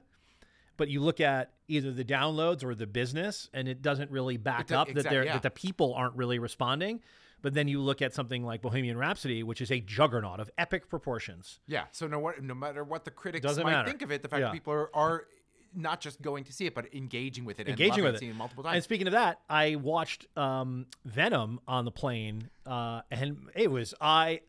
But 0.77 0.87
you 0.87 1.01
look 1.01 1.19
at 1.19 1.51
either 1.67 1.91
the 1.91 2.05
downloads 2.05 2.63
or 2.63 2.73
the 2.73 2.87
business, 2.87 3.49
and 3.53 3.67
it 3.67 3.81
doesn't 3.81 4.11
really 4.11 4.37
back 4.37 4.71
up 4.71 4.87
that 4.87 4.95
exact- 4.95 5.09
they're 5.09 5.25
yeah. 5.25 5.33
that 5.33 5.43
the 5.43 5.49
people 5.49 5.93
aren't 5.93 6.15
really 6.15 6.39
responding. 6.39 7.01
But 7.41 7.53
then 7.53 7.67
you 7.67 7.81
look 7.81 8.01
at 8.01 8.13
something 8.13 8.43
like 8.43 8.61
Bohemian 8.61 8.97
Rhapsody, 8.97 9.43
which 9.43 9.61
is 9.61 9.71
a 9.71 9.79
juggernaut 9.79 10.39
of 10.39 10.49
epic 10.57 10.89
proportions. 10.89 11.59
Yeah. 11.67 11.85
So 11.91 12.07
no, 12.07 12.31
no 12.41 12.53
matter 12.53 12.83
what 12.83 13.05
the 13.05 13.11
critics 13.11 13.45
Doesn't 13.45 13.63
might 13.63 13.71
matter. 13.71 13.89
think 13.89 14.01
of 14.01 14.11
it, 14.11 14.21
the 14.21 14.27
fact 14.29 14.39
Yeah. 14.41 14.47
that 14.47 14.53
people 14.53 14.73
are, 14.73 14.89
are 14.93 15.25
not 15.75 16.01
just 16.01 16.21
going 16.21 16.43
to 16.45 16.53
see 16.53 16.65
it, 16.65 16.75
but 16.75 16.93
engaging 16.93 17.45
with 17.45 17.59
it, 17.59 17.67
engaging 17.69 18.05
and 18.05 18.13
with 18.13 18.21
it, 18.23 18.27
it. 18.27 18.35
multiple 18.35 18.65
And 18.67 18.83
speaking 18.83 19.07
of 19.07 19.13
that, 19.13 19.39
I 19.49 19.75
watched 19.75 20.25
um, 20.37 20.85
Venom 21.05 21.59
on 21.67 21.85
the 21.85 21.91
plane, 21.91 22.49
uh, 22.65 23.01
and 23.11 23.47
it 23.55 23.69
was 23.71 23.93
I 23.99 24.41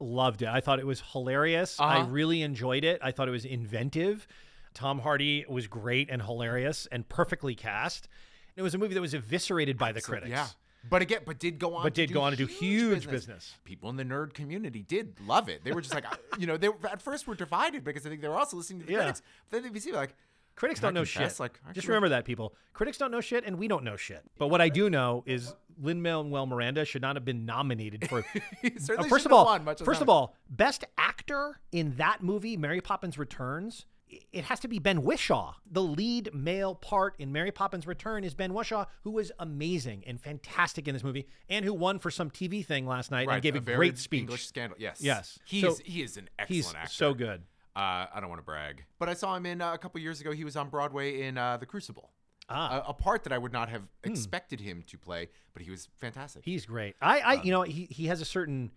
loved 0.00 0.42
it. 0.42 0.48
I 0.48 0.60
thought 0.60 0.78
it 0.78 0.86
was 0.86 1.02
hilarious. 1.12 1.78
I 1.80 2.00
Uh-huh. 2.00 2.10
really 2.10 2.42
enjoyed 2.42 2.84
it. 2.84 3.00
I 3.02 3.10
thought 3.10 3.28
it 3.28 3.32
was 3.32 3.44
inventive. 3.44 4.26
Tom 4.72 4.98
Hardy 4.98 5.44
was 5.48 5.66
great 5.66 6.08
and 6.10 6.20
hilarious 6.22 6.86
and 6.90 7.08
perfectly 7.08 7.54
cast. 7.54 8.08
It 8.56 8.62
was 8.62 8.74
a 8.74 8.78
movie 8.78 8.94
that 8.94 9.00
was 9.00 9.14
eviscerated 9.14 9.78
by 9.78 9.92
the 9.92 10.00
critics. 10.00 10.30
Yeah. 10.30 10.46
But 10.88 11.00
again, 11.00 11.20
but 11.24 11.38
did 11.38 11.58
go 11.58 11.76
on. 11.76 11.82
But 11.82 11.94
to 11.94 12.02
did 12.02 12.08
do 12.08 12.14
go 12.14 12.20
on 12.22 12.32
to 12.32 12.36
do 12.36 12.44
huge 12.46 13.04
business. 13.04 13.12
business. 13.26 13.54
People 13.64 13.88
in 13.88 13.96
the 13.96 14.04
nerd 14.04 14.34
community 14.34 14.82
did 14.82 15.18
love 15.26 15.48
it. 15.48 15.64
They 15.64 15.72
were 15.72 15.80
just 15.80 15.94
like, 15.94 16.04
you 16.38 16.46
know, 16.46 16.56
they 16.58 16.68
were, 16.68 16.76
at 16.90 17.00
first 17.00 17.26
were 17.26 17.34
divided 17.34 17.84
because 17.84 18.04
I 18.04 18.10
think 18.10 18.20
they 18.20 18.28
were 18.28 18.36
also 18.36 18.56
listening 18.58 18.80
to 18.80 18.86
the 18.86 18.92
Yeah. 18.92 18.98
critics. 18.98 19.22
But 19.48 19.62
then 19.62 19.72
they 19.72 19.80
see 19.80 19.92
like, 19.92 20.14
Critics 20.56 20.80
don't 20.80 20.94
know 20.94 21.04
shit. 21.04 21.38
Like, 21.40 21.58
Just 21.72 21.88
remember 21.88 22.10
that, 22.10 22.24
people. 22.24 22.54
Critics 22.72 22.98
don't 22.98 23.10
know 23.10 23.20
shit, 23.20 23.44
and 23.44 23.58
we 23.58 23.66
don't 23.68 23.82
know 23.84 23.96
shit. 23.96 24.22
But 24.38 24.48
what 24.48 24.60
I 24.60 24.68
do 24.68 24.88
know 24.88 25.24
is 25.26 25.54
Lin 25.80 26.00
Manuel 26.00 26.46
Miranda 26.46 26.84
should 26.84 27.02
not 27.02 27.16
have 27.16 27.24
been 27.24 27.44
nominated 27.44 28.08
for. 28.08 28.24
Uh, 28.64 29.02
first 29.04 29.26
of 29.26 29.32
all, 29.32 29.44
won 29.44 29.64
much 29.64 29.82
first 29.82 30.00
of 30.00 30.08
all, 30.08 30.34
best 30.48 30.84
actor 30.96 31.60
in 31.72 31.94
that 31.96 32.22
movie, 32.22 32.56
Mary 32.56 32.80
Poppins 32.80 33.18
Returns. 33.18 33.86
It 34.32 34.44
has 34.44 34.60
to 34.60 34.68
be 34.68 34.78
Ben 34.78 35.02
Whishaw. 35.02 35.54
The 35.70 35.82
lead 35.82 36.30
male 36.32 36.74
part 36.74 37.14
in 37.18 37.32
Mary 37.32 37.50
Poppins 37.50 37.86
Return 37.86 38.22
is 38.22 38.34
Ben 38.34 38.52
Whishaw, 38.52 38.86
who 39.02 39.10
was 39.10 39.32
amazing 39.38 40.04
and 40.06 40.20
fantastic 40.20 40.86
in 40.86 40.94
this 40.94 41.02
movie, 41.02 41.26
and 41.48 41.64
who 41.64 41.74
won 41.74 41.98
for 41.98 42.10
some 42.10 42.30
TV 42.30 42.64
thing 42.64 42.86
last 42.86 43.10
night 43.10 43.26
right, 43.26 43.34
and 43.34 43.42
gave 43.42 43.56
a, 43.56 43.60
very 43.60 43.76
great 43.76 43.98
speech. 43.98 44.20
English 44.20 44.46
scandal. 44.46 44.76
Yes. 44.78 44.98
Yes. 45.00 45.38
He 45.44 45.60
So, 45.62 45.68
is. 45.72 45.78
He 45.84 46.02
is 46.02 46.16
an 46.16 46.28
excellent 46.38 46.54
He's 46.56 46.74
actor. 46.74 46.88
so 46.92 47.14
good. 47.14 47.42
Uh, 47.76 48.06
I 48.14 48.20
don't 48.20 48.28
want 48.28 48.40
to 48.40 48.44
brag, 48.44 48.84
but 48.98 49.08
I 49.08 49.14
saw 49.14 49.34
him 49.34 49.46
in 49.46 49.60
uh, 49.60 49.72
a 49.72 49.78
couple 49.78 50.00
years 50.00 50.20
ago. 50.20 50.30
He 50.32 50.44
was 50.44 50.56
on 50.56 50.68
Broadway 50.68 51.22
in 51.22 51.36
uh, 51.36 51.56
The 51.56 51.66
Crucible. 51.66 52.10
Ah. 52.48 52.82
A, 52.86 52.90
a 52.90 52.94
part 52.94 53.24
that 53.24 53.32
I 53.32 53.38
would 53.38 53.52
not 53.52 53.68
have 53.68 53.82
expected 54.04 54.60
him 54.60 54.82
to 54.88 54.98
play, 54.98 55.30
but 55.54 55.62
he 55.62 55.70
was 55.70 55.88
fantastic. 55.96 56.44
He's 56.44 56.66
great. 56.66 56.94
I, 57.00 57.20
I, 57.20 57.42
you 57.42 57.50
know, 57.50 57.62
he 57.62 57.88
he 57.90 58.06
has 58.06 58.20
a 58.20 58.24
certain 58.24 58.70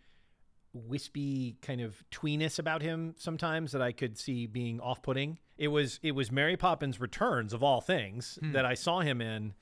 wispy 0.73 1.57
kind 1.61 1.81
of 1.81 2.03
tweeness 2.11 2.59
about 2.59 2.81
him 2.81 3.15
sometimes 3.17 3.71
that 3.71 3.81
I 3.81 3.91
could 3.91 4.17
see 4.17 4.47
being 4.47 4.79
off-putting. 4.79 5.39
It 5.57 5.69
was 5.69 5.99
it 6.03 6.13
was 6.13 6.31
Mary 6.31 6.55
Poppins 6.55 6.99
Returns 6.99 7.53
of 7.53 7.63
all 7.63 7.81
things 7.81 8.37
that 8.41 8.65
I 8.65 8.73
saw 8.73 9.01
him 9.01 9.21
in 9.21 9.53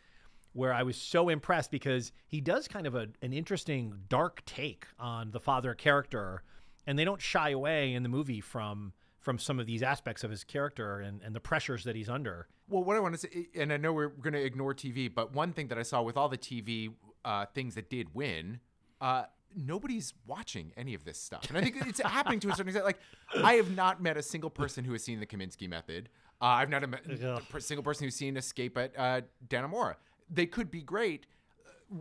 where 0.53 0.73
I 0.73 0.83
was 0.83 0.95
so 0.97 1.29
impressed 1.29 1.71
because 1.71 2.11
he 2.27 2.41
does 2.41 2.67
kind 2.67 2.87
of 2.87 2.95
a, 2.95 3.07
an 3.21 3.33
interesting 3.33 3.93
dark 4.07 4.43
take 4.45 4.85
on 4.99 5.31
the 5.31 5.39
father 5.39 5.73
character 5.73 6.43
and 6.87 6.97
they 6.97 7.03
don't 7.03 7.21
shy 7.21 7.49
away 7.49 7.93
in 7.93 8.03
the 8.03 8.09
movie 8.09 8.41
from 8.41 8.93
from 9.25 9.39
some 9.39 9.59
of 9.59 9.65
these 9.65 9.81
aspects 9.81 10.23
of 10.23 10.29
his 10.29 10.43
character 10.43 10.99
and, 10.99 11.19
and 11.23 11.35
the 11.35 11.39
pressures 11.39 11.83
that 11.83 11.95
he's 11.95 12.07
under. 12.07 12.47
Well, 12.69 12.83
what 12.83 12.95
I 12.95 12.99
want 12.99 13.15
to 13.15 13.19
say, 13.19 13.47
and 13.55 13.73
I 13.73 13.77
know 13.77 13.91
we're 13.91 14.09
going 14.09 14.33
to 14.33 14.41
ignore 14.41 14.75
TV, 14.75 15.13
but 15.13 15.33
one 15.33 15.51
thing 15.51 15.67
that 15.69 15.79
I 15.79 15.81
saw 15.81 16.03
with 16.03 16.15
all 16.15 16.29
the 16.29 16.38
TV 16.38 16.93
uh, 17.25 17.47
things 17.55 17.73
that 17.73 17.89
did 17.89 18.13
win, 18.13 18.59
uh, 19.01 19.23
nobody's 19.55 20.13
watching 20.27 20.71
any 20.77 20.93
of 20.93 21.03
this 21.05 21.19
stuff. 21.19 21.49
And 21.49 21.57
I 21.57 21.61
think 21.61 21.88
it's 21.88 21.99
happening 21.99 22.39
to 22.41 22.49
a 22.49 22.51
certain 22.51 22.67
extent. 22.67 22.85
Like, 22.85 22.99
I 23.43 23.53
have 23.55 23.75
not 23.75 23.99
met 24.01 24.15
a 24.15 24.21
single 24.21 24.51
person 24.51 24.85
who 24.85 24.91
has 24.91 25.03
seen 25.03 25.19
the 25.19 25.25
Kominsky 25.25 25.67
Method. 25.67 26.07
Uh, 26.39 26.45
I've 26.45 26.69
not 26.69 26.88
met 26.88 27.01
a 27.07 27.61
single 27.61 27.83
person 27.83 28.05
who's 28.05 28.15
seen 28.15 28.38
Escape 28.38 28.77
at 28.77 28.93
uh, 28.95 29.21
Dannemora. 29.47 29.95
they 30.29 30.45
could 30.45 30.69
be 30.69 30.83
great 30.83 31.25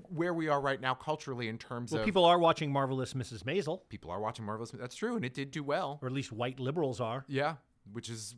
where 0.08 0.32
we 0.34 0.48
are 0.48 0.60
right 0.60 0.80
now 0.80 0.94
culturally 0.94 1.48
in 1.48 1.58
terms 1.58 1.92
Well, 1.92 2.00
of 2.00 2.04
people 2.06 2.24
are 2.24 2.38
watching 2.38 2.72
Marvelous 2.72 3.14
Mrs. 3.14 3.42
Maisel, 3.44 3.80
people 3.88 4.10
are 4.10 4.20
watching 4.20 4.44
Marvelous. 4.44 4.70
That's 4.70 4.96
true, 4.96 5.16
and 5.16 5.24
it 5.24 5.34
did 5.34 5.50
do 5.50 5.62
well. 5.62 5.98
or 6.02 6.08
at 6.08 6.14
least 6.14 6.32
white 6.32 6.58
liberals 6.58 7.00
are. 7.00 7.24
Yeah, 7.28 7.56
which 7.92 8.08
is 8.08 8.34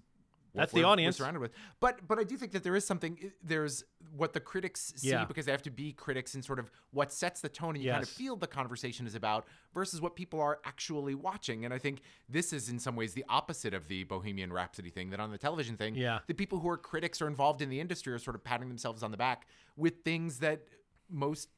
That's 0.55 0.73
the 0.73 0.85
audience. 0.85 1.19
surrounded 1.19 1.41
with. 1.41 1.53
But 1.81 2.07
but 2.09 2.19
I 2.19 2.25
do 2.25 2.37
think 2.37 2.53
that 2.53 2.65
there 2.65 2.75
is 2.75 2.85
something. 2.87 3.31
There's 3.43 3.85
what 4.17 4.33
the 4.33 4.41
critics 4.41 4.93
see 4.97 5.11
Yeah. 5.11 5.25
because 5.27 5.45
they 5.47 5.53
have 5.53 5.63
to 5.65 5.71
be 5.71 5.93
critics 5.93 6.35
in 6.35 6.43
sort 6.43 6.59
of 6.59 6.71
what 6.93 7.13
sets 7.13 7.41
the 7.43 7.49
tone 7.51 7.75
and 7.77 7.85
you 7.85 7.91
kind 7.91 8.03
of 8.03 8.09
feel 8.09 8.37
the 8.37 8.47
conversation 8.47 9.07
is 9.07 9.15
about 9.15 9.47
versus 9.75 10.01
what 10.01 10.17
people 10.17 10.41
are 10.41 10.59
actually 10.65 11.15
watching. 11.15 11.65
And 11.67 11.75
I 11.75 11.79
think 11.79 12.01
this 12.29 12.53
is 12.55 12.71
in 12.71 12.79
some 12.79 12.97
ways 12.97 13.13
the 13.13 13.25
opposite 13.29 13.75
of 13.75 13.87
the 13.89 14.05
Bohemian 14.05 14.51
Rhapsody 14.53 14.89
thing. 14.91 15.11
That 15.11 15.21
on 15.21 15.31
the 15.31 15.39
television 15.39 15.77
thing, 15.77 15.95
Yeah. 15.95 16.21
the 16.27 16.35
people 16.35 16.59
who 16.61 16.69
are 16.71 16.79
critics 16.79 17.21
or 17.21 17.27
involved 17.29 17.61
in 17.61 17.69
the 17.69 17.79
industry 17.79 18.13
are 18.15 18.19
sort 18.19 18.35
of 18.35 18.43
patting 18.43 18.69
themselves 18.69 19.03
on 19.03 19.11
the 19.11 19.17
back 19.19 19.47
with 19.77 20.03
things 20.05 20.39
that 20.39 20.63
most. 21.11 21.49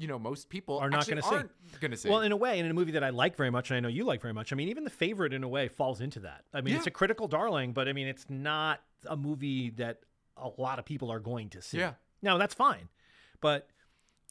You 0.00 0.06
know, 0.06 0.16
most 0.16 0.48
people 0.48 0.78
Are 0.78 0.88
not 0.88 1.08
gonna 1.08 1.22
see. 1.22 1.28
Going 1.80 1.90
to 1.90 1.96
see. 1.96 2.08
Well, 2.08 2.20
in 2.20 2.30
a 2.30 2.36
way, 2.36 2.58
and 2.58 2.66
in 2.66 2.70
a 2.70 2.74
movie 2.74 2.92
that 2.92 3.02
I 3.02 3.10
like 3.10 3.36
very 3.36 3.50
much, 3.50 3.70
and 3.70 3.76
I 3.76 3.80
know 3.80 3.88
you 3.88 4.04
like 4.04 4.22
very 4.22 4.32
much. 4.32 4.52
I 4.52 4.56
mean, 4.56 4.68
even 4.68 4.84
The 4.84 4.90
Favorite, 4.90 5.32
in 5.32 5.42
a 5.42 5.48
way, 5.48 5.66
falls 5.66 6.00
into 6.00 6.20
that. 6.20 6.44
I 6.54 6.60
mean, 6.60 6.76
it's 6.76 6.86
a 6.86 6.90
critical 6.92 7.26
darling, 7.26 7.72
but 7.72 7.88
I 7.88 7.92
mean, 7.92 8.06
it's 8.06 8.26
not 8.28 8.80
a 9.06 9.16
movie 9.16 9.70
that 9.70 9.98
a 10.36 10.50
lot 10.56 10.78
of 10.78 10.84
people 10.84 11.10
are 11.10 11.18
going 11.18 11.48
to 11.50 11.60
see. 11.60 11.78
Yeah. 11.78 11.94
Now 12.22 12.38
that's 12.38 12.54
fine, 12.54 12.88
but 13.40 13.68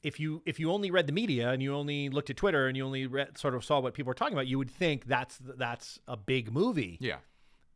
if 0.04 0.21
you 0.21 0.41
if 0.45 0.58
you 0.58 0.71
only 0.71 0.89
read 0.89 1.06
the 1.08 1.12
media 1.12 1.50
and 1.50 1.62
you 1.62 1.73
only 1.76 2.08
looked 2.08 2.30
at 2.30 2.38
Twitter 2.38 2.67
and 2.67 2.78
you 2.78 2.86
only 2.86 3.06
read, 3.06 3.38
sort 3.38 3.54
of 3.54 3.65
saw 3.65 3.82
what 3.82 3.93
people 3.93 4.10
were 4.10 4.13
talking 4.13 4.36
about, 4.36 4.47
you 4.47 4.58
would 4.58 4.71
think 4.71 5.06
that's 5.06 5.38
that's 5.41 6.00
a 6.08 6.15
big 6.15 6.50
movie. 6.52 6.97
yeah. 7.02 7.17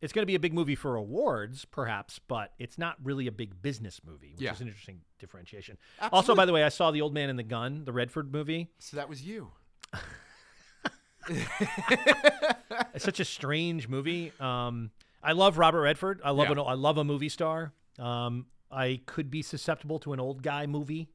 It's 0.02 0.12
going 0.12 0.22
to 0.22 0.26
be 0.26 0.34
a 0.34 0.40
big 0.40 0.52
movie 0.52 0.74
for 0.74 0.96
awards, 0.96 1.64
perhaps, 1.64 2.18
but 2.18 2.52
it's 2.58 2.76
not 2.76 2.96
really 3.02 3.26
a 3.28 3.32
big 3.32 3.62
business 3.62 4.00
movie, 4.04 4.32
which 4.32 4.40
Yeah. 4.42 4.52
is 4.52 4.60
an 4.60 4.66
interesting 4.68 5.00
differentiation. 5.20 5.78
Also, 6.10 6.34
by 6.34 6.44
the 6.44 6.52
way, 6.52 6.64
I 6.64 6.68
saw 6.70 6.90
The 6.90 7.00
Old 7.00 7.14
Man 7.14 7.30
and 7.30 7.38
the 7.38 7.42
Gun, 7.44 7.84
the 7.84 7.92
Redford 7.92 8.32
movie. 8.32 8.68
So 8.80 8.96
that 8.98 9.08
was 9.08 9.22
you. 9.22 9.52
It's 12.94 13.04
such 13.04 13.20
a 13.20 13.24
strange 13.24 13.88
movie. 13.88 14.32
Um, 14.40 14.90
I 15.22 15.32
love 15.32 15.56
Robert 15.58 15.82
Redford. 15.82 16.20
I 16.24 16.30
love 16.30 16.48
Yeah. 16.48 16.52
an, 16.52 16.58
I 16.66 16.74
love 16.74 16.98
a 16.98 17.04
movie 17.04 17.28
star. 17.28 17.72
Um, 17.98 18.46
I 18.70 19.00
could 19.06 19.30
be 19.30 19.40
susceptible 19.42 19.98
to 20.00 20.12
an 20.12 20.20
old 20.20 20.42
guy 20.42 20.66
movie, 20.66 21.08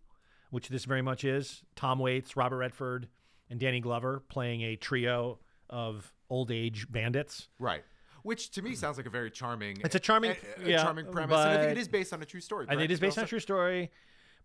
which 0.49 0.69
this 0.69 0.85
very 0.85 1.01
much 1.01 1.23
is. 1.23 1.63
Tom 1.75 1.99
Waits, 1.99 2.35
Robert 2.37 2.57
Redford, 2.57 3.09
and 3.49 3.59
Danny 3.59 3.79
Glover 3.79 4.21
playing 4.29 4.61
a 4.61 4.75
trio 4.75 5.39
of 5.69 6.13
old 6.29 6.51
age 6.51 6.89
bandits. 6.91 7.49
Right. 7.59 7.83
Which 8.27 8.51
to 8.51 8.61
me 8.61 8.75
sounds 8.75 8.97
like 8.97 9.05
a 9.05 9.09
very 9.09 9.31
charming. 9.31 9.77
It's 9.85 9.95
a 9.95 9.99
charming- 9.99 10.31
a- 10.59 10.63
a 10.65 10.69
yeah, 10.69 10.83
charming 10.83 11.09
premise, 11.11 11.37
and 11.37 11.49
I 11.49 11.57
think 11.57 11.71
it 11.71 11.77
is 11.77 11.87
based 11.87 12.11
on 12.13 12.21
a 12.21 12.25
true 12.25 12.41
story. 12.41 12.65
I 12.69 12.75
think 12.75 12.91
it 12.91 12.99
based 12.99 13.17
on 13.17 13.23
a 13.23 13.27
true 13.27 13.39
story, 13.39 13.89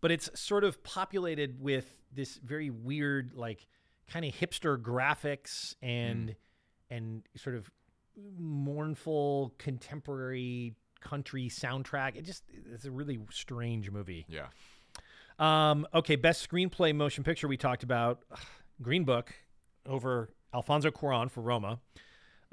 but 0.01 0.11
it's 0.13 0.31
sort 0.41 0.63
of 0.63 0.83
populated 0.85 1.61
with 1.61 1.97
this 2.13 2.37
very 2.37 2.71
weird, 2.71 3.35
like 3.35 3.67
kind 4.09 4.25
of 4.25 4.33
hipster 4.35 4.81
graphics 4.81 5.75
and 5.83 6.31
Mm. 6.31 6.37
and 6.91 7.23
sort 7.37 7.57
of 7.57 7.71
mournful 8.39 9.55
contemporary 9.59 10.75
country 11.01 11.49
soundtrack. 11.49 12.15
It 12.17 12.23
just 12.23 12.45
it's 12.73 12.85
a 12.85 12.91
really 12.91 13.19
strange 13.31 13.91
movie. 13.91 14.25
Yeah. 14.29 14.49
Um, 15.39 15.87
okay, 15.93 16.15
best 16.17 16.49
screenplay 16.49 16.95
motion 16.95 17.25
picture 17.25 17.49
we 17.49 17.57
talked 17.57 17.83
about 17.83 18.23
Green 18.81 19.03
Book 19.05 19.35
over 19.87 20.31
Alfonso 20.55 20.91
Cuarón 20.91 21.31
for 21.31 21.41
Roma. 21.41 21.81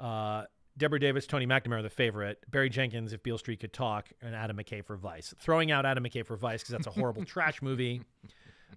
Uh, 0.00 0.44
Deborah 0.80 0.98
Davis, 0.98 1.26
Tony 1.26 1.46
McNamara, 1.46 1.82
the 1.82 1.90
favorite. 1.90 2.42
Barry 2.50 2.70
Jenkins, 2.70 3.12
If 3.12 3.22
Beale 3.22 3.38
Street 3.38 3.60
Could 3.60 3.72
Talk, 3.72 4.08
and 4.22 4.34
Adam 4.34 4.56
McKay 4.56 4.82
for 4.84 4.96
Vice. 4.96 5.34
Throwing 5.38 5.70
out 5.70 5.84
Adam 5.84 6.02
McKay 6.02 6.24
for 6.26 6.36
Vice 6.36 6.62
because 6.62 6.72
that's 6.72 6.86
a 6.86 6.98
horrible 6.98 7.24
trash 7.26 7.60
movie. 7.60 8.00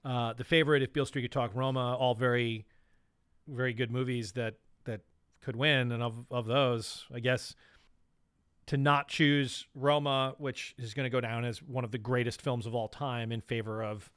Uh, 0.03 0.33
the 0.33 0.43
favorite, 0.43 0.83
If 0.83 0.91
Beale 0.91 1.05
Street 1.05 1.23
Could 1.23 1.31
Talk, 1.31 1.51
Roma, 1.55 1.95
all 1.95 2.13
very, 2.13 2.65
very 3.47 3.73
good 3.73 3.89
movies 3.89 4.33
that 4.33 4.55
that 4.83 5.01
could 5.41 5.55
win. 5.55 5.93
And 5.93 6.03
of 6.03 6.25
of 6.29 6.45
those, 6.45 7.05
I 7.11 7.19
guess 7.21 7.55
to 8.65 8.77
not 8.77 9.07
choose 9.07 9.65
Roma, 9.73 10.35
which 10.37 10.75
is 10.77 10.93
going 10.93 11.05
to 11.05 11.09
go 11.09 11.19
down 11.21 11.45
as 11.45 11.61
one 11.61 11.83
of 11.83 11.91
the 11.91 11.97
greatest 11.97 12.41
films 12.41 12.65
of 12.65 12.75
all 12.75 12.87
time, 12.87 13.31
in 13.31 13.41
favor 13.41 13.81
of 13.83 14.09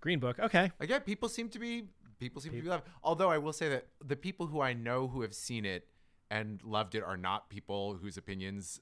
Green 0.00 0.18
Book. 0.18 0.38
Okay, 0.38 0.70
Again, 0.80 1.00
people 1.02 1.28
seem 1.28 1.48
to 1.50 1.58
be 1.58 1.84
people 2.18 2.42
seem 2.42 2.52
to 2.52 2.60
be 2.62 2.68
loved. 2.68 2.84
Although 3.02 3.30
I 3.30 3.38
will 3.38 3.52
say 3.52 3.68
that 3.68 3.86
the 4.04 4.16
people 4.16 4.46
who 4.46 4.60
I 4.60 4.72
know 4.72 5.06
who 5.06 5.22
have 5.22 5.34
seen 5.34 5.64
it 5.64 5.86
and 6.30 6.60
loved 6.64 6.94
it 6.94 7.02
are 7.02 7.16
not 7.16 7.48
people 7.50 7.94
whose 8.00 8.16
opinions 8.16 8.80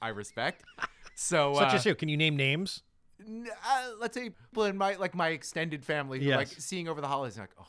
I 0.00 0.08
respect. 0.08 0.64
So 1.14 1.52
such 1.54 1.72
uh, 1.72 1.76
as 1.76 1.84
who? 1.84 1.94
Can 1.94 2.08
you 2.08 2.16
name 2.16 2.36
names? 2.36 2.82
uh, 3.20 3.90
let's 4.00 4.14
say 4.16 4.30
people 4.30 4.64
in 4.64 4.78
my 4.78 4.94
like 4.96 5.14
my 5.14 5.28
extended 5.28 5.84
family 5.84 6.24
who 6.24 6.30
like 6.30 6.48
seeing 6.48 6.88
over 6.88 7.00
the 7.02 7.06
holidays 7.06 7.38
like 7.38 7.50
oh 7.60 7.66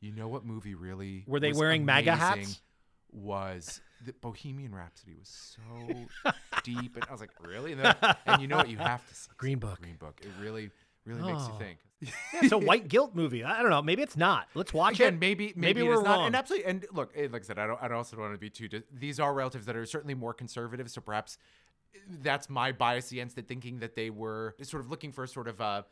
you 0.00 0.12
know 0.12 0.28
what 0.28 0.44
movie 0.44 0.74
really 0.74 1.24
Were 1.26 1.40
they 1.40 1.52
wearing 1.52 1.86
MAGA 1.86 2.14
hats? 2.14 2.60
was 3.10 3.80
the 4.04 4.12
Bohemian 4.20 4.74
Rhapsody 4.74 5.14
was 5.18 5.28
so 5.56 6.30
deep 6.64 6.96
and 6.96 7.04
I 7.08 7.12
was 7.12 7.20
like 7.20 7.30
really 7.40 7.72
and, 7.72 7.80
then, 7.80 7.94
and 8.26 8.42
you 8.42 8.46
know 8.48 8.58
what 8.58 8.68
you 8.68 8.76
have 8.76 9.06
to 9.08 9.14
see 9.14 9.30
Green 9.38 9.58
Book. 9.58 9.80
Green 9.80 9.96
Book 9.96 10.20
it 10.22 10.30
really 10.40 10.70
really 11.06 11.22
makes 11.22 11.46
you 11.48 11.54
Oh. 11.54 11.58
think 11.58 11.78
Yeah, 12.00 12.10
it's 12.42 12.52
a 12.52 12.58
white 12.58 12.88
guilt 12.88 13.14
movie. 13.14 13.42
I 13.42 13.62
don't 13.62 13.70
know. 13.70 13.80
Maybe 13.80 14.02
it's 14.02 14.16
not. 14.16 14.48
Let's 14.54 14.74
watch 14.74 14.94
Again, 14.96 15.14
it. 15.14 15.20
maybe 15.20 15.46
maybe, 15.56 15.80
Maybe 15.80 15.80
it 15.80 15.84
we're 15.88 16.02
not. 16.02 16.18
wrong. 16.18 16.26
And 16.26 16.36
absolutely, 16.36 16.66
and 16.70 16.86
look, 16.92 17.12
eh, 17.16 17.28
like 17.30 17.42
I 17.42 17.44
said, 17.46 17.58
I 17.58 17.66
don't. 17.66 17.82
I 17.82 17.88
also 17.92 18.16
don't 18.16 18.24
want 18.26 18.34
to 18.34 18.38
be 18.40 18.50
too. 18.50 18.82
These 18.92 19.18
are 19.18 19.32
relatives 19.32 19.64
that 19.66 19.76
are 19.76 19.86
certainly 19.86 20.14
more 20.14 20.34
conservative, 20.34 20.90
so 20.90 21.00
perhaps 21.00 21.38
eh, 21.94 21.98
that's 22.22 22.50
my 22.50 22.72
bias 22.72 23.12
against 23.12 23.38
it, 23.38 23.48
thinking 23.48 23.78
that 23.78 23.94
they 23.96 24.10
were 24.10 24.54
sort 24.62 24.82
of 24.84 24.90
looking 24.90 25.10
for 25.10 25.26
sort 25.26 25.48
of 25.48 25.58
uh, 25.60 25.82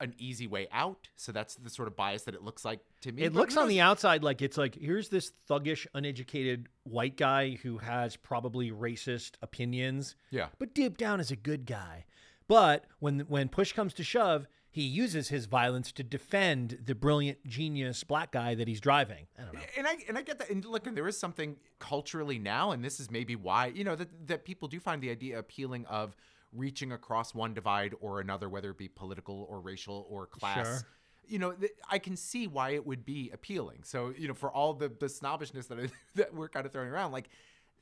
an 0.00 0.14
easy 0.16 0.46
way 0.46 0.68
out. 0.70 1.08
So 1.16 1.32
that's 1.32 1.56
the 1.56 1.70
sort 1.70 1.88
of 1.88 1.96
bias 1.96 2.22
that 2.22 2.36
it 2.36 2.42
looks 2.44 2.64
like 2.64 2.78
to 3.00 3.10
me. 3.10 3.22
It 3.22 3.32
But 3.32 3.40
looks 3.40 3.56
on 3.56 3.66
the 3.66 3.80
outside 3.80 4.22
like 4.22 4.40
it's 4.42 4.56
like 4.58 4.76
here's 4.76 5.08
this 5.08 5.32
thuggish, 5.50 5.88
uneducated 5.92 6.68
white 6.84 7.16
guy 7.16 7.58
who 7.64 7.78
has 7.78 8.14
probably 8.14 8.70
racist 8.70 9.32
opinions, 9.42 10.14
Yeah. 10.30 10.46
but 10.60 10.72
deep 10.72 10.96
down 10.98 11.18
is 11.18 11.32
a 11.32 11.36
good 11.36 11.66
guy. 11.66 12.04
But 12.46 12.84
when 13.00 13.20
when 13.20 13.48
push 13.48 13.72
comes 13.72 13.92
to 13.94 14.04
shove, 14.04 14.46
he 14.78 14.84
uses 14.84 15.28
his 15.28 15.46
violence 15.46 15.90
to 15.90 16.04
defend 16.04 16.78
the 16.84 16.94
brilliant 16.94 17.44
genius 17.44 18.04
black 18.04 18.30
guy 18.30 18.54
that 18.54 18.68
he's 18.68 18.80
driving. 18.80 19.26
I 19.36 19.42
don't 19.42 19.54
know. 19.54 19.60
And 19.76 19.88
I 19.88 19.96
and 20.06 20.16
I 20.16 20.22
get 20.22 20.38
that. 20.38 20.50
And 20.50 20.64
look, 20.64 20.84
there 20.94 21.08
is 21.08 21.18
something 21.18 21.56
culturally 21.80 22.38
now, 22.38 22.70
and 22.70 22.84
this 22.84 23.00
is 23.00 23.10
maybe 23.10 23.34
why 23.34 23.66
you 23.74 23.82
know 23.82 23.96
that 23.96 24.28
that 24.28 24.44
people 24.44 24.68
do 24.68 24.78
find 24.78 25.02
the 25.02 25.10
idea 25.10 25.36
appealing 25.36 25.84
of 25.86 26.14
reaching 26.52 26.92
across 26.92 27.34
one 27.34 27.54
divide 27.54 27.92
or 28.00 28.20
another, 28.20 28.48
whether 28.48 28.70
it 28.70 28.78
be 28.78 28.86
political 28.86 29.48
or 29.50 29.60
racial 29.60 30.06
or 30.08 30.28
class. 30.28 30.64
Sure. 30.64 30.80
You 31.26 31.40
know, 31.40 31.50
th- 31.50 31.72
I 31.90 31.98
can 31.98 32.16
see 32.16 32.46
why 32.46 32.70
it 32.70 32.86
would 32.86 33.04
be 33.04 33.32
appealing. 33.34 33.80
So 33.82 34.14
you 34.16 34.28
know, 34.28 34.34
for 34.34 34.48
all 34.48 34.74
the 34.74 34.88
the 34.88 35.08
snobbishness 35.08 35.66
that 35.66 35.80
I, 35.80 35.88
that 36.14 36.32
we're 36.32 36.48
kind 36.48 36.66
of 36.66 36.70
throwing 36.70 36.90
around, 36.90 37.10
like 37.10 37.30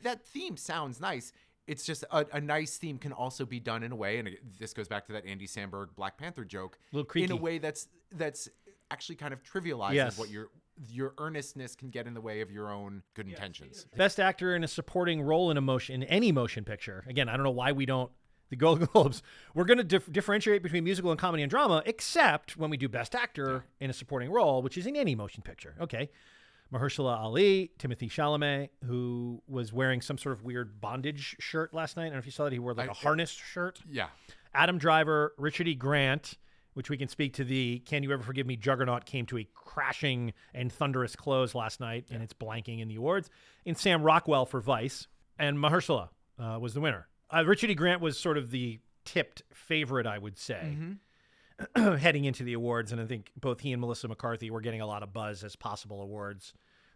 that 0.03 0.25
theme 0.25 0.57
sounds 0.57 0.99
nice. 0.99 1.35
It's 1.67 1.85
just 1.85 2.05
a, 2.11 2.27
a 2.33 2.41
nice 2.41 2.77
theme 2.77 2.99
can 2.99 3.13
also 3.13 3.45
be 3.45 3.59
done 3.61 3.83
in 3.83 3.93
a 3.93 3.97
way, 3.97 4.19
and 4.19 4.31
this 4.59 4.73
goes 4.73 4.87
back 4.89 5.07
to 5.07 5.13
that 5.15 5.27
Andy 5.27 5.47
Samberg 5.47 5.89
Black 5.97 6.17
Panther 6.17 6.45
joke, 6.45 6.79
Little 6.93 7.11
in 7.23 7.33
a 7.33 7.37
way 7.37 7.59
that's 7.59 7.89
that's 8.13 8.49
actually 8.91 9.17
kind 9.17 9.33
of 9.35 9.43
trivializes 9.43 9.95
Yes. 9.95 10.19
what 10.19 10.31
your 10.31 10.49
your 10.89 11.15
earnestness 11.19 11.75
can 11.75 11.89
get 11.91 12.07
in 12.07 12.13
the 12.15 12.21
way 12.21 12.41
of 12.43 12.51
your 12.51 12.71
own 12.71 13.03
good 13.15 13.27
intentions. 13.27 13.87
Best 13.97 14.21
actor 14.21 14.55
in 14.55 14.63
a 14.63 14.69
supporting 14.69 15.23
role 15.23 15.51
in 15.51 15.57
a 15.57 15.61
motion 15.61 16.03
in 16.03 16.09
any 16.09 16.31
motion 16.33 16.65
picture. 16.65 17.03
Again, 17.09 17.29
I 17.29 17.33
don't 17.37 17.45
know 17.45 17.51
why 17.51 17.73
we 17.73 17.87
don't 17.87 18.13
the 18.51 18.57
Golden 18.57 18.85
Globes. 18.93 19.23
We're 19.55 19.65
going 19.65 19.79
to 19.79 19.85
dif- 19.85 20.13
differentiate 20.13 20.63
between 20.63 20.85
musical 20.85 21.11
and 21.11 21.19
comedy 21.19 21.43
and 21.43 21.51
drama, 21.51 21.83
except 21.87 22.57
when 22.57 22.71
we 22.71 22.77
do 22.77 22.89
best 22.89 23.15
actor 23.17 23.65
in 23.81 23.91
a 23.91 23.93
supporting 23.93 24.31
role, 24.31 24.63
which 24.63 24.77
is 24.79 24.87
in 24.87 24.95
any 24.97 25.15
motion 25.17 25.43
picture. 25.43 25.75
Okay. 25.81 26.11
Mahershala 26.73 27.17
Ali, 27.19 27.71
Timothée 27.79 28.11
Chalamet, 28.11 28.71
who 28.85 29.43
was 29.47 29.73
wearing 29.73 30.01
some 30.01 30.19
sort 30.19 30.33
of 30.33 30.43
weird 30.43 30.81
bondage 30.81 31.37
shirt 31.39 31.73
last 31.73 31.97
night. 31.97 32.05
I 32.05 32.07
don't 32.07 32.15
know 32.15 32.19
if 32.19 32.27
you 32.27 32.33
saw 32.33 32.45
that. 32.45 32.53
He 32.53 32.59
wore 32.59 32.75
like 32.75 32.91
a 32.91 32.95
harness 32.95 33.31
shirt. 33.31 33.81
Yeah. 33.89 34.09
Adam 34.55 34.79
Driver, 34.79 35.35
Richard 35.39 35.69
E. 35.69 35.75
Grant, 35.75 36.39
which 36.75 36.91
we 36.91 36.97
can 36.97 37.09
speak 37.09 37.35
to 37.35 37.45
the 37.45 37.79
Can 37.81 38.03
You 38.03 38.13
Ever 38.13 38.23
Forgive 38.23 38.47
Me 38.47 38.57
Juggernaut 38.57 39.05
came 39.07 39.27
to 39.27 39.39
a 39.39 39.49
crashing 39.55 40.33
and 40.55 40.73
thunderous 40.73 41.15
close 41.15 41.55
last 41.55 41.79
night, 41.81 42.07
and 42.11 42.23
it's 42.23 42.35
blanking 42.35 42.81
in 42.81 42.89
the 42.89 42.97
awards. 42.97 43.31
And 43.65 43.77
Sam 43.79 44.03
Rockwell 44.03 44.45
for 44.47 44.61
Vice, 44.61 45.07
and 45.39 45.59
Mahershala 45.59 46.09
uh, 46.39 46.59
was 46.61 46.75
the 46.75 46.81
winner. 46.81 47.07
Uh, 47.35 47.45
Richard 47.47 47.71
E. 47.71 47.75
Grant 47.75 48.01
was 48.01 48.19
sort 48.19 48.39
of 48.39 48.51
the 48.51 48.81
tipped 49.05 49.43
favorite, 49.53 50.07
I 50.07 50.19
would 50.19 50.37
say, 50.37 50.75
heading 51.77 52.25
into 52.25 52.43
the 52.45 52.53
awards. 52.55 52.93
And 52.93 53.01
I 53.01 53.07
think 53.07 53.31
both 53.41 53.61
he 53.61 53.73
and 53.73 53.81
Melissa 53.81 54.09
McCarthy 54.09 54.51
were 54.51 54.61
getting 54.61 54.81
a 54.81 54.87
lot 54.87 55.03
of 55.03 55.13
buzz 55.13 55.43
as 55.45 55.57
possible 55.57 56.03
awards. 56.03 56.53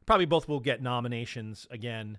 Probably 0.07 0.27
both 0.27 0.49
will 0.49 0.61
get 0.61 0.83
nominations 0.83 1.67
again, 1.71 2.19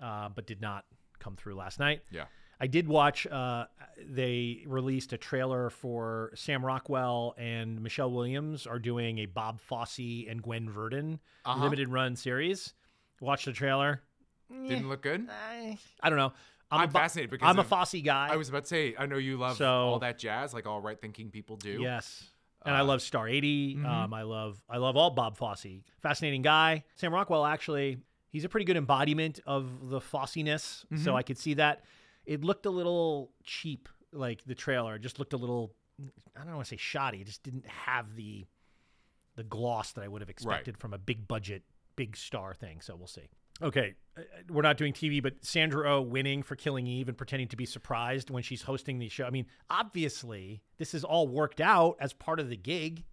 uh, 0.00 0.28
but 0.28 0.46
did 0.46 0.60
not 0.60 0.84
come 1.18 1.36
through 1.36 1.54
last 1.56 1.78
night. 1.80 2.02
Yeah. 2.10 2.24
I 2.60 2.68
did 2.68 2.86
watch. 2.86 3.26
Uh, 3.26 3.64
they 3.98 4.62
released 4.66 5.12
a 5.12 5.18
trailer 5.18 5.70
for 5.70 6.30
Sam 6.36 6.64
Rockwell 6.64 7.34
and 7.36 7.80
Michelle 7.82 8.10
Williams 8.12 8.66
are 8.66 8.78
doing 8.78 9.18
a 9.18 9.26
Bob 9.26 9.60
Fosse 9.60 9.98
and 10.28 10.40
Gwen 10.40 10.70
Verdon 10.70 11.18
Uh-huh. 11.44 11.62
limited 11.64 11.88
run 11.88 12.14
series. 12.14 12.72
Watch 13.20 13.44
the 13.46 13.52
trailer. 13.52 14.02
Didn't 14.50 14.88
look 14.88 15.02
good. 15.02 15.26
I, 15.30 15.78
I 16.00 16.10
don't 16.10 16.18
know. 16.18 16.32
I'm, 16.70 16.80
I'm 16.80 16.88
a, 16.88 16.92
fascinated 16.92 17.30
because 17.30 17.48
I'm 17.48 17.58
a 17.58 17.64
Fosse 17.64 18.00
guy. 18.02 18.28
I 18.30 18.36
was 18.36 18.48
about 18.48 18.64
to 18.64 18.68
say, 18.68 18.94
I 18.98 19.06
know 19.06 19.16
you 19.16 19.36
love 19.36 19.56
So- 19.58 19.66
all 19.70 19.98
that 20.00 20.18
jazz, 20.18 20.52
like 20.54 20.66
all 20.66 20.80
right 20.80 21.00
thinking 21.00 21.30
people 21.30 21.56
do. 21.56 21.80
Yes. 21.80 22.30
And 22.66 22.74
I 22.74 22.80
Uh, 22.80 22.84
love 22.84 23.02
Star 23.02 23.28
80. 23.28 23.76
mhm. 23.76 23.84
Um, 23.86 24.14
I 24.14 24.22
love 24.22 24.60
I 24.68 24.78
love 24.78 24.96
all 24.96 25.10
Bob 25.10 25.36
Fosse. 25.36 25.82
Fascinating 26.00 26.42
guy. 26.42 26.84
Sam 26.96 27.12
Rockwell 27.12 27.44
actually, 27.44 27.98
he's 28.30 28.44
a 28.44 28.48
pretty 28.48 28.64
good 28.64 28.76
embodiment 28.78 29.38
of 29.46 29.88
the 29.90 30.00
Fossiness. 30.00 30.84
So 31.02 31.12
Mhm. 31.12 31.16
I 31.16 31.22
could 31.22 31.36
see 31.38 31.54
that. 31.54 31.84
It 32.24 32.42
looked 32.42 32.64
a 32.64 32.70
little 32.70 33.30
cheap, 33.42 33.88
like 34.12 34.42
the 34.44 34.54
trailer. 34.54 34.94
It 34.96 35.00
just 35.00 35.18
looked 35.18 35.34
a 35.34 35.36
little 35.36 35.74
I 36.36 36.42
don't 36.44 36.54
want 36.56 36.66
to 36.66 36.70
say 36.70 36.76
shoddy. 36.76 37.20
It 37.20 37.26
just 37.26 37.42
didn't 37.44 37.66
have 37.66 38.16
the 38.16 38.46
the 39.36 39.44
gloss 39.44 39.92
that 39.92 40.02
I 40.02 40.08
would 40.08 40.22
have 40.22 40.30
expected 40.30 40.78
from 40.78 40.94
a 40.94 40.98
big 40.98 41.28
budget, 41.28 41.64
big 41.96 42.16
star 42.16 42.54
thing. 42.54 42.80
So 42.80 42.96
we'll 42.96 43.06
see. 43.08 43.28
Okay, 43.62 43.94
uh, 44.18 44.22
we're 44.50 44.62
not 44.62 44.76
doing 44.76 44.92
TV, 44.92 45.22
but 45.22 45.34
Sandra 45.44 45.88
Oh 45.94 46.02
winning 46.02 46.42
for 46.42 46.56
Killing 46.56 46.86
Eve 46.86 47.08
and 47.08 47.16
pretending 47.16 47.48
to 47.48 47.56
be 47.56 47.66
surprised 47.66 48.30
when 48.30 48.42
she's 48.42 48.62
hosting 48.62 48.98
the 48.98 49.08
show. 49.08 49.24
I 49.24 49.30
mean, 49.30 49.46
obviously, 49.70 50.62
this 50.78 50.92
is 50.94 51.04
all 51.04 51.28
worked 51.28 51.60
out 51.60 51.96
as 52.00 52.12
part 52.12 52.40
of 52.40 52.48
the 52.48 52.56
gig. 52.56 53.04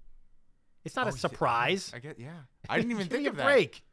It's 0.84 0.96
not 0.96 1.06
Oh, 1.06 1.10
a 1.10 1.12
surprise. 1.14 1.92
I 1.96 2.00
get, 2.00 2.20
yeah. 2.20 2.30
I 2.68 2.78
didn't 2.78 2.92
even 2.98 3.08
think 3.08 3.28
of 3.28 3.36
that 3.36 3.44
break. 3.46 3.84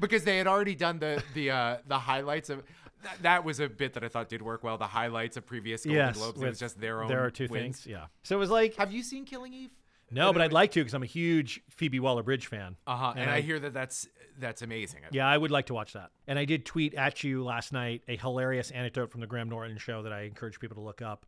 because 0.00 0.24
they 0.24 0.38
had 0.38 0.46
already 0.46 0.74
done 0.74 0.98
the 0.98 1.22
the 1.34 1.50
uh, 1.50 1.76
the 1.86 1.98
highlights 1.98 2.48
of. 2.50 2.62
That, 3.02 3.22
that 3.22 3.44
was 3.44 3.58
a 3.58 3.68
bit 3.68 3.94
that 3.94 4.04
I 4.04 4.08
thought 4.08 4.28
did 4.28 4.42
work 4.42 4.62
well. 4.62 4.78
The 4.78 4.86
highlights 4.86 5.36
of 5.36 5.44
previous 5.44 5.84
Golden 5.84 5.96
Yes, 6.06 6.16
Globes. 6.16 6.40
It 6.40 6.48
was 6.48 6.58
just 6.60 6.80
their 6.80 7.02
own. 7.02 7.08
There 7.08 7.24
are 7.24 7.30
two 7.32 7.48
wins. 7.50 7.80
things. 7.80 7.86
Yeah. 7.86 8.04
So 8.22 8.36
it 8.36 8.38
was 8.38 8.48
like 8.48 8.76
Have 8.76 8.92
you 8.92 9.02
seen 9.02 9.24
Killing 9.24 9.52
Eve? 9.52 9.70
No, 10.12 10.32
but 10.32 10.42
I'd 10.42 10.52
like 10.52 10.72
to 10.72 10.80
because 10.80 10.94
I'm 10.94 11.02
a 11.02 11.06
huge 11.06 11.60
Phoebe 11.70 12.00
Waller-Bridge 12.00 12.46
fan. 12.46 12.76
Uh 12.86 12.96
huh. 12.96 13.10
And, 13.12 13.20
And 13.20 13.30
I, 13.30 13.36
I- 13.36 13.40
hear 13.40 13.58
that 13.60 13.72
that's 13.74 14.08
that's 14.38 14.62
amazing. 14.62 15.00
Yeah, 15.10 15.26
I 15.28 15.36
would 15.36 15.50
like 15.50 15.66
to 15.66 15.74
watch 15.74 15.92
that. 15.92 16.10
And 16.26 16.38
I 16.38 16.44
did 16.46 16.64
tweet 16.64 16.94
at 16.94 17.22
you 17.22 17.44
last 17.44 17.72
night 17.72 18.02
a 18.08 18.16
hilarious 18.16 18.70
anecdote 18.70 19.10
from 19.10 19.20
the 19.20 19.26
Graham 19.26 19.48
Norton 19.48 19.76
show 19.78 20.02
that 20.02 20.12
I 20.12 20.22
encourage 20.22 20.58
people 20.58 20.76
to 20.76 20.80
look 20.82 21.02
up. 21.02 21.26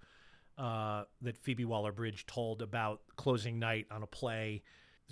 Uh, 0.56 1.02
that 1.22 1.36
Phoebe 1.36 1.64
Waller-Bridge 1.64 2.26
told 2.26 2.62
about 2.62 3.00
closing 3.16 3.58
night 3.58 3.86
on 3.90 4.04
a 4.04 4.06
play, 4.06 4.62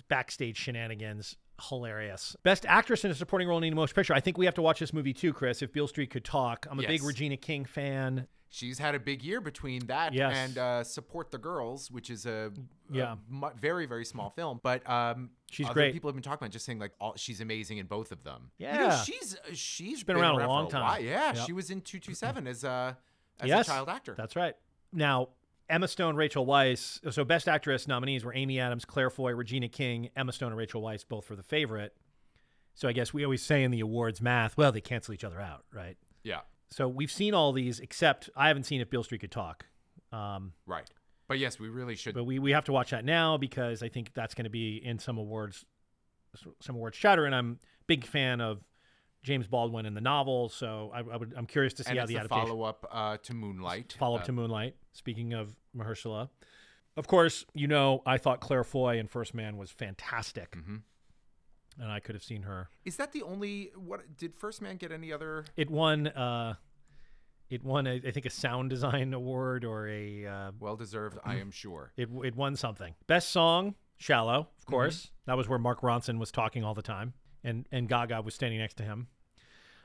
backstage 0.07 0.55
shenanigans. 0.57 1.35
Hilarious. 1.69 2.35
Best 2.43 2.65
actress 2.65 3.05
in 3.05 3.11
a 3.11 3.15
supporting 3.15 3.47
role 3.47 3.61
in 3.61 3.71
a 3.71 3.75
motion 3.75 3.93
picture. 3.95 4.13
I 4.13 4.19
think 4.19 4.37
we 4.37 4.45
have 4.45 4.55
to 4.55 4.61
watch 4.61 4.79
this 4.79 4.93
movie 4.93 5.13
too, 5.13 5.33
Chris. 5.33 5.61
If 5.61 5.71
Beale 5.71 5.87
Street 5.87 6.09
could 6.09 6.25
talk, 6.25 6.65
I'm 6.69 6.79
a 6.79 6.87
big 6.87 7.03
Regina 7.03 7.37
King 7.37 7.65
fan. 7.65 8.27
She's 8.49 8.77
had 8.77 8.93
a 8.93 8.99
big 8.99 9.23
year 9.23 9.41
between 9.41 9.87
that 9.87 10.13
Yes. 10.13 10.35
and 10.35 10.57
uh, 10.59 10.83
Support 10.83 11.31
the 11.31 11.39
Girls, 11.39 11.89
which 11.89 12.11
is 12.11 12.27
a, 12.27 12.51
a 12.91 12.95
Yeah. 12.95 13.15
mu- 13.27 13.49
very 13.59 13.85
very 13.87 14.05
small 14.05 14.29
film. 14.29 14.59
But 14.61 14.87
um, 14.87 15.31
She's 15.49 15.67
great. 15.69 15.93
People 15.93 16.07
have 16.09 16.15
been 16.15 16.21
talking 16.23 16.43
about 16.45 16.51
just 16.51 16.65
saying 16.65 16.77
like 16.79 16.91
all, 16.99 17.13
she's 17.15 17.41
amazing 17.41 17.77
in 17.79 17.85
both 17.87 18.11
of 18.11 18.23
them. 18.23 18.51
You 18.59 18.67
know, 18.67 18.73
Yeah. 18.73 19.01
she's 19.03 19.35
she's 19.53 20.03
been 20.03 20.17
around 20.17 20.41
a 20.41 20.47
long 20.47 20.69
time. 20.69 21.03
Yeah, 21.03 21.33
Yep. 21.33 21.45
she 21.45 21.53
was 21.53 21.69
in 21.71 21.81
two 21.81 21.99
two 21.99 22.13
seven 22.13 22.45
as 22.47 22.63
a 22.63 22.95
as 23.39 23.47
yes, 23.49 23.67
a 23.67 23.71
child 23.71 23.89
actor. 23.89 24.13
That's 24.17 24.35
right. 24.35 24.55
Now, 24.91 25.29
Emma 25.69 25.87
Stone, 25.87 26.15
Rachel 26.15 26.45
Weisz. 26.45 26.99
So, 27.13 27.23
Best 27.23 27.47
Actress 27.47 27.87
nominees 27.87 28.23
were 28.25 28.33
Amy 28.35 28.59
Adams, 28.59 28.85
Claire 28.85 29.09
Foy, 29.09 29.33
Regina 29.33 29.67
King, 29.69 30.09
Emma 30.15 30.31
Stone, 30.31 30.49
and 30.49 30.57
Rachel 30.57 30.81
Weisz, 30.81 31.05
both 31.07 31.25
for 31.25 31.35
the 31.35 31.43
favorite. 31.43 31.95
So, 32.75 32.87
I 32.87 32.91
guess 32.93 33.13
we 33.13 33.23
always 33.23 33.41
say 33.41 33.63
in 33.63 33.71
the 33.71 33.79
awards 33.79 34.21
math, 34.21 34.57
well, 34.57 34.71
they 34.71 34.81
cancel 34.81 35.13
each 35.13 35.23
other 35.23 35.39
out, 35.39 35.63
right? 35.73 35.97
yeah, 36.23 36.41
So, 36.69 36.87
we've 36.87 37.11
seen 37.11 37.33
all 37.33 37.51
these, 37.53 37.79
except 37.79 38.29
I 38.35 38.47
haven't 38.47 38.63
seen 38.63 38.81
if 38.81 38.89
Beale 38.89 39.03
Street 39.03 39.21
could 39.21 39.31
talk. 39.31 39.65
Um, 40.11 40.53
right. 40.65 40.89
But 41.27 41.39
yes, 41.39 41.59
we 41.59 41.69
really 41.69 41.95
should. 41.95 42.13
but 42.13 42.25
we, 42.25 42.37
we 42.37 42.51
have 42.51 42.65
to 42.65 42.71
watch 42.73 42.91
that 42.91 43.05
now 43.05 43.37
because 43.37 43.81
I 43.81 43.89
think 43.89 44.13
that's 44.13 44.35
going 44.35 44.43
to 44.43 44.49
be 44.51 44.77
in 44.83 44.99
some 44.99 45.17
awards, 45.17 45.65
some 46.59 46.75
awards 46.75 46.97
chatter. 46.97 47.25
And 47.25 47.33
I'm 47.33 47.59
a 47.61 47.85
big 47.87 48.05
fan 48.05 48.41
of 48.41 48.61
James 49.23 49.47
Baldwin 49.47 49.85
in 49.85 49.93
the 49.93 50.01
novel, 50.01 50.49
so 50.49 50.91
I, 50.93 50.99
I 50.99 51.17
would 51.17 51.33
I'm 51.35 51.47
curious 51.47 51.73
to 51.75 51.83
see 51.83 51.91
and 51.91 51.99
how 51.99 52.05
the 52.05 52.19
the 52.19 52.27
follow 52.29 52.61
up 52.63 52.85
uh, 52.91 53.17
to 53.23 53.33
Moonlight. 53.33 53.95
follow 53.97 54.15
up 54.17 54.23
Uh, 54.23 54.25
to 54.25 54.31
Moonlight. 54.33 54.75
Speaking 54.91 55.33
of 55.33 55.55
Mahershala, 55.75 56.29
of 56.97 57.07
course, 57.07 57.45
you 57.53 57.67
know 57.67 58.01
I 58.05 58.17
thought 58.17 58.41
Claire 58.41 58.63
Foy 58.65 58.99
in 58.99 59.07
First 59.07 59.33
Man 59.33 59.57
was 59.57 59.71
fantastic, 59.71 60.51
mhm. 60.55 60.81
and 61.79 61.91
I 61.91 61.99
could 62.01 62.15
have 62.15 62.23
seen 62.23 62.43
her. 62.43 62.69
Is 62.85 62.97
that 62.97 63.13
the 63.13 63.23
only? 63.23 63.71
What 63.75 64.17
did 64.17 64.35
First 64.35 64.61
Man 64.61 64.75
get 64.77 64.91
any 64.91 65.11
other? 65.13 65.45
It 65.55 65.69
won. 65.71 66.07
Uh, 66.07 66.55
it 67.49 67.63
won. 67.63 67.87
I 67.87 68.01
I 68.05 68.11
think 68.11 68.25
a 68.25 68.29
sound 68.29 68.69
design 68.69 69.13
award 69.13 69.63
or 69.63 69.87
a. 69.87 70.25
Uh, 70.25 70.51
Well 70.59 70.75
deserved, 70.75 71.17
I 71.23 71.35
am 71.35 71.49
sure. 71.51 71.93
it 71.95 72.09
it 72.23 72.35
won 72.35 72.55
something. 72.57 72.93
Best 73.07 73.29
song, 73.29 73.75
"Shallow," 73.97 74.49
of 74.59 74.65
course. 74.65 75.11
That 75.27 75.37
was 75.37 75.47
where 75.47 75.59
Mark 75.59 75.79
Ronson 75.81 76.19
was 76.19 76.29
talking 76.31 76.63
all 76.65 76.73
the 76.73 76.81
time, 76.81 77.13
and 77.43 77.65
and 77.71 77.87
Gaga 77.89 78.21
was 78.21 78.33
standing 78.35 78.59
next 78.59 78.75
to 78.77 78.83
him. 78.83 79.07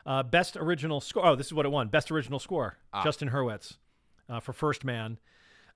Uh, 0.06 0.22
best 0.22 0.56
original 0.56 1.00
score. 1.00 1.26
Oh, 1.26 1.34
this 1.36 1.46
is 1.48 1.52
what 1.54 1.66
it 1.66 1.70
won. 1.70 1.88
Best 1.88 2.10
original 2.10 2.38
score. 2.38 2.78
Ah. 2.92 3.02
Justin 3.04 3.30
Hurwitz 3.30 3.76
uh, 4.28 4.40
for 4.40 4.52
First 4.52 4.84
Man. 4.84 5.18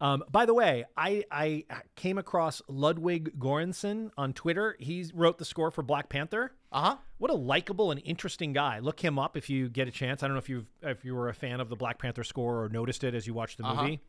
Um, 0.00 0.24
by 0.30 0.46
the 0.46 0.54
way, 0.54 0.84
I, 0.96 1.22
I 1.30 1.64
came 1.94 2.18
across 2.18 2.60
Ludwig 2.66 3.38
Göransson 3.38 4.10
on 4.16 4.32
Twitter. 4.32 4.74
He 4.80 5.06
wrote 5.14 5.38
the 5.38 5.44
score 5.44 5.70
for 5.70 5.82
Black 5.82 6.08
Panther. 6.08 6.52
Uh 6.72 6.80
huh. 6.80 6.96
What 7.18 7.30
a 7.30 7.34
likable 7.34 7.92
and 7.92 8.00
interesting 8.04 8.52
guy. 8.52 8.80
Look 8.80 8.98
him 8.98 9.16
up 9.18 9.36
if 9.36 9.48
you 9.48 9.68
get 9.68 9.86
a 9.86 9.92
chance. 9.92 10.22
I 10.22 10.26
don't 10.26 10.34
know 10.34 10.40
if 10.40 10.48
you 10.48 10.66
if 10.82 11.04
you 11.04 11.14
were 11.14 11.28
a 11.28 11.34
fan 11.34 11.60
of 11.60 11.68
the 11.68 11.76
Black 11.76 11.98
Panther 12.00 12.24
score 12.24 12.64
or 12.64 12.68
noticed 12.68 13.04
it 13.04 13.14
as 13.14 13.26
you 13.28 13.34
watched 13.34 13.58
the 13.58 13.64
Uh-huh. 13.64 13.82
movie. 13.82 14.00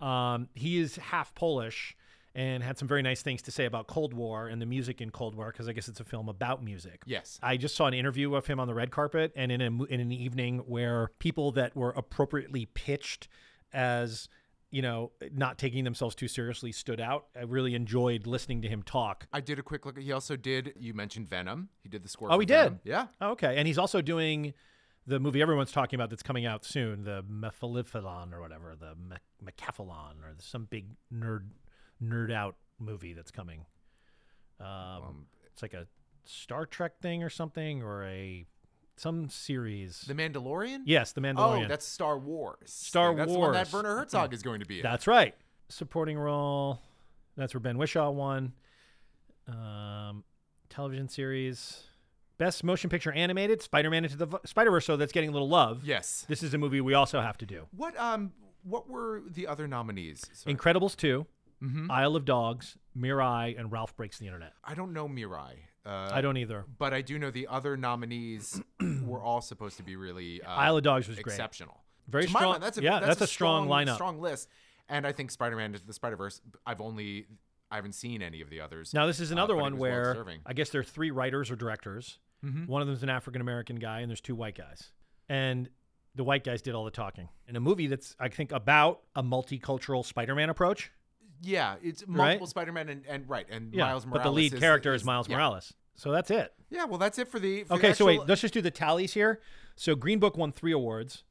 Um, 0.00 0.48
he 0.54 0.78
is 0.78 0.96
half 0.96 1.34
Polish 1.34 1.96
and 2.34 2.62
had 2.62 2.78
some 2.78 2.86
very 2.86 3.02
nice 3.02 3.22
things 3.22 3.42
to 3.42 3.50
say 3.50 3.64
about 3.64 3.86
Cold 3.86 4.14
War 4.14 4.48
and 4.48 4.60
the 4.62 4.66
music 4.66 5.00
in 5.00 5.10
Cold 5.10 5.34
War 5.34 5.50
because 5.50 5.68
I 5.68 5.72
guess 5.72 5.88
it's 5.88 6.00
a 6.00 6.04
film 6.04 6.28
about 6.28 6.62
music. 6.62 7.02
Yes. 7.06 7.38
I 7.42 7.56
just 7.56 7.74
saw 7.74 7.86
an 7.86 7.94
interview 7.94 8.34
of 8.34 8.46
him 8.46 8.60
on 8.60 8.68
the 8.68 8.74
red 8.74 8.90
carpet, 8.90 9.32
and 9.34 9.50
in 9.50 9.60
a 9.60 9.84
in 9.84 10.00
an 10.00 10.12
evening 10.12 10.58
where 10.66 11.10
people 11.18 11.52
that 11.52 11.74
were 11.76 11.90
appropriately 11.90 12.66
pitched 12.66 13.28
as 13.72 14.28
you 14.70 14.82
know 14.82 15.10
not 15.32 15.58
taking 15.58 15.82
themselves 15.82 16.14
too 16.14 16.28
seriously 16.28 16.70
stood 16.72 17.00
out. 17.00 17.26
I 17.36 17.42
really 17.42 17.74
enjoyed 17.74 18.26
listening 18.26 18.62
to 18.62 18.68
him 18.68 18.82
talk. 18.82 19.26
I 19.32 19.40
did 19.40 19.58
a 19.58 19.62
quick 19.62 19.84
look. 19.84 19.98
He 19.98 20.12
also 20.12 20.36
did. 20.36 20.74
You 20.78 20.94
mentioned 20.94 21.28
Venom. 21.28 21.68
He 21.82 21.88
did 21.88 22.04
the 22.04 22.08
score. 22.08 22.28
Oh, 22.30 22.36
for 22.36 22.42
he 22.42 22.46
did? 22.46 22.78
Yeah. 22.84 23.06
Oh, 23.20 23.30
okay, 23.32 23.56
and 23.56 23.66
he's 23.66 23.78
also 23.78 24.00
doing 24.00 24.54
the 25.06 25.18
movie 25.18 25.42
everyone's 25.42 25.72
talking 25.72 25.96
about 25.96 26.10
that's 26.10 26.22
coming 26.22 26.46
out 26.46 26.64
soon, 26.64 27.04
the 27.04 27.24
Mephilephalon 27.24 28.32
or 28.32 28.40
whatever, 28.40 28.76
the 28.78 28.94
Me- 28.94 29.16
Mecaphalon 29.44 30.22
or 30.22 30.34
some 30.38 30.66
big 30.70 30.86
nerd 31.12 31.46
nerd 32.02 32.32
out 32.32 32.56
movie 32.78 33.12
that's 33.12 33.30
coming. 33.30 33.66
Um, 34.58 34.66
Um, 34.66 35.26
it's 35.52 35.62
like 35.62 35.74
a 35.74 35.86
Star 36.24 36.66
Trek 36.66 37.00
thing 37.00 37.22
or 37.22 37.30
something, 37.30 37.82
or 37.82 38.04
a 38.04 38.46
some 38.96 39.28
series. 39.30 40.02
the 40.02 40.14
Mandalorian. 40.14 40.82
yes, 40.84 41.12
the 41.12 41.20
Mandalorian. 41.22 41.64
Oh, 41.64 41.68
that's 41.68 41.86
Star 41.86 42.18
Wars. 42.18 42.70
Star 42.70 43.12
Wars. 43.12 43.18
that's 43.18 43.32
the 43.32 43.38
one 43.38 43.52
that. 43.52 43.72
Werner 43.72 43.96
Herzog 43.96 44.34
is 44.34 44.42
going 44.42 44.60
to 44.60 44.66
be 44.66 44.78
in. 44.80 44.82
That's 44.82 45.06
right. 45.06 45.34
Supporting 45.70 46.18
role. 46.18 46.80
That's 47.36 47.54
where 47.54 47.60
Ben 47.60 47.76
Whishaw 47.78 48.10
won. 48.12 48.52
Um, 49.48 50.24
television 50.68 51.08
series. 51.08 51.84
Best 52.38 52.64
motion 52.64 52.88
picture 52.90 53.12
animated. 53.12 53.60
Spider-Man 53.62 54.04
into 54.04 54.16
the 54.16 54.38
Spider 54.44 54.70
Verse. 54.70 54.86
So 54.86 54.96
that's 54.96 55.12
getting 55.12 55.30
a 55.30 55.32
little 55.32 55.48
love. 55.48 55.82
yes. 55.84 56.24
This 56.28 56.42
is 56.42 56.54
a 56.54 56.58
movie 56.58 56.80
we 56.80 56.94
also 56.94 57.20
have 57.20 57.36
to 57.38 57.46
do. 57.46 57.66
What 57.76 57.98
um 57.98 58.32
what 58.62 58.88
were 58.88 59.22
the 59.26 59.46
other 59.46 59.66
nominees? 59.66 60.26
Sorry. 60.34 60.54
Incredibles 60.54 60.94
2, 60.96 61.26
Mhm. 61.62 61.90
Isle 61.90 62.16
of 62.16 62.24
Dogs, 62.24 62.76
Mirai, 62.96 63.58
and 63.58 63.70
Ralph 63.70 63.94
Breaks 63.96 64.18
the 64.18 64.26
Internet. 64.26 64.54
I 64.64 64.74
don't 64.74 64.92
know 64.92 65.08
Mirai. 65.08 65.56
Uh, 65.84 66.10
I 66.12 66.20
don't 66.20 66.36
either. 66.36 66.64
But 66.78 66.92
I 66.94 67.00
do 67.02 67.18
know 67.18 67.30
the 67.30 67.46
other 67.46 67.76
nominees 67.76 68.60
were 69.04 69.22
all 69.22 69.40
supposed 69.40 69.76
to 69.78 69.82
be 69.82 69.96
really 69.96 70.42
uh, 70.42 70.50
Isle 70.50 70.78
of 70.78 70.82
Dogs 70.84 71.08
was 71.08 71.16
great. 71.18 71.32
exceptional. 71.34 71.82
Very 72.08 72.24
To 72.24 72.30
strong- 72.30 72.44
mind, 72.52 72.62
that's 72.62 72.78
a, 72.78 72.82
yeah, 72.82 72.98
that's, 73.00 73.06
that's 73.18 73.20
a 73.22 73.26
strong 73.26 73.68
lineup. 73.68 73.94
Strong 73.94 74.20
list. 74.20 74.48
And 74.88 75.06
I 75.06 75.12
think 75.12 75.30
Spider-Man 75.30 75.74
into 75.74 75.86
the 75.86 75.92
Spider-Verse. 75.92 76.40
I've 76.66 76.80
only 76.80 77.26
I 77.70 77.76
haven't 77.76 77.92
seen 77.94 78.20
any 78.20 78.40
of 78.40 78.50
the 78.50 78.60
others. 78.60 78.92
Now 78.92 79.06
this 79.06 79.20
is 79.20 79.30
uh, 79.30 79.34
another 79.34 79.54
it 79.54 79.60
one 79.60 79.78
where. 79.78 80.24
I 80.44 80.52
guess 80.54 80.70
there 80.70 80.80
are 80.80 80.84
three 80.84 81.10
writers 81.12 81.50
or 81.50 81.56
directors. 81.56 82.18
Mhm. 82.44 82.66
One 82.66 82.82
of 82.82 82.88
them's 82.88 83.02
an 83.02 83.10
African 83.10 83.40
American 83.40 83.76
guy, 83.76 84.00
and 84.00 84.10
there's 84.10 84.20
two 84.20 84.34
white 84.34 84.56
guys. 84.56 84.90
And 85.28 85.68
the 86.16 86.24
white 86.24 86.42
guys 86.42 86.60
did 86.62 86.74
all 86.74 86.84
the 86.84 86.90
talking 86.90 87.28
in 87.46 87.54
a 87.54 87.60
movie 87.60 87.86
that's 87.86 88.16
I 88.18 88.28
think 88.28 88.50
about 88.50 89.02
a 89.14 89.22
multicultural 89.22 90.04
Spider-Man 90.04 90.50
approach. 90.50 90.90
Yeah, 91.42 91.76
it's 91.82 92.02
Right? 92.02 92.16
multiple 92.16 92.46
Spider-Man 92.46 92.88
and, 92.88 93.04
and 93.08 93.28
right 93.28 93.46
and 93.50 93.72
Yeah, 93.74 93.84
Miles 93.86 94.06
Morales. 94.06 94.18
but 94.24 94.28
the 94.28 94.32
lead 94.32 94.58
character 94.58 94.94
is, 94.94 95.02
is 95.02 95.06
Miles 95.06 95.28
yeah. 95.28 95.36
Morales. 95.36 95.72
So 95.94 96.12
that's 96.12 96.30
it. 96.30 96.52
Yeah, 96.70 96.84
well, 96.84 96.98
that's 96.98 97.18
it 97.18 97.28
for 97.28 97.38
the. 97.38 97.64
For 97.64 97.68
the 97.68 97.74
Okay, 97.74 97.92
so 97.92 98.06
wait, 98.06 98.20
let's 98.26 98.40
just 98.40 98.54
do 98.54 98.60
the 98.62 98.70
tallies 98.70 99.14
here. 99.14 99.40
So 99.76 99.94
Green 99.94 100.18
Book 100.18 100.36
won 100.36 100.52
three 100.52 100.72
awards. 100.72 101.24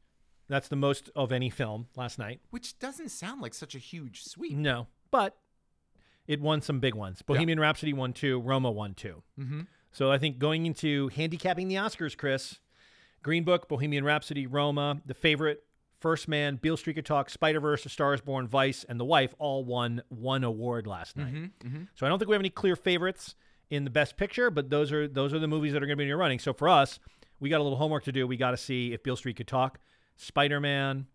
That's 0.47 0.67
the 0.67 0.75
most 0.75 1.09
of 1.15 1.31
any 1.31 1.49
film 1.49 1.87
last 1.95 2.17
night. 2.19 2.41
which 2.49 2.77
doesn't 2.79 3.09
sound 3.09 3.41
like 3.41 3.53
such 3.53 3.75
a 3.75 3.79
huge 3.79 4.23
sweep. 4.23 4.57
No, 4.57 4.87
but 5.11 5.37
it 6.27 6.41
won 6.41 6.61
some 6.61 6.79
big 6.79 6.95
ones. 6.95 7.21
Bohemian 7.21 7.59
Rhapsody 7.59 7.93
won 7.93 8.13
two. 8.13 8.39
Roma 8.39 8.71
won 8.71 8.93
2 8.93 9.23
Mm-hmm. 9.39 9.61
So 9.91 10.11
I 10.11 10.17
think 10.19 10.37
going 10.37 10.65
into 10.67 11.07
handicapping 11.09 11.67
the 11.67 11.75
Oscars, 11.75 12.15
Chris, 12.15 12.59
Green 13.23 13.43
Book, 13.43 13.67
Bohemian 13.67 14.03
Rhapsody, 14.05 14.45
Roma, 14.45 15.01
The 15.05 15.15
Favorite, 15.15 15.63
First 15.99 16.27
Man, 16.27 16.55
Beale 16.55 16.77
Street 16.77 16.93
Could 16.93 17.05
Talk, 17.05 17.29
Spider 17.29 17.59
Verse, 17.59 17.85
A 17.85 17.89
Star 17.89 18.13
Is 18.13 18.21
Born, 18.21 18.47
Vice, 18.47 18.85
and 18.87 18.99
The 18.99 19.05
Wife 19.05 19.33
all 19.37 19.63
won 19.65 20.01
one 20.09 20.43
award 20.43 20.87
last 20.87 21.17
night. 21.17 21.33
Mm-hmm. 21.33 21.83
So 21.95 22.05
I 22.05 22.09
don't 22.09 22.19
think 22.19 22.29
we 22.29 22.35
have 22.35 22.41
any 22.41 22.49
clear 22.49 22.75
favorites 22.75 23.35
in 23.69 23.83
the 23.83 23.89
best 23.89 24.15
picture, 24.17 24.49
but 24.49 24.69
those 24.69 24.91
are 24.91 25.07
those 25.07 25.33
are 25.33 25.39
the 25.39 25.47
movies 25.47 25.73
that 25.73 25.83
are 25.83 25.85
going 25.85 25.97
to 25.97 25.97
be 25.97 26.03
in 26.03 26.09
your 26.09 26.17
running. 26.17 26.39
So 26.39 26.53
for 26.53 26.69
us, 26.69 26.99
we 27.39 27.49
got 27.49 27.59
a 27.59 27.63
little 27.63 27.77
homework 27.77 28.05
to 28.05 28.11
do. 28.11 28.25
We 28.25 28.37
got 28.37 28.51
to 28.51 28.57
see 28.57 28.93
if 28.93 29.03
Beale 29.03 29.15
Street 29.17 29.35
could 29.35 29.47
talk 29.47 29.79
Spider 30.15 30.59
Man, 30.59 31.05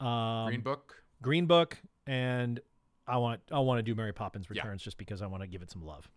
um, 0.00 0.46
Green 0.48 0.60
Book. 0.60 1.02
Green 1.22 1.46
Book, 1.46 1.78
and 2.06 2.60
I 3.06 3.18
want 3.18 3.40
I 3.52 3.60
want 3.60 3.78
to 3.78 3.82
do 3.82 3.94
Mary 3.94 4.12
Poppins 4.12 4.46
Yeah. 4.50 4.62
Returns 4.62 4.82
just 4.82 4.98
because 4.98 5.22
I 5.22 5.26
want 5.26 5.42
to 5.42 5.46
give 5.46 5.62
it 5.62 5.70
some 5.70 5.84
love. 5.84 6.10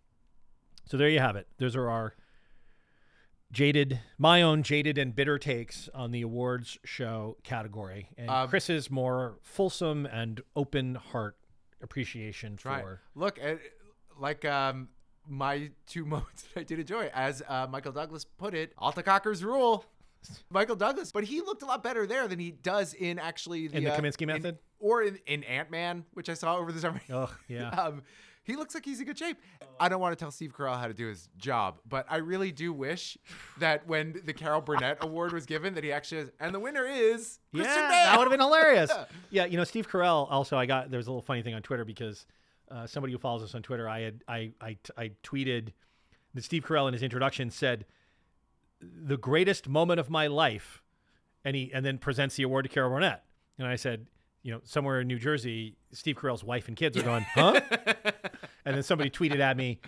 So 0.86 0.96
there 0.96 1.08
you 1.08 1.20
have 1.20 1.36
it. 1.36 1.46
Those 1.58 1.76
are 1.76 1.88
our 1.88 2.14
jaded, 3.52 4.00
my 4.18 4.42
own 4.42 4.62
jaded 4.62 4.98
and 4.98 5.14
bitter 5.14 5.38
takes 5.38 5.88
on 5.94 6.10
the 6.10 6.22
awards 6.22 6.78
show 6.84 7.36
category, 7.44 8.08
and 8.16 8.30
Um, 8.30 8.48
Chris's 8.48 8.90
more 8.90 9.38
fulsome 9.42 10.06
and 10.06 10.40
open 10.56 10.94
heart 10.96 11.36
appreciation 11.82 12.56
for. 12.56 12.68
Right. 12.70 12.84
Look, 13.14 13.38
uh, 13.42 13.56
like 14.18 14.44
um, 14.44 14.88
my 15.28 15.70
two 15.86 16.04
moments 16.06 16.42
that 16.54 16.60
I 16.60 16.62
did 16.64 16.78
enjoy, 16.80 17.10
as 17.14 17.42
uh, 17.46 17.66
Michael 17.68 17.92
Douglas 17.92 18.24
put 18.24 18.54
it, 18.54 18.72
Alta 18.78 19.02
Cockers 19.02 19.44
rule. 19.44 19.84
Michael 20.50 20.76
Douglas, 20.76 21.10
but 21.10 21.24
he 21.24 21.40
looked 21.40 21.62
a 21.62 21.66
lot 21.66 21.82
better 21.82 22.06
there 22.06 22.28
than 22.28 22.38
he 22.38 22.52
does 22.52 22.94
in 22.94 23.18
actually 23.18 23.66
the, 23.66 23.78
In 23.78 23.84
the 23.84 23.92
uh, 23.92 24.00
Kominsky 24.00 24.26
Method? 24.26 24.58
or 24.78 25.02
in, 25.02 25.18
in 25.26 25.42
Ant 25.44 25.70
Man, 25.70 26.04
which 26.14 26.28
I 26.28 26.34
saw 26.34 26.56
over 26.56 26.70
the 26.70 26.78
summer. 26.80 27.00
Ugh, 27.10 27.30
yeah. 27.48 27.68
um, 27.70 28.02
he 28.44 28.56
looks 28.56 28.74
like 28.74 28.84
he's 28.84 28.98
in 29.00 29.06
good 29.06 29.18
shape. 29.18 29.36
I 29.78 29.88
don't 29.88 30.00
want 30.00 30.16
to 30.16 30.22
tell 30.22 30.30
Steve 30.30 30.52
Carell 30.56 30.78
how 30.78 30.88
to 30.88 30.94
do 30.94 31.06
his 31.06 31.28
job, 31.36 31.78
but 31.88 32.06
I 32.08 32.16
really 32.16 32.50
do 32.52 32.72
wish 32.72 33.16
that 33.58 33.86
when 33.86 34.20
the 34.24 34.32
Carol 34.32 34.60
Burnett 34.60 34.98
Award 35.00 35.32
was 35.32 35.46
given, 35.46 35.74
that 35.74 35.84
he 35.84 35.92
actually 35.92 36.22
has, 36.22 36.30
and 36.40 36.54
the 36.54 36.60
winner 36.60 36.84
is 36.84 37.38
Yeah, 37.52 37.62
Christian 37.62 37.88
that 37.88 38.18
would 38.18 38.24
have 38.24 38.30
been 38.30 38.40
hilarious. 38.40 38.90
yeah, 39.30 39.44
you 39.44 39.56
know, 39.56 39.64
Steve 39.64 39.88
Carell. 39.88 40.26
Also, 40.30 40.56
I 40.56 40.66
got 40.66 40.90
there's 40.90 41.06
a 41.06 41.10
little 41.10 41.22
funny 41.22 41.42
thing 41.42 41.54
on 41.54 41.62
Twitter 41.62 41.84
because 41.84 42.26
uh, 42.70 42.86
somebody 42.86 43.12
who 43.12 43.18
follows 43.18 43.42
us 43.42 43.54
on 43.54 43.62
Twitter, 43.62 43.88
I 43.88 44.00
had 44.00 44.24
I 44.26 44.52
I, 44.60 44.76
I 44.96 45.10
tweeted 45.22 45.68
that 46.34 46.42
Steve 46.44 46.64
Carell 46.64 46.88
in 46.88 46.94
his 46.94 47.02
introduction 47.02 47.50
said, 47.50 47.84
"The 48.80 49.16
greatest 49.16 49.68
moment 49.68 50.00
of 50.00 50.10
my 50.10 50.26
life," 50.26 50.82
and 51.44 51.54
he 51.54 51.70
and 51.72 51.84
then 51.86 51.98
presents 51.98 52.36
the 52.36 52.42
award 52.42 52.64
to 52.64 52.68
Carol 52.68 52.90
Burnett, 52.90 53.24
and 53.58 53.68
I 53.68 53.76
said, 53.76 54.06
you 54.42 54.50
know, 54.52 54.60
somewhere 54.64 55.00
in 55.00 55.06
New 55.06 55.18
Jersey, 55.18 55.76
Steve 55.92 56.16
Carell's 56.16 56.42
wife 56.44 56.68
and 56.68 56.76
kids 56.76 56.96
are 56.96 57.02
going, 57.02 57.24
huh? 57.34 57.60
and 58.64 58.74
then 58.76 58.82
somebody 58.82 59.10
tweeted 59.10 59.40
at 59.40 59.56
me. 59.56 59.80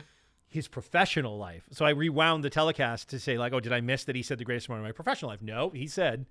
His 0.49 0.69
professional 0.69 1.37
life. 1.37 1.65
So 1.73 1.85
I 1.85 1.91
rewound 1.91 2.45
the 2.45 2.49
telecast 2.51 3.09
to 3.11 3.19
say, 3.19 3.37
like, 3.39 3.53
oh, 3.53 3.59
did 3.59 3.73
I 3.73 3.81
miss 3.81 4.05
that 4.05 4.15
he 4.15 4.23
said 4.23 4.39
the 4.39 4.45
greatest 4.45 4.69
moment 4.69 4.87
of 4.87 4.89
my 4.89 4.93
professional 4.93 5.33
life? 5.33 5.43
No, 5.43 5.71
he 5.71 5.89
said. 5.89 6.27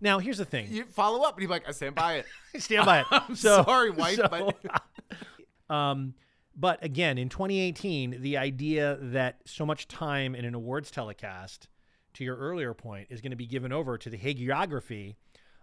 Now 0.00 0.20
here's 0.20 0.38
the 0.38 0.46
thing. 0.46 0.68
You 0.70 0.86
follow 0.86 1.22
up, 1.22 1.34
and 1.34 1.42
he's 1.42 1.50
like, 1.50 1.68
I 1.68 1.72
stand 1.72 1.94
by 1.94 2.14
it. 2.14 2.26
Stand 2.62 2.86
by 2.86 3.00
it. 3.00 3.06
I'm 3.10 3.36
So- 3.36 3.62
sorry, 3.62 3.90
wife, 3.90 4.16
so- 4.16 4.26
but 4.30 5.74
um, 5.74 6.14
but 6.56 6.82
again, 6.82 7.18
in 7.18 7.28
2018, 7.28 8.22
the 8.22 8.38
idea 8.38 8.96
that 9.00 9.40
so 9.44 9.66
much 9.66 9.86
time 9.86 10.34
in 10.34 10.46
an 10.46 10.54
awards 10.54 10.90
telecast, 10.90 11.68
to 12.14 12.24
your 12.24 12.36
earlier 12.36 12.72
point, 12.72 13.08
is 13.10 13.20
going 13.20 13.32
to 13.32 13.36
be 13.36 13.46
given 13.46 13.70
over 13.70 13.98
to 13.98 14.08
the 14.08 14.16
hagiography 14.16 15.16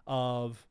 of 0.05 0.63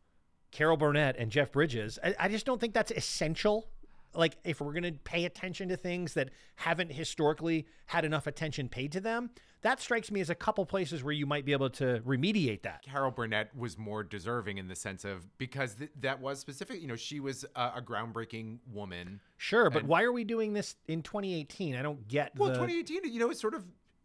Carol 0.51 0.77
Burnett 0.77 1.17
and 1.19 1.31
Jeff 1.31 1.53
Bridges, 1.53 1.99
I, 2.03 2.15
I 2.19 2.29
just 2.29 2.47
don't 2.47 2.61
think 2.61 2.75
that's 2.75 2.91
essential. 2.91 3.69
Like, 4.15 4.37
if 4.43 4.61
we're 4.61 4.73
going 4.73 4.85
to 4.85 4.93
pay 4.93 5.27
attention 5.27 5.69
to 5.69 5.77
things 5.77 6.15
that 6.15 6.31
haven't 6.57 6.91
historically 6.91 7.67
had 7.87 8.05
enough 8.05 8.27
attention 8.27 8.69
paid 8.69 8.91
to 8.93 9.01
them, 9.01 9.31
that 9.63 9.81
strikes 9.81 10.11
me 10.11 10.21
as 10.21 10.31
a 10.31 10.35
couple 10.35 10.65
places 10.65 11.05
where 11.05 11.13
you 11.13 11.27
might 11.27 11.45
be 11.45 11.53
able 11.53 11.69
to 11.71 12.01
remediate 12.07 12.63
that. 12.63 12.83
Carol 12.83 13.11
Burnett 13.11 13.55
was 13.57 13.77
more 13.77 14.03
deserving 14.03 14.59
in 14.59 14.69
the 14.69 14.75
sense 14.75 15.05
of 15.05 15.27
because 15.37 15.75
th- 15.75 15.91
that 16.01 16.21
was 16.21 16.39
specific. 16.39 16.81
You 16.81 16.89
know, 16.89 16.97
she 16.97 17.21
was 17.21 17.45
a, 17.55 17.73
a 17.77 17.83
groundbreaking 17.85 18.59
woman. 18.73 19.21
Sure, 19.37 19.69
but 19.69 19.85
why 19.85 20.03
are 20.03 20.13
we 20.13 20.25
doing 20.25 20.53
this 20.53 20.77
in 20.87 21.03
2018? 21.03 21.77
I 21.77 21.83
don't 21.83 22.07
get 22.09 22.33
Well, 22.37 22.49
the 22.49 22.55
2018, 22.55 23.13
you 23.13 23.21
know, 23.21 23.31
it's 23.31 23.41
sort 23.41 23.55
of 23.55 23.65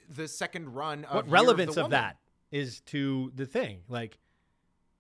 the 0.10 0.28
second 0.28 0.74
run 0.74 1.06
of 1.06 1.16
what 1.16 1.30
relevance 1.30 1.78
of, 1.78 1.84
Woman. 1.84 1.92
that 1.92 2.18
is 2.52 2.82
to 2.82 3.32
the 3.36 3.46
thing. 3.46 3.80
Like, 3.88 4.18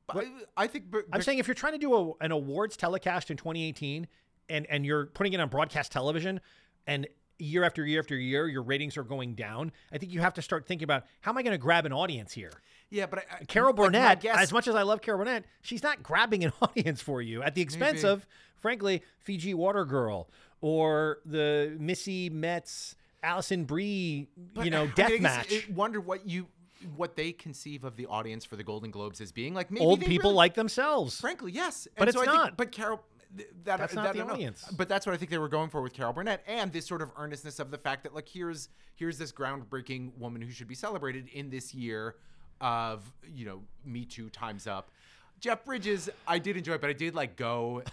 But 0.08 0.26
I, 0.58 0.64
I 0.64 0.68
think, 0.68 0.92
but, 0.92 1.06
I'm 1.12 1.22
saying 1.22 1.40
if 1.40 1.48
you're 1.48 1.56
trying 1.56 1.74
to 1.74 1.80
do 1.80 1.94
a, 1.94 2.26
an 2.26 2.32
awards 2.32 2.76
telecast 2.76 3.32
in 3.32 3.38
2018 3.38 4.08
and 4.50 4.66
and 4.70 4.86
you're 4.86 5.06
putting 5.08 5.34
it 5.34 5.40
on 5.40 5.48
broadcast 5.50 5.92
television 5.92 6.42
and 6.86 7.08
year 7.40 7.64
after 7.64 7.86
year 7.86 8.00
after 8.00 8.16
year 8.16 8.48
your 8.48 8.64
ratings 8.64 8.98
are 8.98 9.04
going 9.04 9.36
down, 9.36 9.72
I 9.92 9.98
think 9.98 10.12
you 10.12 10.20
have 10.20 10.34
to 10.36 10.42
start 10.42 10.68
thinking 10.68 10.84
about 10.84 11.06
how 11.22 11.32
am 11.32 11.38
I 11.38 11.44
going 11.44 11.54
to 11.54 11.58
grab 11.58 11.86
an 11.86 11.94
audience 11.94 12.34
here? 12.34 12.52
yeah, 12.94 13.08
but 13.08 13.20
I, 13.20 13.44
Carol 13.46 13.70
like, 13.70 13.76
Burnett, 13.78 14.22
guess- 14.22 14.38
as 14.38 14.54
much 14.54 14.68
as 14.68 14.76
I 14.76 14.84
love 14.84 15.02
Carol 15.02 15.20
Burnett, 15.20 15.46
she's 15.62 15.82
not 15.82 16.04
grabbing 16.04 16.44
an 16.44 16.54
audience 16.62 17.02
for 17.02 17.22
you 17.22 17.42
at 17.42 17.56
the 17.56 17.62
expense 17.62 18.04
Maybe. 18.04 18.14
of, 18.14 18.28
frankly, 18.58 19.02
Fiji 19.20 19.54
Water 19.54 19.84
Girl 19.84 20.30
or 20.62 21.18
the 21.26 21.76
Missy 21.80 22.30
Metz, 22.30 22.96
Alison 23.24 23.64
Brie, 23.66 24.28
but 24.54 24.66
you 24.66 24.72
know, 24.72 24.88
death 24.88 25.12
I 25.12 25.18
match. 25.20 25.54
I 25.54 25.64
wonder 25.74 26.00
what 26.00 26.28
you 26.28 26.48
what 26.96 27.16
they 27.16 27.32
conceive 27.32 27.84
of 27.84 27.96
the 27.96 28.06
audience 28.08 28.46
for 28.46 28.56
the 28.56 28.64
Golden 28.64 28.92
Globes 28.92 29.22
as 29.22 29.32
being 29.32 29.54
like. 29.54 29.72
Maybe 29.72 29.86
Old 29.86 30.02
they 30.02 30.06
people 30.08 30.32
really- 30.32 30.38
like 30.38 30.54
themselves. 30.56 31.20
Frankly, 31.20 31.52
yes. 31.52 31.88
But 31.98 32.02
And 32.04 32.10
it's 32.10 32.18
so 32.18 32.22
I 32.22 32.26
think- 32.26 32.38
not. 32.38 32.58
but 32.58 32.72
Carol, 32.72 33.04
th- 33.38 33.50
that, 33.64 33.78
That's 33.80 33.94
not 33.94 34.04
that, 34.06 34.14
the 34.14 34.20
don't 34.20 34.28
know. 34.28 34.34
audience. 34.34 34.66
But 34.78 34.88
that's 34.90 35.06
what 35.06 35.14
I 35.14 35.18
think 35.18 35.32
they 35.32 35.38
were 35.38 35.50
going 35.50 35.70
for 35.70 35.82
with 35.82 35.94
Carol 35.94 36.14
Burnett, 36.14 36.44
and 36.48 36.72
this 36.72 36.86
sort 36.86 37.02
of 37.02 37.12
earnestness 37.18 37.60
of 37.60 37.72
the 37.72 37.78
fact 37.78 38.04
that 38.04 38.14
like 38.14 38.28
here's 38.28 38.70
here's 38.96 39.18
this 39.18 39.32
groundbreaking 39.32 40.18
woman 40.18 40.42
who 40.42 40.52
should 40.52 40.68
be 40.68 40.76
celebrated 40.76 41.28
in 41.34 41.50
this 41.50 41.74
year 41.74 42.16
of 42.62 43.02
you 43.34 43.46
know 43.46 43.62
Me 43.86 44.06
Too 44.06 44.30
times 44.30 44.68
up. 44.68 44.92
Jeff 45.40 45.66
Bridges, 45.66 46.10
I 46.28 46.40
did 46.40 46.56
enjoy, 46.58 46.78
but 46.78 46.90
I 46.90 46.94
did 46.94 47.16
like 47.16 47.36
go, 47.36 47.84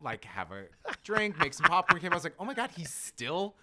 like 0.00 0.24
have 0.24 0.52
a 0.52 0.64
drink, 1.02 1.38
make 1.38 1.54
some 1.54 1.66
popcorn. 1.66 2.00
Came, 2.00 2.12
I 2.12 2.14
was 2.14 2.24
like, 2.24 2.34
oh 2.38 2.44
my 2.44 2.54
god, 2.54 2.70
he's 2.76 2.90
still 2.92 3.56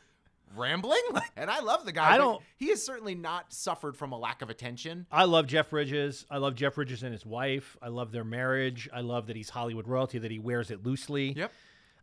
rambling, 0.55 1.01
and 1.37 1.49
I 1.49 1.59
love 1.61 1.85
the 1.85 1.91
guy. 1.91 2.13
I 2.13 2.17
don't- 2.17 2.41
He 2.57 2.69
has 2.69 2.83
certainly 2.85 3.15
not 3.15 3.51
suffered 3.53 3.95
from 3.97 4.11
a 4.11 4.17
lack 4.17 4.41
of 4.41 4.49
attention. 4.49 5.05
I 5.11 5.23
love 5.25 5.47
Jeff 5.47 5.69
Bridges. 5.69 6.25
I 6.29 6.37
love 6.37 6.55
Jeff 6.55 6.75
Bridges 6.75 7.03
and 7.03 7.11
his 7.13 7.25
wife. 7.25 7.77
I 7.81 7.87
love 7.89 8.11
their 8.11 8.23
marriage. 8.23 8.87
I 8.93 9.01
love 9.01 9.27
that 9.27 9.35
he's 9.35 9.49
Hollywood 9.49 9.87
royalty, 9.87 10.19
that 10.19 10.31
he 10.31 10.39
wears 10.39 10.71
it 10.71 10.85
loosely. 10.85 11.33
Yep. 11.35 11.51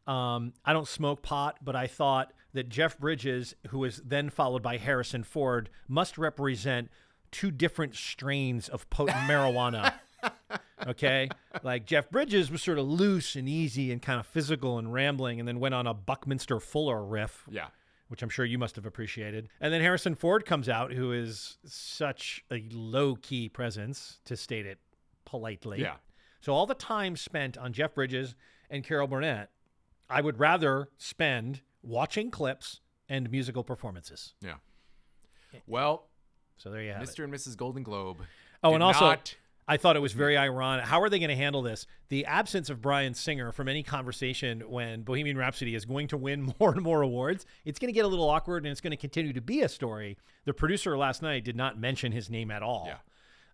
Um, 0.07 0.53
I 0.65 0.73
don't 0.73 0.89
smoke 0.89 1.23
pot, 1.23 1.59
but 1.63 1.77
I 1.77 1.87
thought 1.87 2.33
that 2.55 2.69
Jeff 2.69 2.99
Bridges, 2.99 3.55
who 3.69 3.79
was 3.79 3.99
then 4.05 4.31
followed 4.31 4.63
by 4.63 4.77
Harrison 4.77 5.23
Ford, 5.23 5.71
must 5.89 6.19
represent 6.19 6.91
two 7.31 7.51
different 7.51 7.95
strains 7.95 8.69
of 8.69 8.91
potent 8.91 9.17
marijuana. 9.29 9.95
Okay? 10.87 11.29
Like 11.63 11.87
Jeff 11.87 12.11
Bridges 12.11 12.51
was 12.51 12.63
sort 12.63 12.79
of 12.79 12.87
loose 12.89 13.37
and 13.37 13.49
easy 13.49 13.93
and 13.93 14.03
kind 14.03 14.19
of 14.19 14.27
physical 14.27 14.79
and 14.79 14.93
rambling, 14.93 15.39
and 15.39 15.47
then 15.49 15.61
went 15.61 15.75
on 15.75 15.87
a 15.87 15.95
Buckminster 15.95 16.59
Fuller 16.59 17.03
riff 17.05 17.45
Yeah. 17.49 17.69
Which 18.13 18.23
I'm 18.23 18.29
sure 18.29 18.45
you 18.45 18.59
must 18.59 18.77
have 18.77 18.85
appreciated. 18.85 19.49
And 19.59 19.73
then 19.73 19.81
Harrison 19.81 20.15
Ford 20.15 20.45
comes 20.45 20.69
out, 20.69 20.93
who 20.93 21.13
is 21.13 21.57
such 21.65 22.45
a 22.53 22.63
low 22.71 23.17
key 23.17 23.49
presence, 23.49 24.21
to 24.27 24.37
state 24.37 24.67
it 24.67 24.79
politely. 25.25 25.81
Yeah. 25.81 25.95
So 26.43 26.53
all 26.53 26.67
the 26.67 26.75
time 26.75 27.17
spent 27.17 27.57
on 27.57 27.73
Jeff 27.73 27.95
Bridges 27.95 28.35
and 28.69 28.85
Carol 28.85 29.07
Burnett, 29.07 29.49
I 30.11 30.21
would 30.21 30.39
rather 30.39 30.91
spend 30.99 31.63
watching 31.83 32.31
clips 32.31 32.81
and 33.09 33.31
musical 33.31 33.65
performances. 33.65 34.35
Yeah. 34.43 34.57
Well, 35.67 36.11
So 36.59 36.71
there 36.71 36.83
you 36.83 36.93
have 36.93 37.03
it. 37.03 37.09
Mr. 37.09 37.25
and 37.25 37.33
Mrs. 37.33 37.57
Golden 37.57 37.83
Globe. 37.83 38.19
Oh, 38.63 38.75
and 38.75 38.83
also, 38.83 39.07
not- 39.07 39.37
I 39.73 39.79
thought 39.79 39.97
it 39.97 40.01
was 40.01 40.13
very 40.13 40.37
ironic. 40.37 40.85
How 40.85 41.01
are 41.01 41.09
they 41.09 41.19
going 41.19 41.31
to 41.31 41.35
handle 41.37 41.63
this? 41.63 41.87
The 42.11 42.27
absence 42.27 42.69
of 42.69 42.83
Bryan 42.83 43.15
Singer 43.15 43.53
from 43.53 43.69
any 43.69 43.83
conversation 43.83 44.61
when 44.69 45.01
Bohemian 45.01 45.39
Rhapsody 45.39 45.75
is 45.75 45.87
going 45.87 46.09
to 46.09 46.19
win 46.19 46.53
more 46.61 46.73
and 46.73 46.83
more 46.83 47.01
awards, 47.01 47.47
it's 47.65 47.79
going 47.79 47.89
to 47.89 47.95
get 47.95 48.05
a 48.05 48.09
little 48.09 48.29
awkward 48.29 48.65
and 48.67 48.71
it's 48.71 48.83
going 48.83 48.91
to 48.91 48.99
continue 48.99 49.33
to 49.33 49.41
be 49.41 49.63
a 49.63 49.71
story. 49.71 50.19
The 50.45 50.53
producer 50.53 50.99
last 50.99 51.23
night 51.23 51.43
did 51.45 51.57
not 51.57 51.79
mention 51.79 52.13
his 52.13 52.29
name 52.29 52.51
at 52.51 52.63
all. 52.63 52.85
Yeah. 52.87 52.97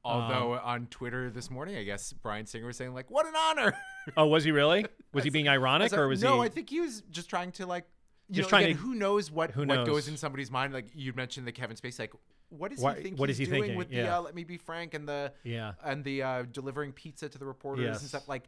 Although 0.04 0.54
Um, 0.54 0.60
on 0.64 0.86
Twitter 0.86 1.30
this 1.30 1.52
morning, 1.52 1.76
I 1.76 1.84
guess 1.84 2.12
Bryan 2.12 2.46
Singer 2.46 2.66
was 2.66 2.76
saying 2.76 2.94
like, 2.94 3.10
"What 3.12 3.26
an 3.26 3.34
honor!" 3.36 3.76
Oh, 4.16 4.26
was 4.26 4.42
he 4.42 4.50
really? 4.50 4.86
Was 5.12 5.22
he 5.22 5.30
being 5.30 5.48
ironic 5.48 5.92
or 5.92 6.08
was 6.08 6.20
no, 6.22 6.40
he? 6.40 6.46
I 6.46 6.48
think 6.48 6.70
he 6.70 6.80
was 6.80 7.02
just 7.10 7.28
trying 7.30 7.52
to 7.52 7.66
like, 7.66 7.84
you 8.28 8.36
Just 8.36 8.46
know, 8.46 8.50
trying 8.50 8.64
again, 8.64 8.76
to- 8.76 8.82
who 8.82 8.94
knows 8.94 9.30
what 9.30 9.52
who 9.52 9.64
knows. 9.66 9.78
what 9.78 9.86
goes 9.86 10.08
in 10.08 10.16
somebody's 10.16 10.50
mind. 10.50 10.72
Like 10.72 10.86
you 10.94 11.12
mentioned 11.12 11.46
the 11.46 11.52
Kevin 11.52 11.76
Spacey, 11.76 12.00
like, 12.00 12.12
what 12.50 12.70
does 12.70 12.80
Why- 12.80 12.96
he 12.96 13.02
think 13.02 13.18
what 13.18 13.28
he's 13.28 13.36
is 13.36 13.38
he 13.40 13.44
doing 13.46 13.60
thinking? 13.62 13.78
with 13.78 13.88
the 13.90 13.96
Yeah. 13.96 14.18
uh, 14.18 14.22
"Let 14.22 14.34
me 14.34 14.44
be 14.44 14.56
frank" 14.56 14.94
and 14.94 15.08
the 15.08 15.32
Yeah. 15.44 15.72
and 15.84 16.04
the 16.04 16.22
uh, 16.22 16.42
delivering 16.50 16.92
pizza 16.92 17.28
to 17.28 17.38
the 17.38 17.46
reporters 17.46 17.84
Yes. 17.84 18.00
and 18.00 18.08
stuff 18.08 18.28
like. 18.28 18.44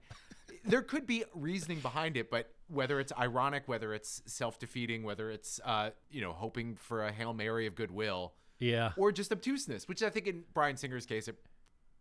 There 0.64 0.82
could 0.82 1.06
be 1.06 1.24
reasoning 1.34 1.80
behind 1.80 2.18
it, 2.18 2.30
but 2.30 2.52
whether 2.68 3.00
it's 3.00 3.12
ironic, 3.18 3.66
whether 3.66 3.94
it's 3.94 4.22
self-defeating, 4.26 5.02
whether 5.04 5.30
it's 5.30 5.58
uh, 5.64 5.90
you 6.10 6.20
know 6.20 6.32
hoping 6.32 6.76
for 6.76 7.04
a 7.06 7.12
hail 7.12 7.32
mary 7.32 7.66
of 7.66 7.74
goodwill, 7.74 8.34
yeah. 8.58 8.92
or 8.98 9.10
just 9.10 9.32
obtuseness, 9.32 9.88
which 9.88 10.02
I 10.02 10.10
think 10.10 10.26
in 10.26 10.44
Bryan 10.52 10.76
Singer's 10.76 11.06
case 11.06 11.28
it 11.28 11.36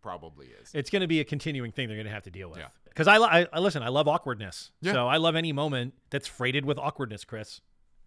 probably 0.02 0.48
is. 0.48 0.70
It's 0.74 0.90
going 0.90 1.00
to 1.02 1.08
be 1.08 1.20
a 1.20 1.24
continuing 1.24 1.72
thing 1.72 1.88
they're 1.88 1.96
going 1.96 2.06
to 2.06 2.12
have 2.12 2.22
to 2.24 2.30
deal 2.30 2.48
with. 2.50 2.58
Yeah. 2.58 2.68
Because 2.84 3.06
I, 3.06 3.16
I, 3.16 3.46
I 3.52 3.58
listen, 3.60 3.82
I 3.82 3.88
love 3.88 4.08
awkwardness. 4.08 4.72
Yeah. 4.80 4.92
So 4.92 5.06
I 5.08 5.16
love 5.18 5.36
any 5.36 5.52
moment 5.52 5.94
that's 6.10 6.26
freighted 6.26 6.64
with 6.64 6.78
awkwardness, 6.78 7.24
Chris. 7.24 7.60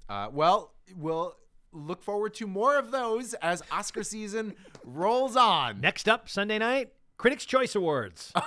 Uh, 0.10 0.30
well, 0.32 0.74
we'll 0.96 1.36
look 1.74 2.04
forward 2.04 2.34
to 2.36 2.48
more 2.48 2.78
of 2.78 2.92
those 2.92 3.34
as 3.36 3.62
Oscar 3.72 4.04
season 4.04 4.56
rolls 4.84 5.36
on. 5.36 5.82
Next 5.82 6.08
up, 6.08 6.30
Sunday 6.30 6.60
night, 6.60 6.94
Critics' 7.18 7.46
Choice 7.46 7.76
Awards. 7.76 8.32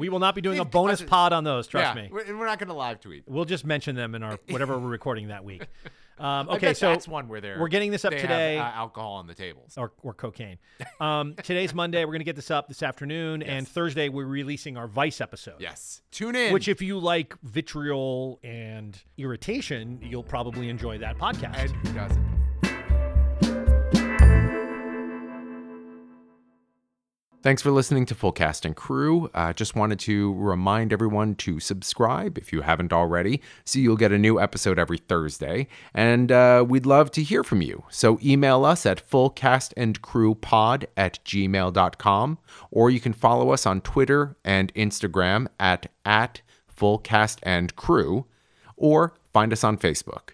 We 0.00 0.08
will 0.08 0.18
not 0.18 0.34
be 0.34 0.40
doing 0.40 0.58
a 0.58 0.64
bonus 0.64 1.02
pod 1.02 1.34
on 1.34 1.44
those. 1.44 1.66
Trust 1.66 1.94
yeah, 1.94 2.08
me. 2.08 2.10
and 2.26 2.38
we're 2.38 2.46
not 2.46 2.58
going 2.58 2.68
to 2.68 2.74
live 2.74 3.00
tweet. 3.00 3.24
We'll 3.26 3.44
just 3.44 3.66
mention 3.66 3.96
them 3.96 4.14
in 4.14 4.22
our 4.22 4.38
whatever 4.48 4.78
we're 4.78 4.88
recording 4.88 5.28
that 5.28 5.44
week. 5.44 5.66
Um, 6.20 6.50
okay, 6.50 6.74
so 6.74 6.90
that's 6.90 7.08
one 7.08 7.28
where 7.28 7.40
they're 7.40 7.58
we're 7.58 7.68
getting 7.68 7.90
this 7.90 8.04
up 8.04 8.10
they 8.10 8.18
have, 8.18 8.28
today. 8.28 8.58
uh, 8.58 8.62
alcohol 8.62 9.14
on 9.14 9.26
the 9.26 9.34
tables. 9.34 9.74
or, 9.78 9.92
or 10.02 10.12
cocaine. 10.12 10.58
Um, 11.00 11.34
today's 11.42 11.72
Monday. 11.74 12.04
We're 12.04 12.12
going 12.12 12.20
to 12.20 12.24
get 12.24 12.36
this 12.36 12.50
up 12.50 12.68
this 12.68 12.82
afternoon, 12.82 13.42
and 13.42 13.66
Thursday 13.66 14.08
we're 14.10 14.26
releasing 14.26 14.76
our 14.76 14.86
Vice 14.86 15.20
episode. 15.20 15.56
Yes, 15.58 16.02
tune 16.10 16.36
in. 16.36 16.52
Which, 16.52 16.68
if 16.68 16.82
you 16.82 16.98
like 16.98 17.34
vitriol 17.42 18.38
and 18.44 19.00
irritation, 19.16 19.98
you'll 20.02 20.22
probably 20.22 20.68
enjoy 20.68 20.98
that 20.98 21.16
podcast. 21.18 21.56
and 21.56 21.70
who 21.86 21.94
doesn't? 21.94 22.40
Thanks 27.42 27.62
for 27.62 27.70
listening 27.70 28.04
to 28.04 28.14
Full 28.14 28.32
Cast 28.32 28.66
and 28.66 28.76
Crew. 28.76 29.30
Uh, 29.32 29.54
just 29.54 29.74
wanted 29.74 29.98
to 30.00 30.34
remind 30.34 30.92
everyone 30.92 31.34
to 31.36 31.58
subscribe 31.58 32.36
if 32.36 32.52
you 32.52 32.60
haven't 32.60 32.92
already, 32.92 33.40
so 33.64 33.78
you'll 33.78 33.96
get 33.96 34.12
a 34.12 34.18
new 34.18 34.38
episode 34.38 34.78
every 34.78 34.98
Thursday. 34.98 35.66
And 35.94 36.30
uh, 36.30 36.66
we'd 36.68 36.84
love 36.84 37.10
to 37.12 37.22
hear 37.22 37.42
from 37.42 37.62
you. 37.62 37.84
So 37.88 38.18
email 38.22 38.66
us 38.66 38.84
at 38.84 39.08
fullcastandcrewpod 39.08 40.84
at 40.98 41.24
gmail.com, 41.24 42.38
or 42.70 42.90
you 42.90 43.00
can 43.00 43.14
follow 43.14 43.52
us 43.52 43.64
on 43.64 43.80
Twitter 43.80 44.36
and 44.44 44.74
Instagram 44.74 45.46
at, 45.58 45.86
at 46.04 46.42
fullcastandcrew, 46.76 48.26
or 48.76 49.14
find 49.32 49.50
us 49.54 49.64
on 49.64 49.78
Facebook. 49.78 50.32